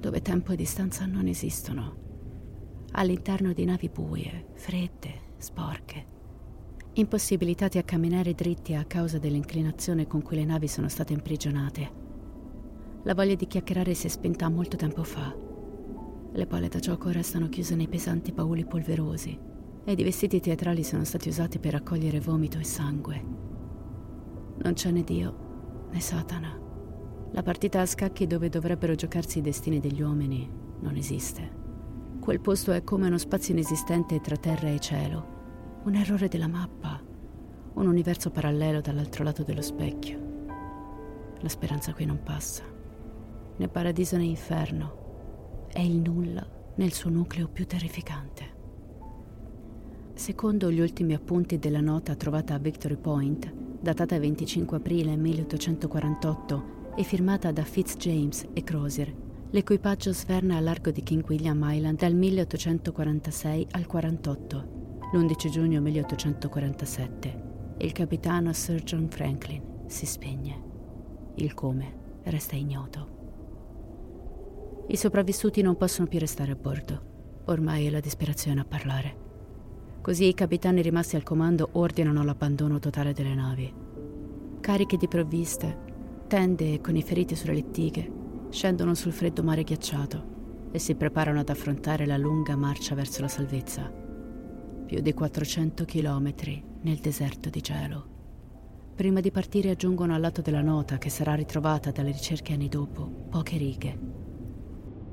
dove 0.00 0.20
tempo 0.20 0.50
e 0.50 0.56
distanza 0.56 1.06
non 1.06 1.28
esistono. 1.28 2.03
All'interno 2.96 3.52
di 3.52 3.64
navi 3.64 3.88
buie, 3.88 4.50
fredde, 4.54 5.32
sporche. 5.38 6.06
Impossibilitati 6.92 7.76
a 7.78 7.82
camminare 7.82 8.34
dritti 8.34 8.72
a 8.74 8.84
causa 8.84 9.18
dell'inclinazione 9.18 10.06
con 10.06 10.22
cui 10.22 10.36
le 10.36 10.44
navi 10.44 10.68
sono 10.68 10.88
state 10.88 11.12
imprigionate. 11.12 11.90
La 13.02 13.14
voglia 13.14 13.34
di 13.34 13.48
chiacchierare 13.48 13.94
si 13.94 14.06
è 14.06 14.08
spenta 14.08 14.48
molto 14.48 14.76
tempo 14.76 15.02
fa. 15.02 15.36
Le 16.32 16.46
palle 16.46 16.68
da 16.68 16.78
gioco 16.78 17.10
restano 17.10 17.48
chiuse 17.48 17.74
nei 17.74 17.88
pesanti 17.88 18.30
bauli 18.30 18.64
polverosi 18.64 19.36
ed 19.84 19.98
i 19.98 20.04
vestiti 20.04 20.38
teatrali 20.38 20.84
sono 20.84 21.02
stati 21.02 21.28
usati 21.28 21.58
per 21.58 21.72
raccogliere 21.72 22.20
vomito 22.20 22.58
e 22.58 22.64
sangue. 22.64 23.24
Non 24.62 24.72
c'è 24.72 24.92
né 24.92 25.02
Dio 25.02 25.88
né 25.90 25.98
Satana. 25.98 26.56
La 27.32 27.42
partita 27.42 27.80
a 27.80 27.86
scacchi 27.86 28.28
dove 28.28 28.48
dovrebbero 28.48 28.94
giocarsi 28.94 29.38
i 29.38 29.42
destini 29.42 29.80
degli 29.80 30.00
uomini 30.00 30.48
non 30.78 30.94
esiste. 30.94 31.63
Quel 32.24 32.40
posto 32.40 32.72
è 32.72 32.82
come 32.82 33.08
uno 33.08 33.18
spazio 33.18 33.52
inesistente 33.52 34.18
tra 34.22 34.38
terra 34.38 34.70
e 34.70 34.80
cielo, 34.80 35.82
un 35.84 35.94
errore 35.94 36.26
della 36.26 36.48
mappa, 36.48 36.98
un 37.74 37.86
universo 37.86 38.30
parallelo 38.30 38.80
dall'altro 38.80 39.24
lato 39.24 39.42
dello 39.42 39.60
specchio. 39.60 40.18
La 41.40 41.50
speranza 41.50 41.92
qui 41.92 42.06
non 42.06 42.22
passa, 42.22 42.62
né 43.54 43.68
paradiso 43.68 44.16
né 44.16 44.24
inferno, 44.24 45.66
è 45.70 45.80
il 45.80 46.00
nulla 46.00 46.48
nel 46.76 46.94
suo 46.94 47.10
nucleo 47.10 47.46
più 47.48 47.66
terrificante. 47.66 48.52
Secondo 50.14 50.70
gli 50.70 50.80
ultimi 50.80 51.12
appunti 51.12 51.58
della 51.58 51.82
nota 51.82 52.14
trovata 52.14 52.54
a 52.54 52.58
Victory 52.58 52.96
Point, 52.96 53.52
datata 53.82 54.18
25 54.18 54.78
aprile 54.78 55.14
1848 55.14 56.64
e 56.96 57.02
firmata 57.02 57.52
da 57.52 57.64
Fitzjames 57.64 58.46
e 58.54 58.64
Crozier, 58.64 59.23
l'equipaggio 59.54 60.12
sverna 60.12 60.56
a 60.56 60.60
largo 60.60 60.90
di 60.90 61.04
King 61.04 61.24
William 61.28 61.62
Island 61.64 61.96
dal 61.96 62.12
1846 62.12 63.68
al 63.70 63.86
48, 63.86 65.08
l'11 65.12 65.48
giugno 65.48 65.80
1847, 65.80 67.42
e 67.76 67.84
il 67.84 67.92
capitano 67.92 68.52
Sir 68.52 68.82
John 68.82 69.08
Franklin 69.08 69.62
si 69.86 70.06
spegne. 70.06 70.62
Il 71.36 71.54
come 71.54 72.20
resta 72.24 72.56
ignoto. 72.56 73.12
I 74.88 74.96
sopravvissuti 74.96 75.62
non 75.62 75.76
possono 75.76 76.08
più 76.08 76.18
restare 76.18 76.50
a 76.50 76.56
bordo. 76.56 77.12
Ormai 77.44 77.86
è 77.86 77.90
la 77.90 78.00
disperazione 78.00 78.60
a 78.60 78.64
parlare. 78.64 79.16
Così 80.00 80.26
i 80.26 80.34
capitani 80.34 80.82
rimasti 80.82 81.14
al 81.14 81.22
comando 81.22 81.68
ordinano 81.74 82.24
l'abbandono 82.24 82.80
totale 82.80 83.12
delle 83.12 83.34
navi. 83.36 83.72
Cariche 84.58 84.96
di 84.96 85.06
provviste, 85.06 85.78
tende 86.26 86.80
con 86.80 86.96
i 86.96 87.02
feriti 87.02 87.36
sulle 87.36 87.54
lettighe, 87.54 88.22
scendono 88.54 88.94
sul 88.94 89.10
freddo 89.10 89.42
mare 89.42 89.64
ghiacciato 89.64 90.68
e 90.70 90.78
si 90.78 90.94
preparano 90.94 91.40
ad 91.40 91.48
affrontare 91.48 92.06
la 92.06 92.16
lunga 92.16 92.54
marcia 92.54 92.94
verso 92.94 93.20
la 93.20 93.26
salvezza. 93.26 93.92
Più 94.86 95.00
di 95.00 95.12
400 95.12 95.84
chilometri 95.84 96.62
nel 96.82 96.98
deserto 96.98 97.50
di 97.50 97.60
gelo. 97.60 98.06
Prima 98.94 99.18
di 99.18 99.32
partire 99.32 99.70
aggiungono 99.70 100.14
al 100.14 100.20
lato 100.20 100.40
della 100.40 100.60
nota, 100.60 100.98
che 100.98 101.10
sarà 101.10 101.34
ritrovata 101.34 101.90
dalle 101.90 102.12
ricerche 102.12 102.52
anni 102.52 102.68
dopo, 102.68 103.26
poche 103.28 103.56
righe. 103.56 103.98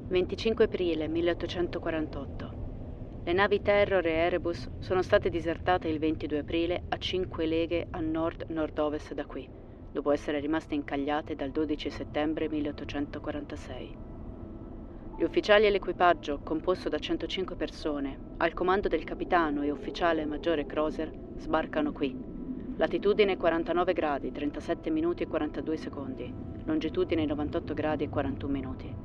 25 0.10 0.66
aprile 0.66 1.08
1848. 1.08 3.24
Le 3.24 3.34
navi 3.34 3.60
Terror 3.64 4.06
e 4.06 4.12
Erebus 4.12 4.70
sono 4.78 5.02
state 5.02 5.30
disertate 5.30 5.88
il 5.88 5.98
22 5.98 6.38
aprile 6.38 6.84
a 6.90 6.98
5 6.98 7.46
leghe 7.48 7.88
a 7.90 8.02
nord-nord-ovest 8.02 9.16
da 9.16 9.26
qui, 9.26 9.50
dopo 9.92 10.12
essere 10.12 10.40
rimaste 10.40 10.76
incagliate 10.76 11.36
dal 11.36 11.52
12 11.52 11.90
settembre 11.90 12.48
1846. 12.48 13.98
Gli 15.18 15.24
ufficiali 15.24 15.66
e 15.66 15.70
l'equipaggio, 15.70 16.40
composto 16.44 16.90
da 16.90 16.98
105 16.98 17.56
persone, 17.56 18.18
al 18.38 18.54
comando 18.54 18.88
del 18.88 19.04
capitano 19.04 19.62
e 19.62 19.70
ufficiale 19.70 20.26
maggiore 20.26 20.66
Croser, 20.66 21.12
sbarcano 21.38 21.92
qui. 21.92 22.18
Latitudine 22.78 23.38
49 23.38 23.94
gradi, 23.94 24.32
37 24.32 24.90
minuti 24.90 25.24
e 25.24 25.28
42 25.28 25.78
secondi, 25.78 26.34
longitudine 26.64 27.26
98 27.26 27.74
gradi 27.74 28.06
e 28.06 28.10
41 28.10 28.52
minuti. 28.52 28.96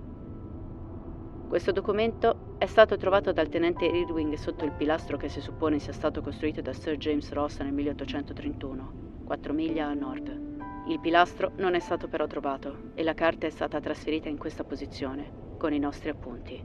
Questo 1.48 1.72
documento 1.72 2.54
è 2.58 2.66
stato 2.66 2.96
trovato 2.96 3.32
dal 3.32 3.48
tenente 3.48 3.84
Irving 3.84 4.34
sotto 4.34 4.64
il 4.64 4.72
pilastro 4.72 5.16
che 5.16 5.28
si 5.28 5.40
suppone 5.40 5.78
sia 5.78 5.92
stato 5.92 6.22
costruito 6.22 6.62
da 6.62 6.72
Sir 6.72 6.96
James 6.96 7.30
Ross 7.32 7.60
nel 7.60 7.72
1831, 7.72 8.92
4 9.24 9.52
miglia 9.52 9.88
a 9.88 9.94
nord. 9.94 10.45
Il 10.88 11.00
pilastro 11.00 11.50
non 11.56 11.74
è 11.74 11.80
stato 11.80 12.06
però 12.06 12.28
trovato 12.28 12.92
e 12.94 13.02
la 13.02 13.12
carta 13.12 13.48
è 13.48 13.50
stata 13.50 13.80
trasferita 13.80 14.28
in 14.28 14.38
questa 14.38 14.62
posizione, 14.62 15.56
con 15.58 15.72
i 15.72 15.80
nostri 15.80 16.10
appunti. 16.10 16.62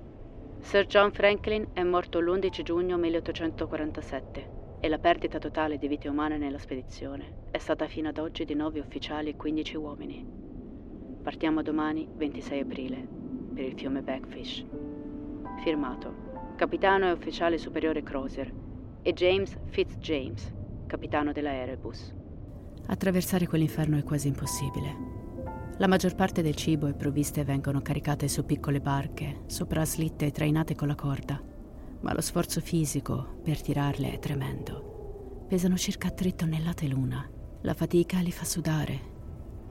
Sir 0.60 0.86
John 0.86 1.12
Franklin 1.12 1.70
è 1.74 1.82
morto 1.82 2.20
l'11 2.20 2.62
giugno 2.62 2.98
1847 2.98 4.78
e 4.80 4.88
la 4.90 5.00
perdita 5.00 5.40
totale 5.40 5.80
di 5.80 5.88
vite 5.88 6.08
umane 6.08 6.38
nella 6.38 6.60
spedizione 6.60 7.50
è 7.50 7.58
stata 7.58 7.88
fino 7.88 8.10
ad 8.10 8.20
oggi 8.20 8.46
di 8.46 8.54
9 8.54 8.80
ufficiali 8.80 9.30
e 9.30 9.36
15 9.36 9.78
uomini. 9.78 10.24
Partiamo 11.24 11.64
domani, 11.64 12.08
26 12.16 12.60
aprile 12.60 13.08
per 13.56 13.66
il 13.66 13.74
fiume 13.74 14.04
Backfish. 14.04 14.64
Firmato 15.64 16.54
Capitano 16.58 17.08
e 17.08 17.12
Ufficiale 17.12 17.58
Superiore 17.58 18.04
Crozier 18.04 18.54
e 19.02 19.14
James 19.14 19.58
Fitzjames, 19.66 20.54
capitano 20.86 21.32
della 21.32 21.54
Erebus. 21.54 22.21
Attraversare 22.88 23.48
quell'inferno 23.48 23.98
è 23.98 24.04
quasi 24.04 24.28
impossibile. 24.28 25.10
La 25.78 25.88
maggior 25.88 26.16
parte 26.16 26.42
del 26.42 26.56
cibo 26.56 26.88
e 26.88 26.94
provviste 26.94 27.44
vengono 27.44 27.82
caricate 27.82 28.28
su 28.28 28.46
piccole 28.46 28.82
barche, 28.82 29.42
sopra 29.48 29.86
slitte 29.86 30.26
e 30.26 30.32
trainate 30.32 30.76
con 30.76 30.88
la 30.88 30.96
corda, 30.96 31.42
ma 32.02 32.14
lo 32.14 32.22
sforzo 32.22 32.62
fisico 32.62 33.40
per 33.44 33.62
tirarle 33.62 34.14
è 34.14 34.20
tremendo. 34.20 35.46
Pesano 35.48 35.78
circa 35.78 36.12
3 36.12 36.36
tonnellate 36.36 36.88
l'una. 36.88 37.30
La 37.62 37.74
fatica 37.74 38.20
li 38.20 38.32
fa 38.32 38.46
sudare 38.46 39.12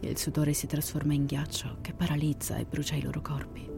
il 0.08 0.16
sudore 0.16 0.54
si 0.54 0.66
trasforma 0.66 1.12
in 1.12 1.26
ghiaccio 1.26 1.76
che 1.82 1.92
paralizza 1.92 2.56
e 2.56 2.64
brucia 2.64 2.94
i 2.94 3.02
loro 3.02 3.20
corpi. 3.20 3.68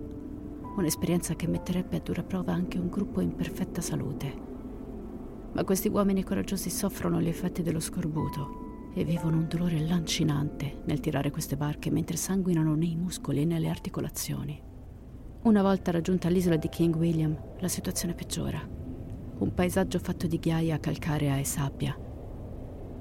Un'esperienza 0.76 1.34
che 1.34 1.48
metterebbe 1.48 1.96
a 1.96 2.00
dura 2.00 2.22
prova 2.22 2.52
anche 2.52 2.78
un 2.78 2.88
gruppo 2.88 3.20
in 3.20 3.34
perfetta 3.34 3.80
salute. 3.80 4.50
Ma 5.52 5.64
questi 5.64 5.88
uomini 5.88 6.22
coraggiosi 6.22 6.70
soffrono 6.70 7.20
gli 7.20 7.28
effetti 7.28 7.62
dello 7.62 7.80
scorbuto 7.80 8.61
e 8.94 9.04
vivono 9.04 9.38
un 9.38 9.48
dolore 9.48 9.80
lancinante 9.80 10.80
nel 10.84 11.00
tirare 11.00 11.30
queste 11.30 11.56
barche 11.56 11.90
mentre 11.90 12.16
sanguinano 12.16 12.74
nei 12.74 12.96
muscoli 12.96 13.42
e 13.42 13.44
nelle 13.44 13.68
articolazioni. 13.68 14.60
Una 15.42 15.62
volta 15.62 15.90
raggiunta 15.90 16.28
l'isola 16.28 16.56
di 16.56 16.68
King 16.68 16.94
William, 16.96 17.36
la 17.58 17.68
situazione 17.68 18.14
peggiora. 18.14 18.60
Un 19.38 19.54
paesaggio 19.54 19.98
fatto 19.98 20.26
di 20.26 20.38
ghiaia 20.38 20.78
calcarea 20.78 21.36
e 21.36 21.44
sabbia 21.44 22.10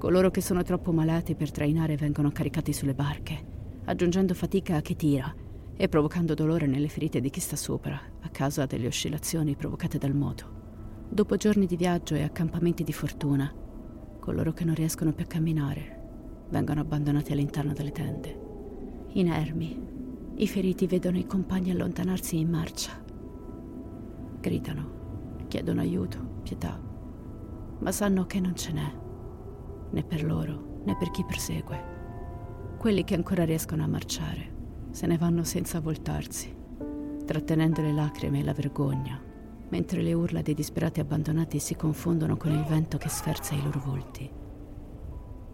Coloro 0.02 0.32
che 0.32 0.40
sono 0.40 0.64
troppo 0.64 0.90
malati 0.90 1.36
per 1.36 1.52
trainare 1.52 1.94
vengono 1.94 2.32
caricati 2.32 2.72
sulle 2.72 2.92
barche, 2.92 3.80
aggiungendo 3.84 4.34
fatica 4.34 4.74
a 4.74 4.80
chi 4.80 4.96
tira 4.96 5.32
e 5.76 5.88
provocando 5.88 6.34
dolore 6.34 6.66
nelle 6.66 6.88
ferite 6.88 7.20
di 7.20 7.30
chi 7.30 7.38
sta 7.38 7.54
sopra 7.54 8.00
a 8.20 8.28
causa 8.30 8.66
delle 8.66 8.88
oscillazioni 8.88 9.54
provocate 9.54 9.98
dal 9.98 10.12
moto. 10.12 11.06
Dopo 11.08 11.36
giorni 11.36 11.66
di 11.66 11.76
viaggio 11.76 12.16
e 12.16 12.24
accampamenti 12.24 12.82
di 12.82 12.92
fortuna, 12.92 13.54
coloro 14.22 14.52
che 14.52 14.64
non 14.64 14.76
riescono 14.76 15.12
più 15.12 15.24
a 15.24 15.26
camminare 15.26 15.98
vengono 16.48 16.82
abbandonati 16.82 17.32
all'interno 17.32 17.72
delle 17.72 17.90
tende. 17.90 18.38
Inermi, 19.14 19.88
i 20.36 20.46
feriti 20.46 20.86
vedono 20.86 21.18
i 21.18 21.26
compagni 21.26 21.72
allontanarsi 21.72 22.38
in 22.38 22.48
marcia. 22.48 22.92
Gridano, 24.38 25.46
chiedono 25.48 25.80
aiuto, 25.80 26.18
pietà, 26.44 26.80
ma 27.80 27.90
sanno 27.90 28.24
che 28.26 28.38
non 28.38 28.54
ce 28.54 28.72
n'è 28.72 28.92
né 29.90 30.04
per 30.04 30.22
loro 30.22 30.82
né 30.84 30.96
per 30.96 31.10
chi 31.10 31.24
persegue. 31.24 31.90
Quelli 32.78 33.02
che 33.02 33.16
ancora 33.16 33.44
riescono 33.44 33.82
a 33.82 33.88
marciare 33.88 34.50
se 34.90 35.08
ne 35.08 35.18
vanno 35.18 35.42
senza 35.42 35.80
voltarsi, 35.80 36.54
trattenendo 37.24 37.80
le 37.80 37.92
lacrime 37.92 38.38
e 38.38 38.44
la 38.44 38.52
vergogna 38.52 39.30
mentre 39.72 40.02
le 40.02 40.12
urla 40.12 40.42
dei 40.42 40.52
disperati 40.52 41.00
abbandonati 41.00 41.58
si 41.58 41.74
confondono 41.76 42.36
con 42.36 42.52
il 42.52 42.62
vento 42.64 42.98
che 42.98 43.08
sferza 43.08 43.54
i 43.54 43.62
loro 43.62 43.80
volti. 43.82 44.30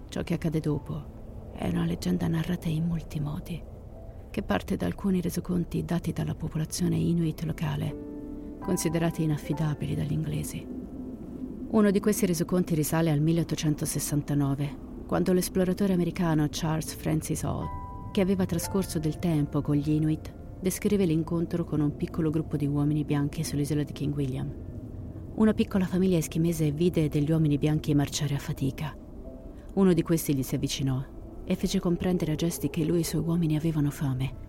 Ciò 0.09 0.23
che 0.25 0.35
accade 0.35 0.59
dopo 0.59 1.53
è 1.55 1.69
una 1.69 1.85
leggenda 1.85 2.27
narrata 2.27 2.69
in 2.69 2.85
molti 2.85 3.21
modi, 3.21 3.63
che 4.29 4.43
parte 4.43 4.77
da 4.77 4.87
alcuni 4.87 5.21
resoconti 5.21 5.85
dati 5.85 6.13
dalla 6.13 6.35
popolazione 6.35 6.97
inuit 6.97 7.45
locale, 7.45 8.57
considerati 8.59 9.23
inaffidabili 9.23 9.95
dagli 9.95 10.13
inglesi. 10.13 10.67
Uno 11.71 11.91
di 11.93 12.01
questi 12.01 12.27
resoconti 12.27 12.75
risale 12.75 13.13
al 13.13 13.21
1869, 13.21 14.87
quando 15.07 15.33
l'esploratore 15.33 15.93
americano 15.93 16.49
Charles 16.51 16.93
Francis 16.93 17.45
Hall, 17.45 17.69
che 18.11 18.21
aveva 18.21 18.47
trascorso 18.47 18.99
del 18.99 19.21
tempo 19.21 19.63
con 19.63 19.77
gli 19.77 19.91
Inuit, 19.91 20.35
descrive 20.61 21.05
l'incontro 21.05 21.65
con 21.65 21.81
un 21.81 21.97
piccolo 21.97 22.31
gruppo 22.31 22.57
di 22.57 22.67
uomini 22.67 23.05
bianchi 23.05 23.45
sull'isola 23.45 23.85
di 23.85 23.93
King 23.93 24.15
William. 24.15 24.53
Una 25.37 25.55
piccola 25.55 25.87
famiglia 25.87 26.17
eschimese 26.17 26.73
vide 26.73 27.09
degli 27.09 27.31
uomini 27.31 27.59
bianchi 27.59 27.95
marciare 27.95 28.35
a 28.35 28.39
fatica. 28.39 28.97
Uno 29.75 29.93
di 29.93 30.03
questi 30.03 30.35
gli 30.35 30.43
si 30.43 30.57
avvicinò 30.57 31.01
e 31.45 31.55
fece 31.55 31.79
comprendere 31.79 32.33
a 32.33 32.35
gesti 32.35 32.71
che 32.71 32.85
lui 32.85 32.97
e 32.97 33.01
i 33.01 33.05
suoi 33.05 33.23
uomini 33.23 33.57
avevano 33.57 33.91
fame. 33.91 34.47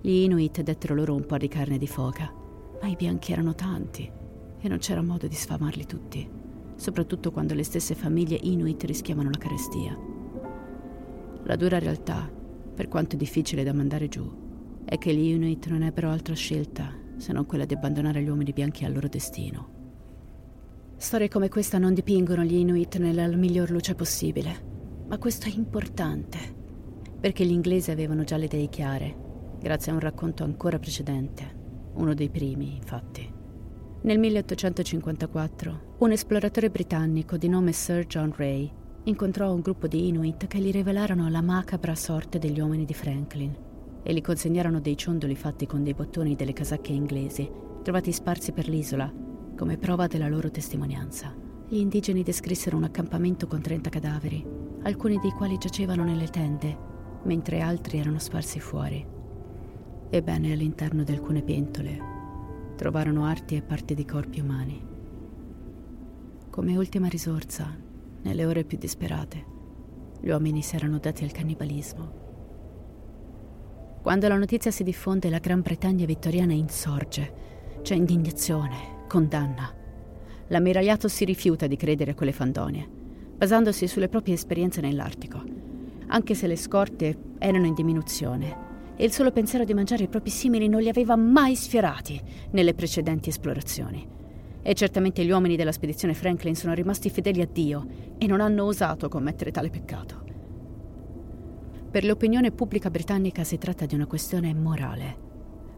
Gli 0.00 0.22
Inuit 0.22 0.62
dettero 0.62 0.94
loro 0.94 1.14
un 1.14 1.26
po' 1.26 1.36
di 1.36 1.48
carne 1.48 1.76
di 1.76 1.86
foca, 1.86 2.32
ma 2.80 2.88
i 2.88 2.96
bianchi 2.96 3.32
erano 3.32 3.54
tanti 3.54 4.10
e 4.58 4.68
non 4.68 4.78
c'era 4.78 5.02
modo 5.02 5.26
di 5.26 5.34
sfamarli 5.34 5.84
tutti, 5.84 6.26
soprattutto 6.76 7.30
quando 7.30 7.52
le 7.52 7.62
stesse 7.62 7.94
famiglie 7.94 8.38
Inuit 8.40 8.82
rischiavano 8.84 9.28
la 9.28 9.38
carestia. 9.38 9.98
La 11.42 11.56
dura 11.56 11.78
realtà, 11.78 12.30
per 12.74 12.88
quanto 12.88 13.16
difficile 13.16 13.64
da 13.64 13.74
mandare 13.74 14.08
giù, 14.08 14.39
è 14.84 14.98
che 14.98 15.14
gli 15.14 15.28
Inuit 15.28 15.66
non 15.68 15.82
ebbero 15.82 16.10
altra 16.10 16.34
scelta 16.34 17.00
se 17.20 17.32
non 17.32 17.46
quella 17.46 17.66
di 17.66 17.74
abbandonare 17.74 18.22
gli 18.22 18.28
uomini 18.28 18.52
bianchi 18.52 18.84
al 18.84 18.92
loro 18.92 19.08
destino. 19.08 19.78
Storie 20.96 21.28
come 21.28 21.48
questa 21.48 21.78
non 21.78 21.94
dipingono 21.94 22.42
gli 22.42 22.54
Inuit 22.54 22.98
nella 22.98 23.26
miglior 23.28 23.70
luce 23.70 23.94
possibile, 23.94 25.04
ma 25.06 25.18
questo 25.18 25.46
è 25.46 25.52
importante, 25.54 26.38
perché 27.20 27.44
gli 27.44 27.52
inglesi 27.52 27.90
avevano 27.90 28.24
già 28.24 28.36
le 28.36 28.46
idee 28.46 28.68
chiare, 28.68 29.16
grazie 29.60 29.92
a 29.92 29.94
un 29.94 30.00
racconto 30.00 30.44
ancora 30.44 30.78
precedente, 30.78 31.58
uno 31.94 32.14
dei 32.14 32.30
primi, 32.30 32.76
infatti. 32.76 33.30
Nel 34.02 34.18
1854, 34.18 35.96
un 35.98 36.10
esploratore 36.10 36.70
britannico 36.70 37.36
di 37.36 37.48
nome 37.48 37.72
Sir 37.72 38.06
John 38.06 38.32
Ray 38.34 38.70
incontrò 39.04 39.52
un 39.52 39.60
gruppo 39.60 39.86
di 39.86 40.08
Inuit 40.08 40.46
che 40.46 40.58
gli 40.58 40.70
rivelarono 40.70 41.28
la 41.28 41.42
macabra 41.42 41.94
sorte 41.94 42.38
degli 42.38 42.60
uomini 42.60 42.84
di 42.84 42.94
Franklin 42.94 43.68
e 44.02 44.12
gli 44.12 44.20
consegnarono 44.20 44.80
dei 44.80 44.96
ciondoli 44.96 45.34
fatti 45.34 45.66
con 45.66 45.82
dei 45.82 45.94
bottoni 45.94 46.34
delle 46.34 46.52
casacche 46.52 46.92
inglesi, 46.92 47.50
trovati 47.82 48.12
sparsi 48.12 48.52
per 48.52 48.68
l'isola, 48.68 49.12
come 49.56 49.76
prova 49.76 50.06
della 50.06 50.28
loro 50.28 50.50
testimonianza. 50.50 51.34
Gli 51.68 51.76
indigeni 51.76 52.22
descrissero 52.22 52.76
un 52.76 52.84
accampamento 52.84 53.46
con 53.46 53.60
30 53.60 53.90
cadaveri, 53.90 54.44
alcuni 54.82 55.18
dei 55.18 55.32
quali 55.32 55.58
giacevano 55.58 56.04
nelle 56.04 56.28
tende, 56.28 56.76
mentre 57.24 57.60
altri 57.60 57.98
erano 57.98 58.18
sparsi 58.18 58.58
fuori. 58.58 59.06
Ebbene, 60.08 60.52
all'interno 60.52 61.04
di 61.04 61.12
alcune 61.12 61.42
pentole 61.42 62.18
trovarono 62.76 63.26
arti 63.26 63.56
e 63.56 63.62
parti 63.62 63.94
di 63.94 64.06
corpi 64.06 64.40
umani. 64.40 64.88
Come 66.48 66.76
ultima 66.76 67.08
risorsa, 67.08 67.76
nelle 68.22 68.46
ore 68.46 68.64
più 68.64 68.78
disperate, 68.78 69.44
gli 70.18 70.30
uomini 70.30 70.62
si 70.62 70.76
erano 70.76 70.98
dati 70.98 71.22
al 71.22 71.30
cannibalismo 71.30 72.19
quando 74.02 74.28
la 74.28 74.36
notizia 74.36 74.70
si 74.70 74.82
diffonde, 74.82 75.28
la 75.28 75.38
Gran 75.38 75.60
Bretagna 75.60 76.06
vittoriana 76.06 76.54
insorge. 76.54 77.32
C'è 77.82 77.94
indignazione, 77.94 79.04
condanna. 79.06 79.74
L'ammiragliato 80.48 81.06
si 81.06 81.24
rifiuta 81.24 81.66
di 81.66 81.76
credere 81.76 82.12
a 82.12 82.14
quelle 82.14 82.32
fandonie, 82.32 82.88
basandosi 83.36 83.86
sulle 83.86 84.08
proprie 84.08 84.34
esperienze 84.34 84.80
nell'Artico, 84.80 85.42
anche 86.06 86.34
se 86.34 86.46
le 86.46 86.56
scorte 86.56 87.16
erano 87.38 87.66
in 87.66 87.74
diminuzione 87.74 88.68
e 88.96 89.04
il 89.04 89.12
solo 89.12 89.32
pensiero 89.32 89.64
di 89.64 89.74
mangiare 89.74 90.04
i 90.04 90.08
propri 90.08 90.30
simili 90.30 90.68
non 90.68 90.80
li 90.80 90.88
aveva 90.88 91.16
mai 91.16 91.54
sfiorati 91.54 92.20
nelle 92.50 92.74
precedenti 92.74 93.28
esplorazioni. 93.28 94.06
E 94.62 94.74
certamente 94.74 95.24
gli 95.24 95.30
uomini 95.30 95.56
della 95.56 95.72
spedizione 95.72 96.14
Franklin 96.14 96.54
sono 96.54 96.74
rimasti 96.74 97.08
fedeli 97.10 97.40
a 97.40 97.48
Dio 97.50 97.86
e 98.18 98.26
non 98.26 98.40
hanno 98.40 98.64
osato 98.64 99.08
commettere 99.08 99.50
tale 99.50 99.70
peccato. 99.70 100.29
Per 101.90 102.04
l'opinione 102.04 102.52
pubblica 102.52 102.88
britannica 102.88 103.42
si 103.42 103.58
tratta 103.58 103.84
di 103.84 103.96
una 103.96 104.06
questione 104.06 104.54
morale. 104.54 105.16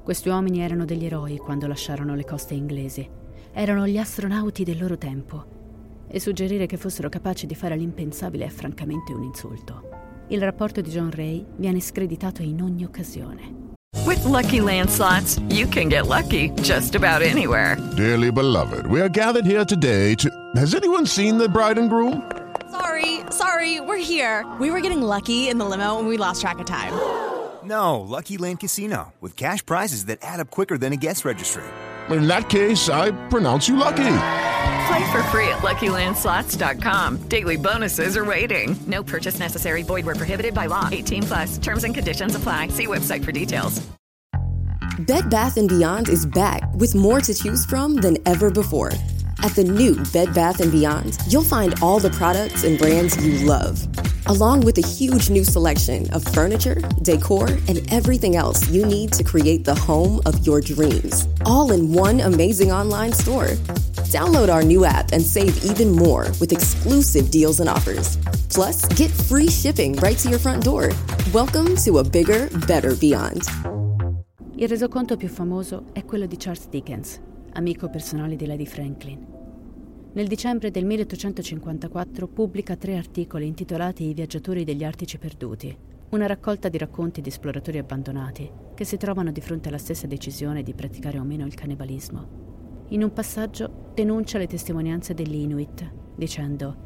Questi 0.02 0.28
uomini 0.28 0.60
erano 0.60 0.84
degli 0.84 1.06
eroi 1.06 1.38
quando 1.38 1.66
lasciarono 1.66 2.14
le 2.14 2.26
coste 2.26 2.52
inglesi. 2.52 3.08
Erano 3.50 3.86
gli 3.86 3.96
astronauti 3.96 4.62
del 4.62 4.78
loro 4.78 4.98
tempo. 4.98 5.44
E 6.06 6.20
suggerire 6.20 6.66
che 6.66 6.76
fossero 6.76 7.08
capaci 7.08 7.46
di 7.46 7.54
fare 7.54 7.76
l'impensabile 7.76 8.44
è 8.44 8.50
francamente 8.50 9.14
un 9.14 9.22
insulto. 9.22 9.88
Il 10.28 10.42
rapporto 10.42 10.82
di 10.82 10.90
John 10.90 11.10
Ray 11.10 11.46
viene 11.56 11.80
screditato 11.80 12.42
in 12.42 12.60
ogni 12.60 12.84
occasione. 12.84 13.70
With 14.04 14.22
lucky 14.24 14.60
landslots, 14.60 15.40
you 15.48 15.66
can 15.66 15.88
get 15.88 16.06
lucky 16.08 16.50
just 16.60 16.94
about 16.94 17.22
anywhere. 17.22 17.78
Dearly 17.96 18.30
beloved, 18.30 18.86
we 18.86 19.00
are 19.00 19.08
gathered 19.08 19.46
here 19.46 19.64
today 19.64 20.14
to. 20.16 20.28
Has 20.56 20.74
anyone 20.74 21.06
seen 21.06 21.38
the 21.38 21.48
bride 21.48 21.78
and 21.78 21.88
groom? 21.88 22.22
Sorry, 22.70 23.11
sorry, 23.32 23.80
we're 23.80 23.96
here. 24.02 24.46
We 24.60 24.70
were 24.70 24.80
getting 24.80 25.02
lucky 25.02 25.48
in 25.48 25.58
the 25.58 25.64
limo 25.64 25.98
and 25.98 26.08
we 26.08 26.16
lost 26.16 26.40
track 26.40 26.58
of 26.58 26.66
time. 26.66 26.92
No, 27.64 28.00
Lucky 28.00 28.38
Land 28.38 28.58
Casino, 28.58 29.12
with 29.20 29.36
cash 29.36 29.64
prizes 29.64 30.06
that 30.06 30.18
add 30.20 30.40
up 30.40 30.50
quicker 30.50 30.76
than 30.76 30.92
a 30.92 30.96
guest 30.96 31.24
registry. 31.24 31.62
In 32.10 32.26
that 32.26 32.48
case, 32.50 32.88
I 32.88 33.12
pronounce 33.28 33.68
you 33.68 33.76
lucky. 33.76 34.18
Play 34.88 35.12
for 35.12 35.22
free 35.30 35.46
at 35.46 35.58
LuckyLandSlots.com. 35.58 37.28
Daily 37.28 37.56
bonuses 37.56 38.16
are 38.16 38.24
waiting. 38.24 38.74
No 38.88 39.04
purchase 39.04 39.38
necessary. 39.38 39.84
Void 39.84 40.04
where 40.06 40.16
prohibited 40.16 40.54
by 40.54 40.66
law. 40.66 40.88
18 40.90 41.22
plus. 41.22 41.58
Terms 41.58 41.84
and 41.84 41.94
conditions 41.94 42.34
apply. 42.34 42.66
See 42.68 42.88
website 42.88 43.24
for 43.24 43.30
details. 43.30 43.80
Bed 44.98 45.30
Bath 45.30 45.56
& 45.62 45.68
Beyond 45.68 46.08
is 46.08 46.26
back 46.26 46.62
with 46.74 46.94
more 46.94 47.20
to 47.20 47.32
choose 47.32 47.64
from 47.64 47.94
than 47.96 48.18
ever 48.26 48.50
before. 48.50 48.90
At 49.44 49.56
the 49.56 49.64
new 49.64 49.96
Bed 50.12 50.32
Bath 50.34 50.58
& 50.70 50.70
Beyond, 50.70 51.18
you'll 51.26 51.42
find 51.42 51.74
all 51.82 51.98
the 51.98 52.10
products 52.10 52.62
and 52.62 52.78
brands 52.78 53.16
you 53.26 53.44
love, 53.44 53.84
along 54.26 54.60
with 54.60 54.78
a 54.78 54.86
huge 54.86 55.30
new 55.30 55.42
selection 55.42 56.08
of 56.14 56.22
furniture, 56.22 56.80
decor, 57.02 57.48
and 57.66 57.82
everything 57.90 58.36
else 58.36 58.70
you 58.70 58.86
need 58.86 59.12
to 59.12 59.24
create 59.24 59.64
the 59.64 59.74
home 59.74 60.20
of 60.26 60.46
your 60.46 60.60
dreams, 60.60 61.26
all 61.44 61.72
in 61.72 61.92
one 61.92 62.20
amazing 62.20 62.70
online 62.70 63.12
store. 63.12 63.48
Download 64.12 64.48
our 64.48 64.62
new 64.62 64.84
app 64.84 65.10
and 65.10 65.20
save 65.20 65.64
even 65.64 65.90
more 65.90 66.28
with 66.38 66.52
exclusive 66.52 67.28
deals 67.32 67.58
and 67.58 67.68
offers. 67.68 68.18
Plus, 68.48 68.86
get 68.94 69.10
free 69.10 69.48
shipping 69.48 69.96
right 69.96 70.16
to 70.18 70.28
your 70.28 70.38
front 70.38 70.62
door. 70.62 70.90
Welcome 71.32 71.74
to 71.84 71.98
a 71.98 72.04
bigger, 72.04 72.48
better 72.68 72.94
Beyond. 72.94 73.42
Il 74.54 74.68
resoconto 74.68 75.16
più 75.16 75.28
famoso 75.28 75.86
è 75.92 76.04
quello 76.04 76.26
di 76.26 76.36
Charles 76.36 76.68
Dickens, 76.68 77.18
amico 77.54 77.88
personale 77.88 78.36
di 78.36 78.46
Lady 78.46 78.66
Franklin. 78.66 79.31
Nel 80.14 80.26
dicembre 80.26 80.70
del 80.70 80.84
1854 80.84 82.28
pubblica 82.28 82.76
tre 82.76 82.98
articoli 82.98 83.46
intitolati 83.46 84.04
I 84.04 84.12
viaggiatori 84.12 84.62
degli 84.62 84.84
Artici 84.84 85.16
perduti, 85.16 85.74
una 86.10 86.26
raccolta 86.26 86.68
di 86.68 86.76
racconti 86.76 87.22
di 87.22 87.30
esploratori 87.30 87.78
abbandonati 87.78 88.50
che 88.74 88.84
si 88.84 88.98
trovano 88.98 89.32
di 89.32 89.40
fronte 89.40 89.68
alla 89.68 89.78
stessa 89.78 90.06
decisione 90.06 90.62
di 90.62 90.74
praticare 90.74 91.18
o 91.18 91.22
meno 91.22 91.46
il 91.46 91.54
cannibalismo. 91.54 92.84
In 92.88 93.02
un 93.02 93.14
passaggio 93.14 93.92
denuncia 93.94 94.36
le 94.36 94.46
testimonianze 94.46 95.14
degli 95.14 95.36
Inuit, 95.36 95.90
dicendo 96.14 96.76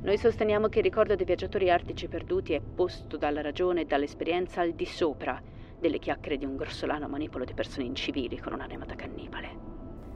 Noi 0.00 0.16
sosteniamo 0.16 0.68
che 0.68 0.78
il 0.78 0.84
ricordo 0.84 1.16
dei 1.16 1.26
viaggiatori 1.26 1.70
artici 1.70 2.08
perduti 2.08 2.54
è 2.54 2.62
posto 2.62 3.18
dalla 3.18 3.42
ragione 3.42 3.82
e 3.82 3.84
dall'esperienza 3.84 4.62
al 4.62 4.72
di 4.72 4.86
sopra 4.86 5.38
delle 5.78 5.98
chiacchiere 5.98 6.38
di 6.38 6.46
un 6.46 6.56
grossolano 6.56 7.08
manipolo 7.08 7.44
di 7.44 7.52
persone 7.52 7.84
incivili 7.84 8.38
con 8.38 8.54
un'anima 8.54 8.86
da 8.86 8.94
cannibale. 8.94 9.48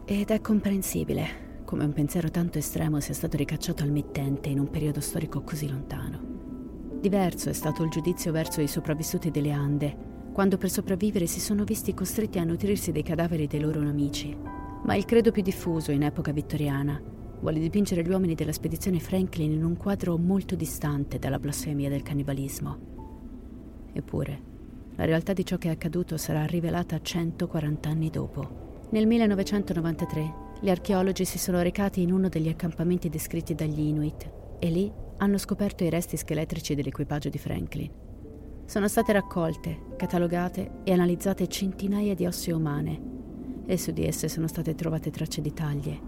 Ed 0.07 0.30
è 0.30 0.40
comprensibile 0.40 1.47
come 1.69 1.85
un 1.85 1.93
pensiero 1.93 2.31
tanto 2.31 2.57
estremo 2.57 2.99
sia 2.99 3.12
stato 3.12 3.37
ricacciato 3.37 3.83
al 3.83 3.91
mittente 3.91 4.49
in 4.49 4.59
un 4.59 4.71
periodo 4.71 5.03
storico 5.03 5.43
così 5.43 5.69
lontano. 5.69 6.97
Diverso 6.99 7.51
è 7.51 7.53
stato 7.53 7.83
il 7.83 7.91
giudizio 7.91 8.33
verso 8.33 8.62
i 8.62 8.66
sopravvissuti 8.66 9.31
delle 9.31 9.51
Ande, 9.51 9.95
quando 10.33 10.57
per 10.57 10.71
sopravvivere 10.71 11.27
si 11.27 11.41
sono 11.41 11.64
visti 11.64 11.93
costretti 11.93 12.39
a 12.39 12.45
nutrirsi 12.45 12.91
dei 12.91 13.03
cadaveri 13.03 13.47
dei 13.47 13.61
loro 13.61 13.81
amici. 13.81 14.35
Ma 14.83 14.95
il 14.95 15.05
credo 15.05 15.31
più 15.31 15.43
diffuso 15.43 15.91
in 15.93 16.05
epoca 16.05 16.33
vittoriana 16.33 16.99
vuole 17.41 17.61
dipingere 17.61 18.03
gli 18.03 18.09
uomini 18.09 18.35
della 18.35 18.53
spedizione 18.53 18.99
Franklin 18.99 19.53
in 19.53 19.62
un 19.62 19.77
quadro 19.77 20.16
molto 20.16 20.55
distante 20.55 21.19
dalla 21.19 21.39
blasfemia 21.39 21.91
del 21.91 22.01
cannibalismo. 22.01 22.79
Eppure, 23.93 24.43
la 24.95 25.05
realtà 25.05 25.35
di 25.35 25.45
ciò 25.45 25.59
che 25.59 25.69
è 25.69 25.73
accaduto 25.73 26.16
sarà 26.16 26.47
rivelata 26.47 26.99
140 26.99 27.91
anni 27.91 28.09
dopo. 28.09 28.87
Nel 28.89 29.07
1993 29.07 30.47
gli 30.61 30.70
archeologi 30.70 31.24
si 31.24 31.38
sono 31.38 31.62
recati 31.62 32.02
in 32.02 32.12
uno 32.12 32.28
degli 32.28 32.48
accampamenti 32.48 33.09
descritti 33.09 33.54
dagli 33.54 33.78
Inuit 33.78 34.28
e 34.59 34.70
lì 34.70 34.92
hanno 35.18 35.38
scoperto 35.38 35.84
i 35.84 35.90
resti 35.90 36.16
scheletrici 36.16 36.74
dell'equipaggio 36.74 37.28
di 37.28 37.38
Franklin. 37.38 37.90
Sono 38.64 38.88
state 38.88 39.12
raccolte, 39.12 39.94
catalogate 39.96 40.80
e 40.82 40.92
analizzate 40.92 41.46
centinaia 41.46 42.14
di 42.14 42.26
ossa 42.26 42.54
umane 42.54 43.00
e 43.66 43.78
su 43.78 43.92
di 43.92 44.04
esse 44.04 44.28
sono 44.28 44.48
state 44.48 44.74
trovate 44.74 45.11
tracce 45.11 45.40
di 45.40 45.52
taglie, 45.52 46.00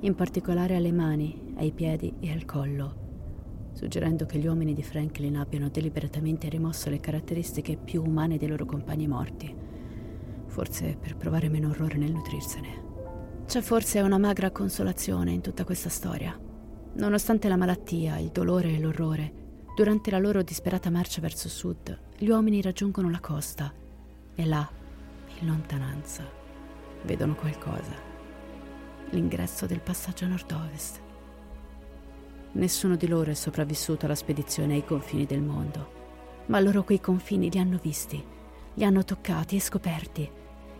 in 0.00 0.14
particolare 0.14 0.76
alle 0.76 0.92
mani, 0.92 1.54
ai 1.56 1.72
piedi 1.72 2.14
e 2.20 2.30
al 2.30 2.44
collo, 2.44 3.70
suggerendo 3.72 4.24
che 4.24 4.38
gli 4.38 4.46
uomini 4.46 4.72
di 4.72 4.82
Franklin 4.82 5.36
abbiano 5.36 5.68
deliberatamente 5.68 6.48
rimosso 6.48 6.90
le 6.90 7.00
caratteristiche 7.00 7.76
più 7.76 8.04
umane 8.04 8.38
dei 8.38 8.48
loro 8.48 8.66
compagni 8.66 9.08
morti, 9.08 9.54
forse 10.46 10.96
per 11.00 11.16
provare 11.16 11.48
meno 11.48 11.70
orrore 11.70 11.96
nel 11.96 12.12
nutrirsene. 12.12 12.85
C'è 13.46 13.60
forse 13.60 14.00
una 14.00 14.18
magra 14.18 14.50
consolazione 14.50 15.30
in 15.30 15.40
tutta 15.40 15.64
questa 15.64 15.88
storia. 15.88 16.36
Nonostante 16.94 17.46
la 17.46 17.56
malattia, 17.56 18.18
il 18.18 18.30
dolore 18.30 18.74
e 18.74 18.80
l'orrore, 18.80 19.32
durante 19.76 20.10
la 20.10 20.18
loro 20.18 20.42
disperata 20.42 20.90
marcia 20.90 21.20
verso 21.20 21.48
sud, 21.48 21.96
gli 22.18 22.28
uomini 22.28 22.60
raggiungono 22.60 23.08
la 23.08 23.20
costa 23.20 23.72
e 24.34 24.44
là, 24.44 24.68
in 25.38 25.46
lontananza, 25.46 26.24
vedono 27.04 27.36
qualcosa. 27.36 27.94
L'ingresso 29.10 29.66
del 29.66 29.80
passaggio 29.80 30.26
nord-ovest. 30.26 31.00
Nessuno 32.52 32.96
di 32.96 33.06
loro 33.06 33.30
è 33.30 33.34
sopravvissuto 33.34 34.06
alla 34.06 34.16
spedizione 34.16 34.74
ai 34.74 34.84
confini 34.84 35.24
del 35.24 35.42
mondo, 35.42 35.92
ma 36.46 36.58
loro 36.58 36.82
quei 36.82 37.00
confini 37.00 37.48
li 37.48 37.60
hanno 37.60 37.78
visti, 37.80 38.22
li 38.74 38.84
hanno 38.84 39.04
toccati 39.04 39.54
e 39.54 39.60
scoperti. 39.60 40.30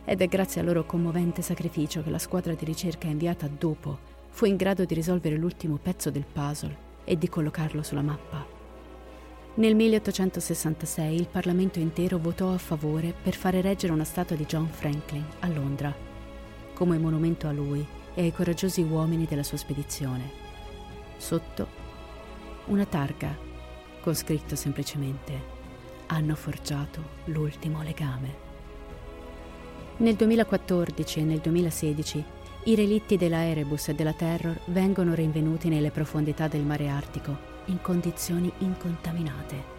Ed 0.08 0.20
è 0.22 0.28
grazie 0.28 0.60
al 0.60 0.68
loro 0.68 0.86
commovente 0.86 1.42
sacrificio 1.42 2.00
che 2.00 2.10
la 2.10 2.18
squadra 2.18 2.54
di 2.54 2.64
ricerca 2.64 3.08
inviata 3.08 3.48
dopo 3.48 3.98
fu 4.30 4.44
in 4.44 4.54
grado 4.54 4.84
di 4.84 4.94
risolvere 4.94 5.36
l'ultimo 5.36 5.80
pezzo 5.82 6.12
del 6.12 6.24
puzzle 6.24 6.84
e 7.02 7.18
di 7.18 7.28
collocarlo 7.28 7.82
sulla 7.82 8.02
mappa. 8.02 8.46
Nel 9.54 9.74
1866 9.74 11.16
il 11.16 11.26
Parlamento 11.26 11.80
intero 11.80 12.18
votò 12.18 12.52
a 12.52 12.58
favore 12.58 13.14
per 13.20 13.34
far 13.34 13.56
ereggere 13.56 13.92
una 13.92 14.04
statua 14.04 14.36
di 14.36 14.44
John 14.46 14.68
Franklin 14.68 15.24
a 15.40 15.48
Londra, 15.48 15.92
come 16.72 16.98
monumento 16.98 17.48
a 17.48 17.52
lui 17.52 17.84
e 18.14 18.22
ai 18.22 18.32
coraggiosi 18.32 18.82
uomini 18.82 19.24
della 19.24 19.42
sua 19.42 19.56
spedizione. 19.56 20.30
Sotto 21.16 21.66
una 22.66 22.84
targa 22.84 23.36
con 24.00 24.14
scritto 24.14 24.54
semplicemente 24.54 25.54
hanno 26.06 26.36
forgiato 26.36 27.02
l'ultimo 27.24 27.82
legame. 27.82 28.45
Nel 29.98 30.14
2014 30.14 31.20
e 31.20 31.22
nel 31.22 31.38
2016 31.38 32.24
i 32.64 32.74
relitti 32.74 33.16
della 33.16 33.44
Erebus 33.44 33.88
e 33.88 33.94
della 33.94 34.12
Terror 34.12 34.54
vengono 34.66 35.14
rinvenuti 35.14 35.70
nelle 35.70 35.90
profondità 35.90 36.48
del 36.48 36.64
mare 36.64 36.88
Artico 36.88 37.34
in 37.66 37.80
condizioni 37.80 38.52
incontaminate. 38.58 39.74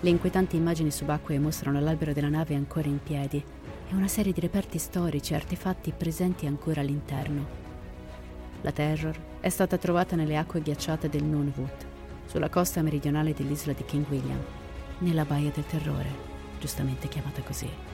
Le 0.00 0.08
inquietanti 0.08 0.56
immagini 0.56 0.90
subacquee 0.90 1.38
mostrano 1.38 1.78
l'albero 1.78 2.14
della 2.14 2.30
nave 2.30 2.54
ancora 2.54 2.88
in 2.88 3.02
piedi 3.02 3.36
e 3.36 3.94
una 3.94 4.08
serie 4.08 4.32
di 4.32 4.40
reperti 4.40 4.78
storici 4.78 5.34
e 5.34 5.36
artefatti 5.36 5.92
presenti 5.94 6.46
ancora 6.46 6.80
all'interno. 6.80 7.46
La 8.62 8.72
Terror 8.72 9.14
è 9.40 9.50
stata 9.50 9.76
trovata 9.76 10.16
nelle 10.16 10.38
acque 10.38 10.62
ghiacciate 10.62 11.10
del 11.10 11.24
Nunavut, 11.24 11.86
sulla 12.24 12.48
costa 12.48 12.80
meridionale 12.80 13.34
dell'isola 13.34 13.74
di 13.74 13.84
King 13.84 14.06
William, 14.08 14.42
nella 15.00 15.26
Baia 15.26 15.50
del 15.50 15.66
Terrore, 15.66 16.08
giustamente 16.58 17.08
chiamata 17.08 17.42
così. 17.42 17.89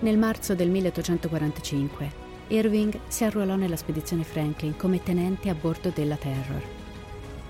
Nel 0.00 0.16
marzo 0.16 0.54
del 0.54 0.70
1845 0.70 2.28
Irving 2.48 2.98
si 3.08 3.22
arruolò 3.24 3.56
nella 3.56 3.76
spedizione 3.76 4.24
Franklin 4.24 4.74
come 4.74 5.02
tenente 5.02 5.50
a 5.50 5.54
bordo 5.54 5.90
della 5.94 6.16
Terror. 6.16 6.62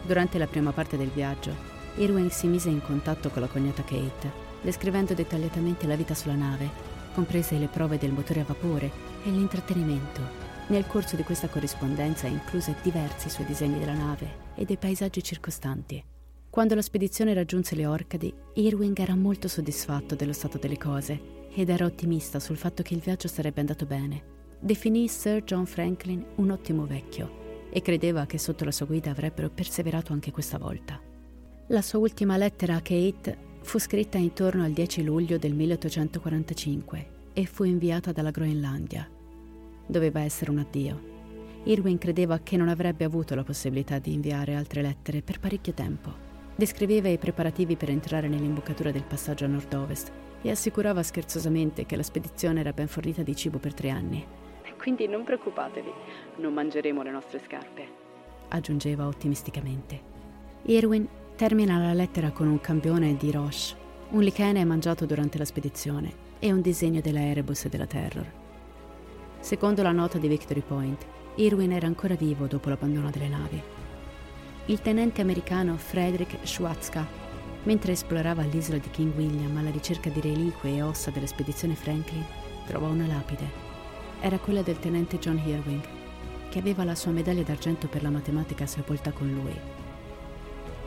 Durante 0.04 0.36
la 0.36 0.48
prima 0.48 0.72
parte 0.72 0.96
del 0.96 1.10
viaggio, 1.10 1.54
Irving 1.94 2.28
si 2.28 2.48
mise 2.48 2.68
in 2.68 2.82
contatto 2.82 3.30
con 3.30 3.42
la 3.42 3.46
cognata 3.46 3.84
Kate, 3.84 4.32
descrivendo 4.62 5.14
dettagliatamente 5.14 5.86
la 5.86 5.94
vita 5.94 6.12
sulla 6.14 6.34
nave, 6.34 6.68
comprese 7.14 7.56
le 7.56 7.68
prove 7.68 7.98
del 7.98 8.10
motore 8.10 8.40
a 8.40 8.44
vapore 8.44 8.90
e 9.24 9.30
l'intrattenimento. 9.30 10.20
Nel 10.66 10.88
corso 10.88 11.14
di 11.14 11.22
questa 11.22 11.48
corrispondenza 11.48 12.26
incluse 12.26 12.74
diversi 12.82 13.30
suoi 13.30 13.46
disegni 13.46 13.78
della 13.78 13.94
nave 13.94 14.28
e 14.56 14.64
dei 14.64 14.76
paesaggi 14.76 15.22
circostanti. 15.22 16.02
Quando 16.50 16.74
la 16.74 16.82
spedizione 16.82 17.32
raggiunse 17.32 17.76
le 17.76 17.86
Orcadi, 17.86 18.34
Irving 18.54 18.98
era 18.98 19.14
molto 19.14 19.46
soddisfatto 19.46 20.16
dello 20.16 20.32
stato 20.32 20.58
delle 20.58 20.78
cose 20.78 21.38
ed 21.54 21.68
era 21.68 21.84
ottimista 21.84 22.38
sul 22.38 22.56
fatto 22.56 22.82
che 22.82 22.94
il 22.94 23.00
viaggio 23.00 23.28
sarebbe 23.28 23.60
andato 23.60 23.86
bene 23.86 24.38
definì 24.60 25.08
Sir 25.08 25.42
John 25.42 25.64
Franklin 25.64 26.22
un 26.36 26.50
ottimo 26.50 26.84
vecchio 26.84 27.38
e 27.70 27.80
credeva 27.80 28.26
che 28.26 28.36
sotto 28.36 28.64
la 28.64 28.70
sua 28.70 28.86
guida 28.86 29.10
avrebbero 29.10 29.48
perseverato 29.48 30.12
anche 30.12 30.30
questa 30.30 30.58
volta. 30.58 31.00
La 31.68 31.82
sua 31.82 32.00
ultima 32.00 32.36
lettera 32.36 32.74
a 32.74 32.82
Kate 32.82 33.48
fu 33.62 33.78
scritta 33.78 34.18
intorno 34.18 34.64
al 34.64 34.72
10 34.72 35.02
luglio 35.02 35.38
del 35.38 35.54
1845 35.54 37.06
e 37.32 37.46
fu 37.46 37.64
inviata 37.64 38.12
dalla 38.12 38.30
Groenlandia. 38.30 39.08
Doveva 39.86 40.20
essere 40.20 40.50
un 40.50 40.58
addio. 40.58 41.08
Irwin 41.64 41.98
credeva 41.98 42.40
che 42.40 42.56
non 42.56 42.68
avrebbe 42.68 43.04
avuto 43.04 43.34
la 43.34 43.44
possibilità 43.44 43.98
di 43.98 44.12
inviare 44.12 44.54
altre 44.54 44.82
lettere 44.82 45.22
per 45.22 45.38
parecchio 45.38 45.72
tempo. 45.72 46.28
Descriveva 46.56 47.08
i 47.08 47.18
preparativi 47.18 47.76
per 47.76 47.90
entrare 47.90 48.28
nell'imboccatura 48.28 48.90
del 48.90 49.04
passaggio 49.04 49.44
a 49.44 49.48
nord-ovest 49.48 50.12
e 50.42 50.50
assicurava 50.50 51.02
scherzosamente 51.02 51.86
che 51.86 51.96
la 51.96 52.02
spedizione 52.02 52.60
era 52.60 52.72
ben 52.72 52.88
fornita 52.88 53.22
di 53.22 53.36
cibo 53.36 53.58
per 53.58 53.74
tre 53.74 53.90
anni 53.90 54.26
quindi 54.80 55.06
non 55.06 55.24
preoccupatevi, 55.24 55.92
non 56.36 56.54
mangeremo 56.54 57.02
le 57.02 57.10
nostre 57.10 57.38
scarpe. 57.38 57.86
Aggiungeva 58.48 59.06
ottimisticamente. 59.06 60.08
Irwin 60.62 61.06
termina 61.36 61.78
la 61.78 61.92
lettera 61.92 62.30
con 62.30 62.48
un 62.48 62.60
campione 62.60 63.14
di 63.16 63.30
Roche, 63.30 63.76
un 64.10 64.22
lichene 64.22 64.64
mangiato 64.64 65.04
durante 65.04 65.36
la 65.36 65.44
spedizione 65.44 66.28
e 66.38 66.50
un 66.50 66.62
disegno 66.62 67.02
della 67.02 67.20
Erebus 67.20 67.66
e 67.66 67.68
della 67.68 67.86
Terror. 67.86 68.26
Secondo 69.40 69.82
la 69.82 69.92
nota 69.92 70.16
di 70.16 70.28
Victory 70.28 70.62
Point, 70.62 71.06
Irwin 71.34 71.72
era 71.72 71.86
ancora 71.86 72.14
vivo 72.14 72.46
dopo 72.46 72.70
l'abbandono 72.70 73.10
delle 73.10 73.28
navi. 73.28 73.62
Il 74.66 74.80
tenente 74.80 75.20
americano 75.20 75.76
Frederick 75.76 76.38
Schwatzka, 76.46 77.19
mentre 77.64 77.92
esplorava 77.92 78.42
l'isola 78.42 78.78
di 78.78 78.90
King 78.90 79.14
William 79.16 79.56
alla 79.56 79.70
ricerca 79.70 80.08
di 80.10 80.20
reliquie 80.20 80.76
e 80.76 80.82
ossa 80.82 81.10
della 81.10 81.26
spedizione 81.26 81.74
Franklin, 81.74 82.24
trovò 82.66 82.88
una 82.88 83.06
lapide 83.06 83.68
era 84.20 84.38
quella 84.38 84.62
del 84.62 84.78
tenente 84.78 85.18
John 85.18 85.38
Irving, 85.38 85.80
che 86.50 86.58
aveva 86.58 86.84
la 86.84 86.94
sua 86.94 87.10
medaglia 87.10 87.42
d'argento 87.42 87.88
per 87.88 88.02
la 88.02 88.10
matematica 88.10 88.66
sepolta 88.66 89.12
con 89.12 89.32
lui. 89.32 89.58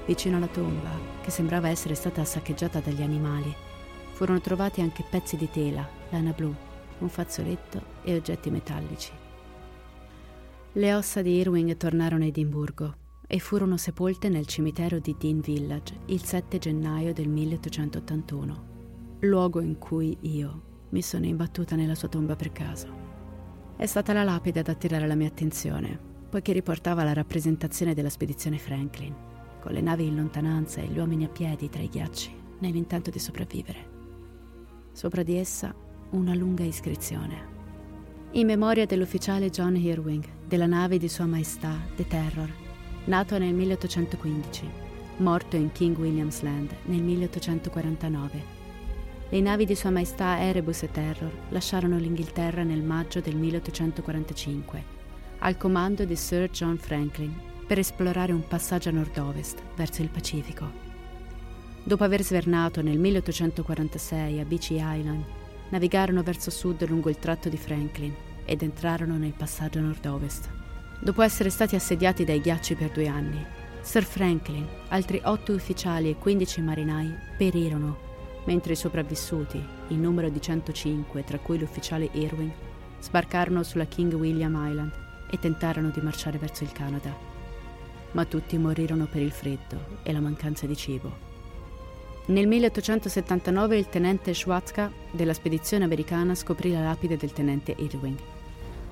Vicino 0.05 0.37
alla 0.37 0.47
tomba, 0.47 0.91
che 1.21 1.31
sembrava 1.31 1.69
essere 1.69 1.95
stata 1.95 2.23
saccheggiata 2.23 2.79
dagli 2.79 3.01
animali, 3.01 3.53
furono 4.11 4.39
trovati 4.39 4.81
anche 4.81 5.03
pezzi 5.09 5.35
di 5.35 5.49
tela, 5.49 5.87
lana 6.09 6.31
blu, 6.31 6.53
un 6.99 7.09
fazzoletto 7.09 7.81
e 8.03 8.15
oggetti 8.15 8.51
metallici. 8.51 9.11
Le 10.73 10.93
ossa 10.93 11.21
di 11.21 11.35
Irving 11.37 11.75
tornarono 11.75 12.23
a 12.23 12.27
Edimburgo 12.27 13.01
e 13.33 13.39
furono 13.39 13.77
sepolte 13.77 14.29
nel 14.29 14.45
cimitero 14.45 14.99
di 14.99 15.15
Dean 15.17 15.39
Village 15.39 16.01
il 16.05 16.23
7 16.23 16.59
gennaio 16.59 17.13
del 17.13 17.27
1881, 17.29 18.65
luogo 19.21 19.59
in 19.59 19.79
cui 19.79 20.15
io 20.21 20.85
mi 20.89 21.01
sono 21.01 21.25
imbattuta 21.25 21.75
nella 21.75 21.95
sua 21.95 22.09
tomba 22.09 22.35
per 22.35 22.51
caso. 22.51 22.87
È 23.75 23.87
stata 23.87 24.13
la 24.13 24.23
lapide 24.23 24.59
ad 24.59 24.67
attirare 24.67 25.07
la 25.07 25.15
mia 25.15 25.29
attenzione, 25.29 25.99
poiché 26.29 26.53
riportava 26.53 27.03
la 27.03 27.13
rappresentazione 27.13 27.95
della 27.95 28.11
spedizione 28.11 28.59
Franklin, 28.59 29.15
con 29.59 29.71
le 29.71 29.81
navi 29.81 30.05
in 30.05 30.15
lontananza 30.15 30.81
e 30.81 30.85
gli 30.85 30.99
uomini 30.99 31.23
a 31.23 31.29
piedi 31.29 31.69
tra 31.69 31.81
i 31.81 31.89
ghiacci, 31.89 32.31
nell'intento 32.59 33.09
di 33.09 33.17
sopravvivere. 33.17 33.89
Sopra 34.91 35.23
di 35.23 35.37
essa 35.37 35.73
una 36.11 36.35
lunga 36.35 36.65
iscrizione. 36.65 37.49
In 38.33 38.45
memoria 38.45 38.85
dell'ufficiale 38.85 39.49
John 39.49 39.75
Irving, 39.75 40.23
della 40.45 40.67
nave 40.67 40.99
di 40.99 41.09
Sua 41.09 41.25
Maestà, 41.25 41.79
The 41.95 42.05
Terror, 42.05 42.62
nato 43.05 43.37
nel 43.37 43.53
1815, 43.53 44.69
morto 45.17 45.55
in 45.55 45.71
King 45.71 45.97
William's 45.97 46.41
Land 46.41 46.75
nel 46.85 47.01
1849 47.01 48.61
le 49.33 49.41
navi 49.41 49.65
di 49.65 49.73
Sua 49.73 49.89
Maestà 49.89 50.39
Erebus 50.39 50.83
e 50.83 50.91
Terror 50.91 51.31
lasciarono 51.49 51.97
l'Inghilterra 51.97 52.61
nel 52.61 52.83
maggio 52.83 53.19
del 53.19 53.35
1845, 53.35 54.83
al 55.39 55.57
comando 55.57 56.05
di 56.05 56.15
Sir 56.15 56.51
John 56.51 56.77
Franklin, 56.77 57.35
per 57.65 57.79
esplorare 57.79 58.31
un 58.31 58.45
passaggio 58.47 58.89
a 58.89 58.91
nord-ovest 58.91 59.59
verso 59.75 60.03
il 60.03 60.09
Pacifico. 60.09 60.69
Dopo 61.83 62.03
aver 62.03 62.21
svernato 62.21 62.83
nel 62.83 62.99
1846 62.99 64.39
a 64.39 64.45
Beechy 64.45 64.75
Island, 64.75 65.23
navigarono 65.69 66.21
verso 66.21 66.51
sud 66.51 66.87
lungo 66.87 67.09
il 67.09 67.17
tratto 67.17 67.49
di 67.49 67.57
Franklin 67.57 68.13
ed 68.45 68.61
entrarono 68.61 69.17
nel 69.17 69.33
passaggio 69.35 69.79
nord-ovest. 69.79 70.47
Dopo 71.03 71.21
essere 71.21 71.49
stati 71.49 71.75
assediati 71.75 72.23
dai 72.23 72.39
ghiacci 72.39 72.75
per 72.75 72.89
due 72.89 73.07
anni, 73.07 73.45
Sir 73.81 74.05
Franklin, 74.05 74.65
altri 74.87 75.19
otto 75.25 75.51
ufficiali 75.51 76.09
e 76.09 76.15
15 76.15 76.61
marinai 76.61 77.13
perirono 77.37 78.11
mentre 78.45 78.71
i 78.71 78.77
sopravvissuti, 78.77 79.61
in 79.89 79.99
numero 79.99 80.29
di 80.29 80.41
105, 80.41 81.25
tra 81.25 81.39
cui 81.39 81.59
l'ufficiale 81.59 82.07
Irwin, 82.13 82.49
sbarcarono 83.01 83.63
sulla 83.63 83.83
King 83.83 84.13
William 84.13 84.55
Island 84.65 84.91
e 85.29 85.37
tentarono 85.39 85.89
di 85.89 85.99
marciare 85.99 86.37
verso 86.37 86.63
il 86.63 86.71
Canada. 86.71 87.13
Ma 88.11 88.23
tutti 88.23 88.57
morirono 88.57 89.05
per 89.05 89.21
il 89.21 89.31
freddo 89.31 89.97
e 90.03 90.13
la 90.13 90.21
mancanza 90.21 90.65
di 90.65 90.75
cibo. 90.77 91.31
Nel 92.27 92.47
1879 92.47 93.77
il 93.77 93.89
tenente 93.89 94.33
Schwatka 94.33 94.89
della 95.11 95.33
spedizione 95.33 95.83
americana 95.83 96.33
scoprì 96.33 96.71
la 96.71 96.81
lapide 96.81 97.17
del 97.17 97.33
tenente 97.33 97.75
Irving. 97.77 98.17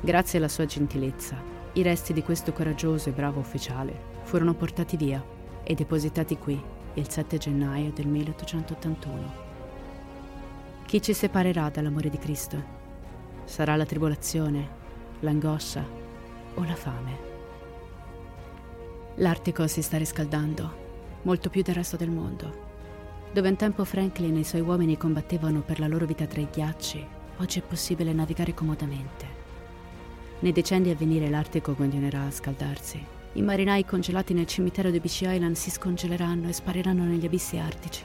Grazie 0.02 0.40
alla 0.40 0.50
sua 0.50 0.66
gentilezza, 0.66 1.51
i 1.74 1.84
resti 1.84 2.12
di 2.12 2.22
questo 2.22 2.52
coraggioso 2.52 3.08
e 3.08 3.14
bravo 3.14 3.40
ufficiale 3.40 4.10
furono 4.24 4.54
portati 4.54 4.98
via 4.98 5.24
e 5.64 5.74
depositati 5.74 6.38
qui 6.38 6.62
il 6.96 7.10
7 7.10 7.38
gennaio 7.38 7.92
del 7.94 8.08
1881. 8.08 9.50
Chi 10.86 11.02
ci 11.02 11.14
separerà 11.14 11.70
dall'amore 11.70 12.10
di 12.10 12.18
Cristo? 12.18 12.62
Sarà 13.46 13.78
la 13.78 13.86
tribolazione, 13.86 14.70
l'angoscia 15.22 15.86
o 16.56 16.64
la 16.66 16.76
fame? 16.76 17.30
L'Artico 19.16 19.66
si 19.68 19.82
sta 19.82 19.98
riscaldando, 19.98 20.80
molto 21.22 21.50
più 21.50 21.62
del 21.62 21.76
resto 21.76 21.96
del 21.96 22.10
mondo. 22.10 22.70
Dove 23.32 23.48
un 23.48 23.56
tempo 23.56 23.86
Franklin 23.86 24.36
e 24.36 24.40
i 24.40 24.44
suoi 24.44 24.60
uomini 24.60 24.98
combattevano 24.98 25.62
per 25.62 25.80
la 25.80 25.88
loro 25.88 26.06
vita 26.06 26.26
tra 26.26 26.42
i 26.42 26.50
ghiacci, 26.52 27.08
oggi 27.38 27.60
è 27.60 27.62
possibile 27.62 28.12
navigare 28.12 28.54
comodamente. 28.54 29.31
Nei 30.42 30.52
decenni 30.52 30.90
a 30.90 30.96
venire 30.96 31.30
l'Artico 31.30 31.76
continuerà 31.76 32.24
a 32.24 32.32
scaldarsi. 32.32 33.06
I 33.34 33.42
marinai 33.44 33.86
congelati 33.86 34.34
nel 34.34 34.48
cimitero 34.48 34.90
di 34.90 35.00
Beach 35.00 35.22
Island 35.22 35.56
si 35.56 35.70
scongeleranno 35.70 36.50
e 36.50 36.54
spariranno 36.54 37.04
negli 37.04 37.26
abissi 37.26 37.58
artici. 37.58 38.02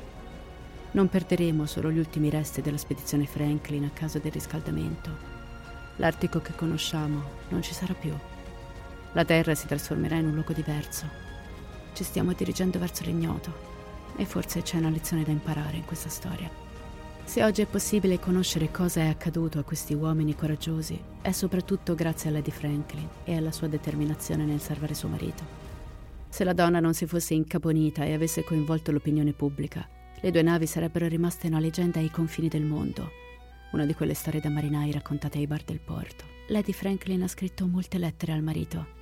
Non 0.91 1.09
perderemo 1.09 1.64
solo 1.64 1.91
gli 1.91 1.99
ultimi 1.99 2.28
resti 2.28 2.61
della 2.61 2.76
spedizione 2.76 3.24
Franklin 3.24 3.84
a 3.84 3.91
causa 3.91 4.18
del 4.18 4.32
riscaldamento. 4.32 5.11
L'Artico 5.97 6.43
che 6.43 6.55
conosciamo 6.55 7.22
non 7.49 7.62
ci 7.62 7.72
sarà 7.72 7.95
più. 7.95 8.12
La 9.12 9.24
Terra 9.24 9.55
si 9.55 9.66
trasformerà 9.66 10.16
in 10.16 10.26
un 10.26 10.34
luogo 10.34 10.53
diverso. 10.53 11.07
Ci 11.95 12.05
stiamo 12.05 12.34
dirigendo 12.34 12.78
verso 12.78 13.03
l'ignoto 13.05 13.51
e 14.14 14.26
forse 14.26 14.61
c'è 14.61 14.76
una 14.76 14.91
lezione 14.91 15.24
da 15.24 15.30
imparare 15.30 15.78
in 15.78 15.87
questa 15.87 16.11
storia. 16.11 16.65
Se 17.26 17.42
oggi 17.42 17.60
è 17.60 17.66
possibile 17.66 18.18
conoscere 18.18 18.70
cosa 18.70 19.00
è 19.00 19.08
accaduto 19.08 19.58
a 19.58 19.62
questi 19.62 19.92
uomini 19.92 20.34
coraggiosi, 20.34 20.98
è 21.20 21.32
soprattutto 21.32 21.94
grazie 21.94 22.30
a 22.30 22.32
Lady 22.32 22.50
Franklin 22.50 23.06
e 23.24 23.36
alla 23.36 23.52
sua 23.52 23.66
determinazione 23.66 24.44
nel 24.44 24.60
salvare 24.60 24.94
suo 24.94 25.08
marito. 25.08 25.44
Se 26.30 26.44
la 26.44 26.54
donna 26.54 26.80
non 26.80 26.94
si 26.94 27.04
fosse 27.06 27.34
incaponita 27.34 28.04
e 28.04 28.14
avesse 28.14 28.44
coinvolto 28.44 28.92
l'opinione 28.92 29.32
pubblica, 29.32 29.86
le 30.20 30.30
due 30.30 30.42
navi 30.42 30.66
sarebbero 30.66 31.08
rimaste 31.08 31.48
una 31.48 31.58
leggenda 31.58 31.98
ai 31.98 32.10
confini 32.10 32.48
del 32.48 32.64
mondo, 32.64 33.10
una 33.72 33.84
di 33.84 33.94
quelle 33.94 34.14
storie 34.14 34.40
da 34.40 34.48
marinai 34.48 34.92
raccontate 34.92 35.38
ai 35.38 35.46
bar 35.46 35.64
del 35.64 35.80
porto. 35.80 36.24
Lady 36.48 36.72
Franklin 36.72 37.22
ha 37.22 37.28
scritto 37.28 37.66
molte 37.66 37.98
lettere 37.98 38.32
al 38.32 38.42
marito 38.42 38.96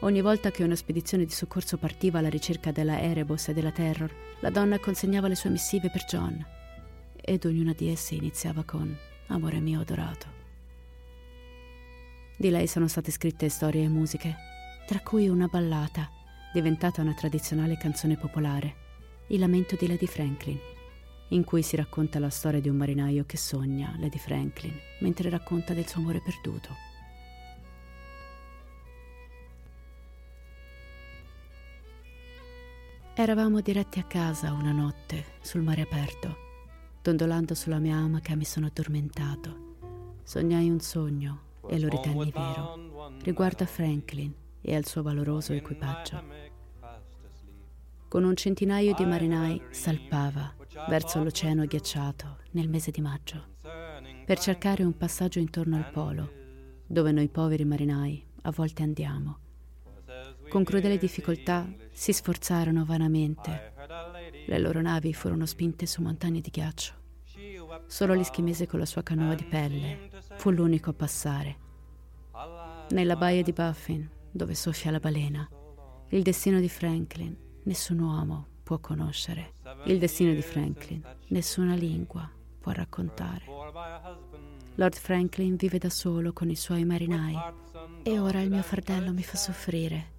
Ogni 0.00 0.20
volta 0.20 0.50
che 0.50 0.62
una 0.62 0.76
spedizione 0.76 1.24
di 1.24 1.32
soccorso 1.32 1.78
partiva 1.78 2.18
alla 2.18 2.28
ricerca 2.28 2.70
della 2.70 3.00
Erebus 3.00 3.48
e 3.48 3.54
della 3.54 3.72
Terror, 3.72 4.14
la 4.40 4.50
donna 4.50 4.78
consegnava 4.78 5.26
le 5.26 5.34
sue 5.34 5.48
missive 5.48 5.90
per 5.90 6.04
John. 6.04 6.44
Ed 7.28 7.44
ognuna 7.44 7.72
di 7.72 7.88
esse 7.88 8.14
iniziava 8.14 8.62
con 8.62 8.96
Amore 9.26 9.58
mio 9.58 9.80
adorato. 9.80 10.26
Di 12.38 12.50
lei 12.50 12.68
sono 12.68 12.86
state 12.86 13.10
scritte 13.10 13.48
storie 13.48 13.82
e 13.82 13.88
musiche, 13.88 14.36
tra 14.86 15.00
cui 15.00 15.28
una 15.28 15.48
ballata, 15.48 16.08
diventata 16.52 17.02
una 17.02 17.14
tradizionale 17.14 17.76
canzone 17.78 18.16
popolare, 18.16 18.84
Il 19.26 19.40
lamento 19.40 19.74
di 19.74 19.88
Lady 19.88 20.06
Franklin, 20.06 20.56
in 21.30 21.42
cui 21.42 21.62
si 21.64 21.74
racconta 21.74 22.20
la 22.20 22.30
storia 22.30 22.60
di 22.60 22.68
un 22.68 22.76
marinaio 22.76 23.24
che 23.26 23.36
sogna 23.36 23.96
Lady 23.98 24.18
Franklin 24.18 24.78
mentre 25.00 25.28
racconta 25.28 25.74
del 25.74 25.88
suo 25.88 26.02
amore 26.02 26.22
perduto. 26.22 26.68
Eravamo 33.16 33.60
diretti 33.60 33.98
a 33.98 34.04
casa 34.04 34.52
una 34.52 34.70
notte 34.70 35.24
sul 35.40 35.62
mare 35.62 35.82
aperto. 35.82 36.45
Dondolando 37.06 37.54
sulla 37.54 37.78
mia 37.78 37.94
amaca 37.98 38.34
mi 38.34 38.44
sono 38.44 38.66
addormentato. 38.66 39.76
Sognai 40.24 40.68
un 40.68 40.80
sogno 40.80 41.42
e 41.68 41.78
lo 41.78 41.86
ritenni 41.86 42.32
vero, 42.32 43.12
riguardo 43.22 43.62
a 43.62 43.66
Franklin 43.68 44.34
e 44.60 44.74
al 44.74 44.86
suo 44.86 45.04
valoroso 45.04 45.52
equipaggio. 45.52 46.20
Con 48.08 48.24
un 48.24 48.34
centinaio 48.34 48.92
di 48.94 49.04
marinai 49.04 49.62
salpava 49.70 50.52
verso 50.88 51.22
l'oceano 51.22 51.64
ghiacciato 51.64 52.38
nel 52.50 52.68
mese 52.68 52.90
di 52.90 53.00
maggio 53.00 53.54
per 54.24 54.40
cercare 54.40 54.82
un 54.82 54.96
passaggio 54.96 55.38
intorno 55.38 55.76
al 55.76 55.88
polo, 55.92 56.32
dove 56.84 57.12
noi 57.12 57.28
poveri 57.28 57.64
marinai 57.64 58.26
a 58.42 58.50
volte 58.50 58.82
andiamo 58.82 59.38
con 60.48 60.62
crudele 60.62 60.96
difficoltà 60.96 61.68
si 61.90 62.12
sforzarono 62.12 62.84
vanamente. 62.84 63.72
Le 64.48 64.58
loro 64.58 64.80
navi 64.80 65.12
furono 65.12 65.44
spinte 65.44 65.86
su 65.86 66.02
montagne 66.02 66.40
di 66.40 66.50
ghiaccio. 66.50 66.94
Solo 67.86 68.14
l'ischimese 68.14 68.66
con 68.66 68.78
la 68.78 68.86
sua 68.86 69.02
canoa 69.02 69.34
di 69.34 69.44
pelle 69.44 70.08
fu 70.36 70.50
l'unico 70.50 70.90
a 70.90 70.94
passare. 70.94 71.56
Nella 72.90 73.16
baia 73.16 73.42
di 73.42 73.52
Buffin, 73.52 74.08
dove 74.30 74.54
soffia 74.54 74.92
la 74.92 75.00
balena, 75.00 75.48
il 76.10 76.22
destino 76.22 76.60
di 76.60 76.68
Franklin 76.68 77.36
nessun 77.64 77.98
uomo 77.98 78.46
può 78.62 78.78
conoscere. 78.78 79.54
Il 79.86 79.98
destino 79.98 80.32
di 80.32 80.42
Franklin 80.42 81.02
nessuna 81.28 81.74
lingua 81.74 82.30
può 82.60 82.70
raccontare. 82.70 83.44
Lord 84.76 84.94
Franklin 84.94 85.56
vive 85.56 85.78
da 85.78 85.90
solo 85.90 86.32
con 86.32 86.50
i 86.50 86.56
suoi 86.56 86.84
marinai 86.84 87.36
e 88.02 88.18
ora 88.20 88.40
il 88.40 88.50
mio 88.50 88.62
fardello 88.62 89.12
mi 89.12 89.22
fa 89.22 89.36
soffrire. 89.36 90.14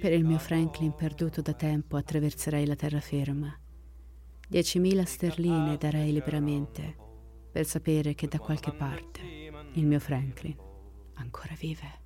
Per 0.00 0.12
il 0.12 0.24
mio 0.24 0.38
Franklin 0.38 0.92
perduto 0.92 1.40
da 1.40 1.52
tempo 1.52 1.96
attraverserei 1.96 2.66
la 2.66 2.74
terraferma. 2.74 3.56
Diecimila 4.48 5.04
sterline 5.04 5.76
darei 5.76 6.12
liberamente 6.12 6.96
per 7.50 7.64
sapere 7.64 8.14
che 8.14 8.26
da 8.26 8.38
qualche 8.38 8.72
parte 8.72 9.20
il 9.74 9.86
mio 9.86 10.00
Franklin 10.00 10.56
ancora 11.14 11.54
vive. 11.56 12.02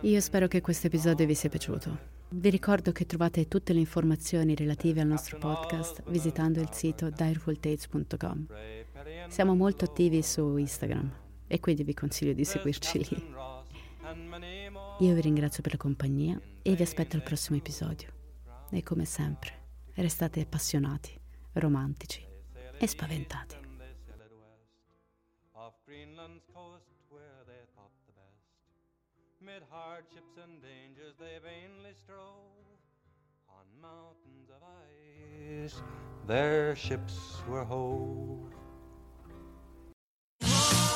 Io 0.00 0.20
spero 0.20 0.48
che 0.48 0.60
questo 0.60 0.86
episodio 0.88 1.24
vi 1.24 1.34
sia 1.34 1.48
piaciuto. 1.48 2.10
Vi 2.30 2.50
ricordo 2.50 2.92
che 2.92 3.06
trovate 3.06 3.46
tutte 3.46 3.72
le 3.72 3.78
informazioni 3.78 4.54
relative 4.54 5.00
al 5.00 5.06
nostro 5.06 5.38
podcast 5.38 6.02
visitando 6.10 6.60
il 6.60 6.70
sito 6.72 7.10
direfultales.com. 7.10 8.46
Siamo 9.28 9.54
molto 9.54 9.84
attivi 9.84 10.22
su 10.22 10.56
Instagram 10.56 11.21
e 11.52 11.60
quindi 11.60 11.84
vi 11.84 11.92
consiglio 11.92 12.32
di 12.32 12.46
seguirci 12.46 12.98
lì. 13.10 13.34
Io 15.00 15.14
vi 15.14 15.20
ringrazio 15.20 15.62
per 15.62 15.72
la 15.72 15.78
compagnia 15.78 16.40
e 16.62 16.74
vi 16.74 16.82
aspetto 16.82 17.16
al 17.16 17.22
prossimo 17.22 17.58
episodio. 17.58 18.08
E 18.70 18.82
come 18.82 19.04
sempre, 19.04 19.52
restate 19.96 20.40
appassionati, 20.40 21.14
romantici 21.52 22.26
e 22.78 22.86
spaventati. 22.86 23.60
Mid 29.40 29.64
hardships 29.68 30.38
and 30.38 30.62
dangers 30.62 31.16
they 31.18 31.40
vainly 31.40 31.92
strove 31.92 32.62
on 33.48 33.66
mountains 33.80 34.48
of 34.50 34.62
ice, 34.62 35.82
their 36.28 36.76
ships 36.76 37.42
were 37.48 37.64
hove. 37.64 38.51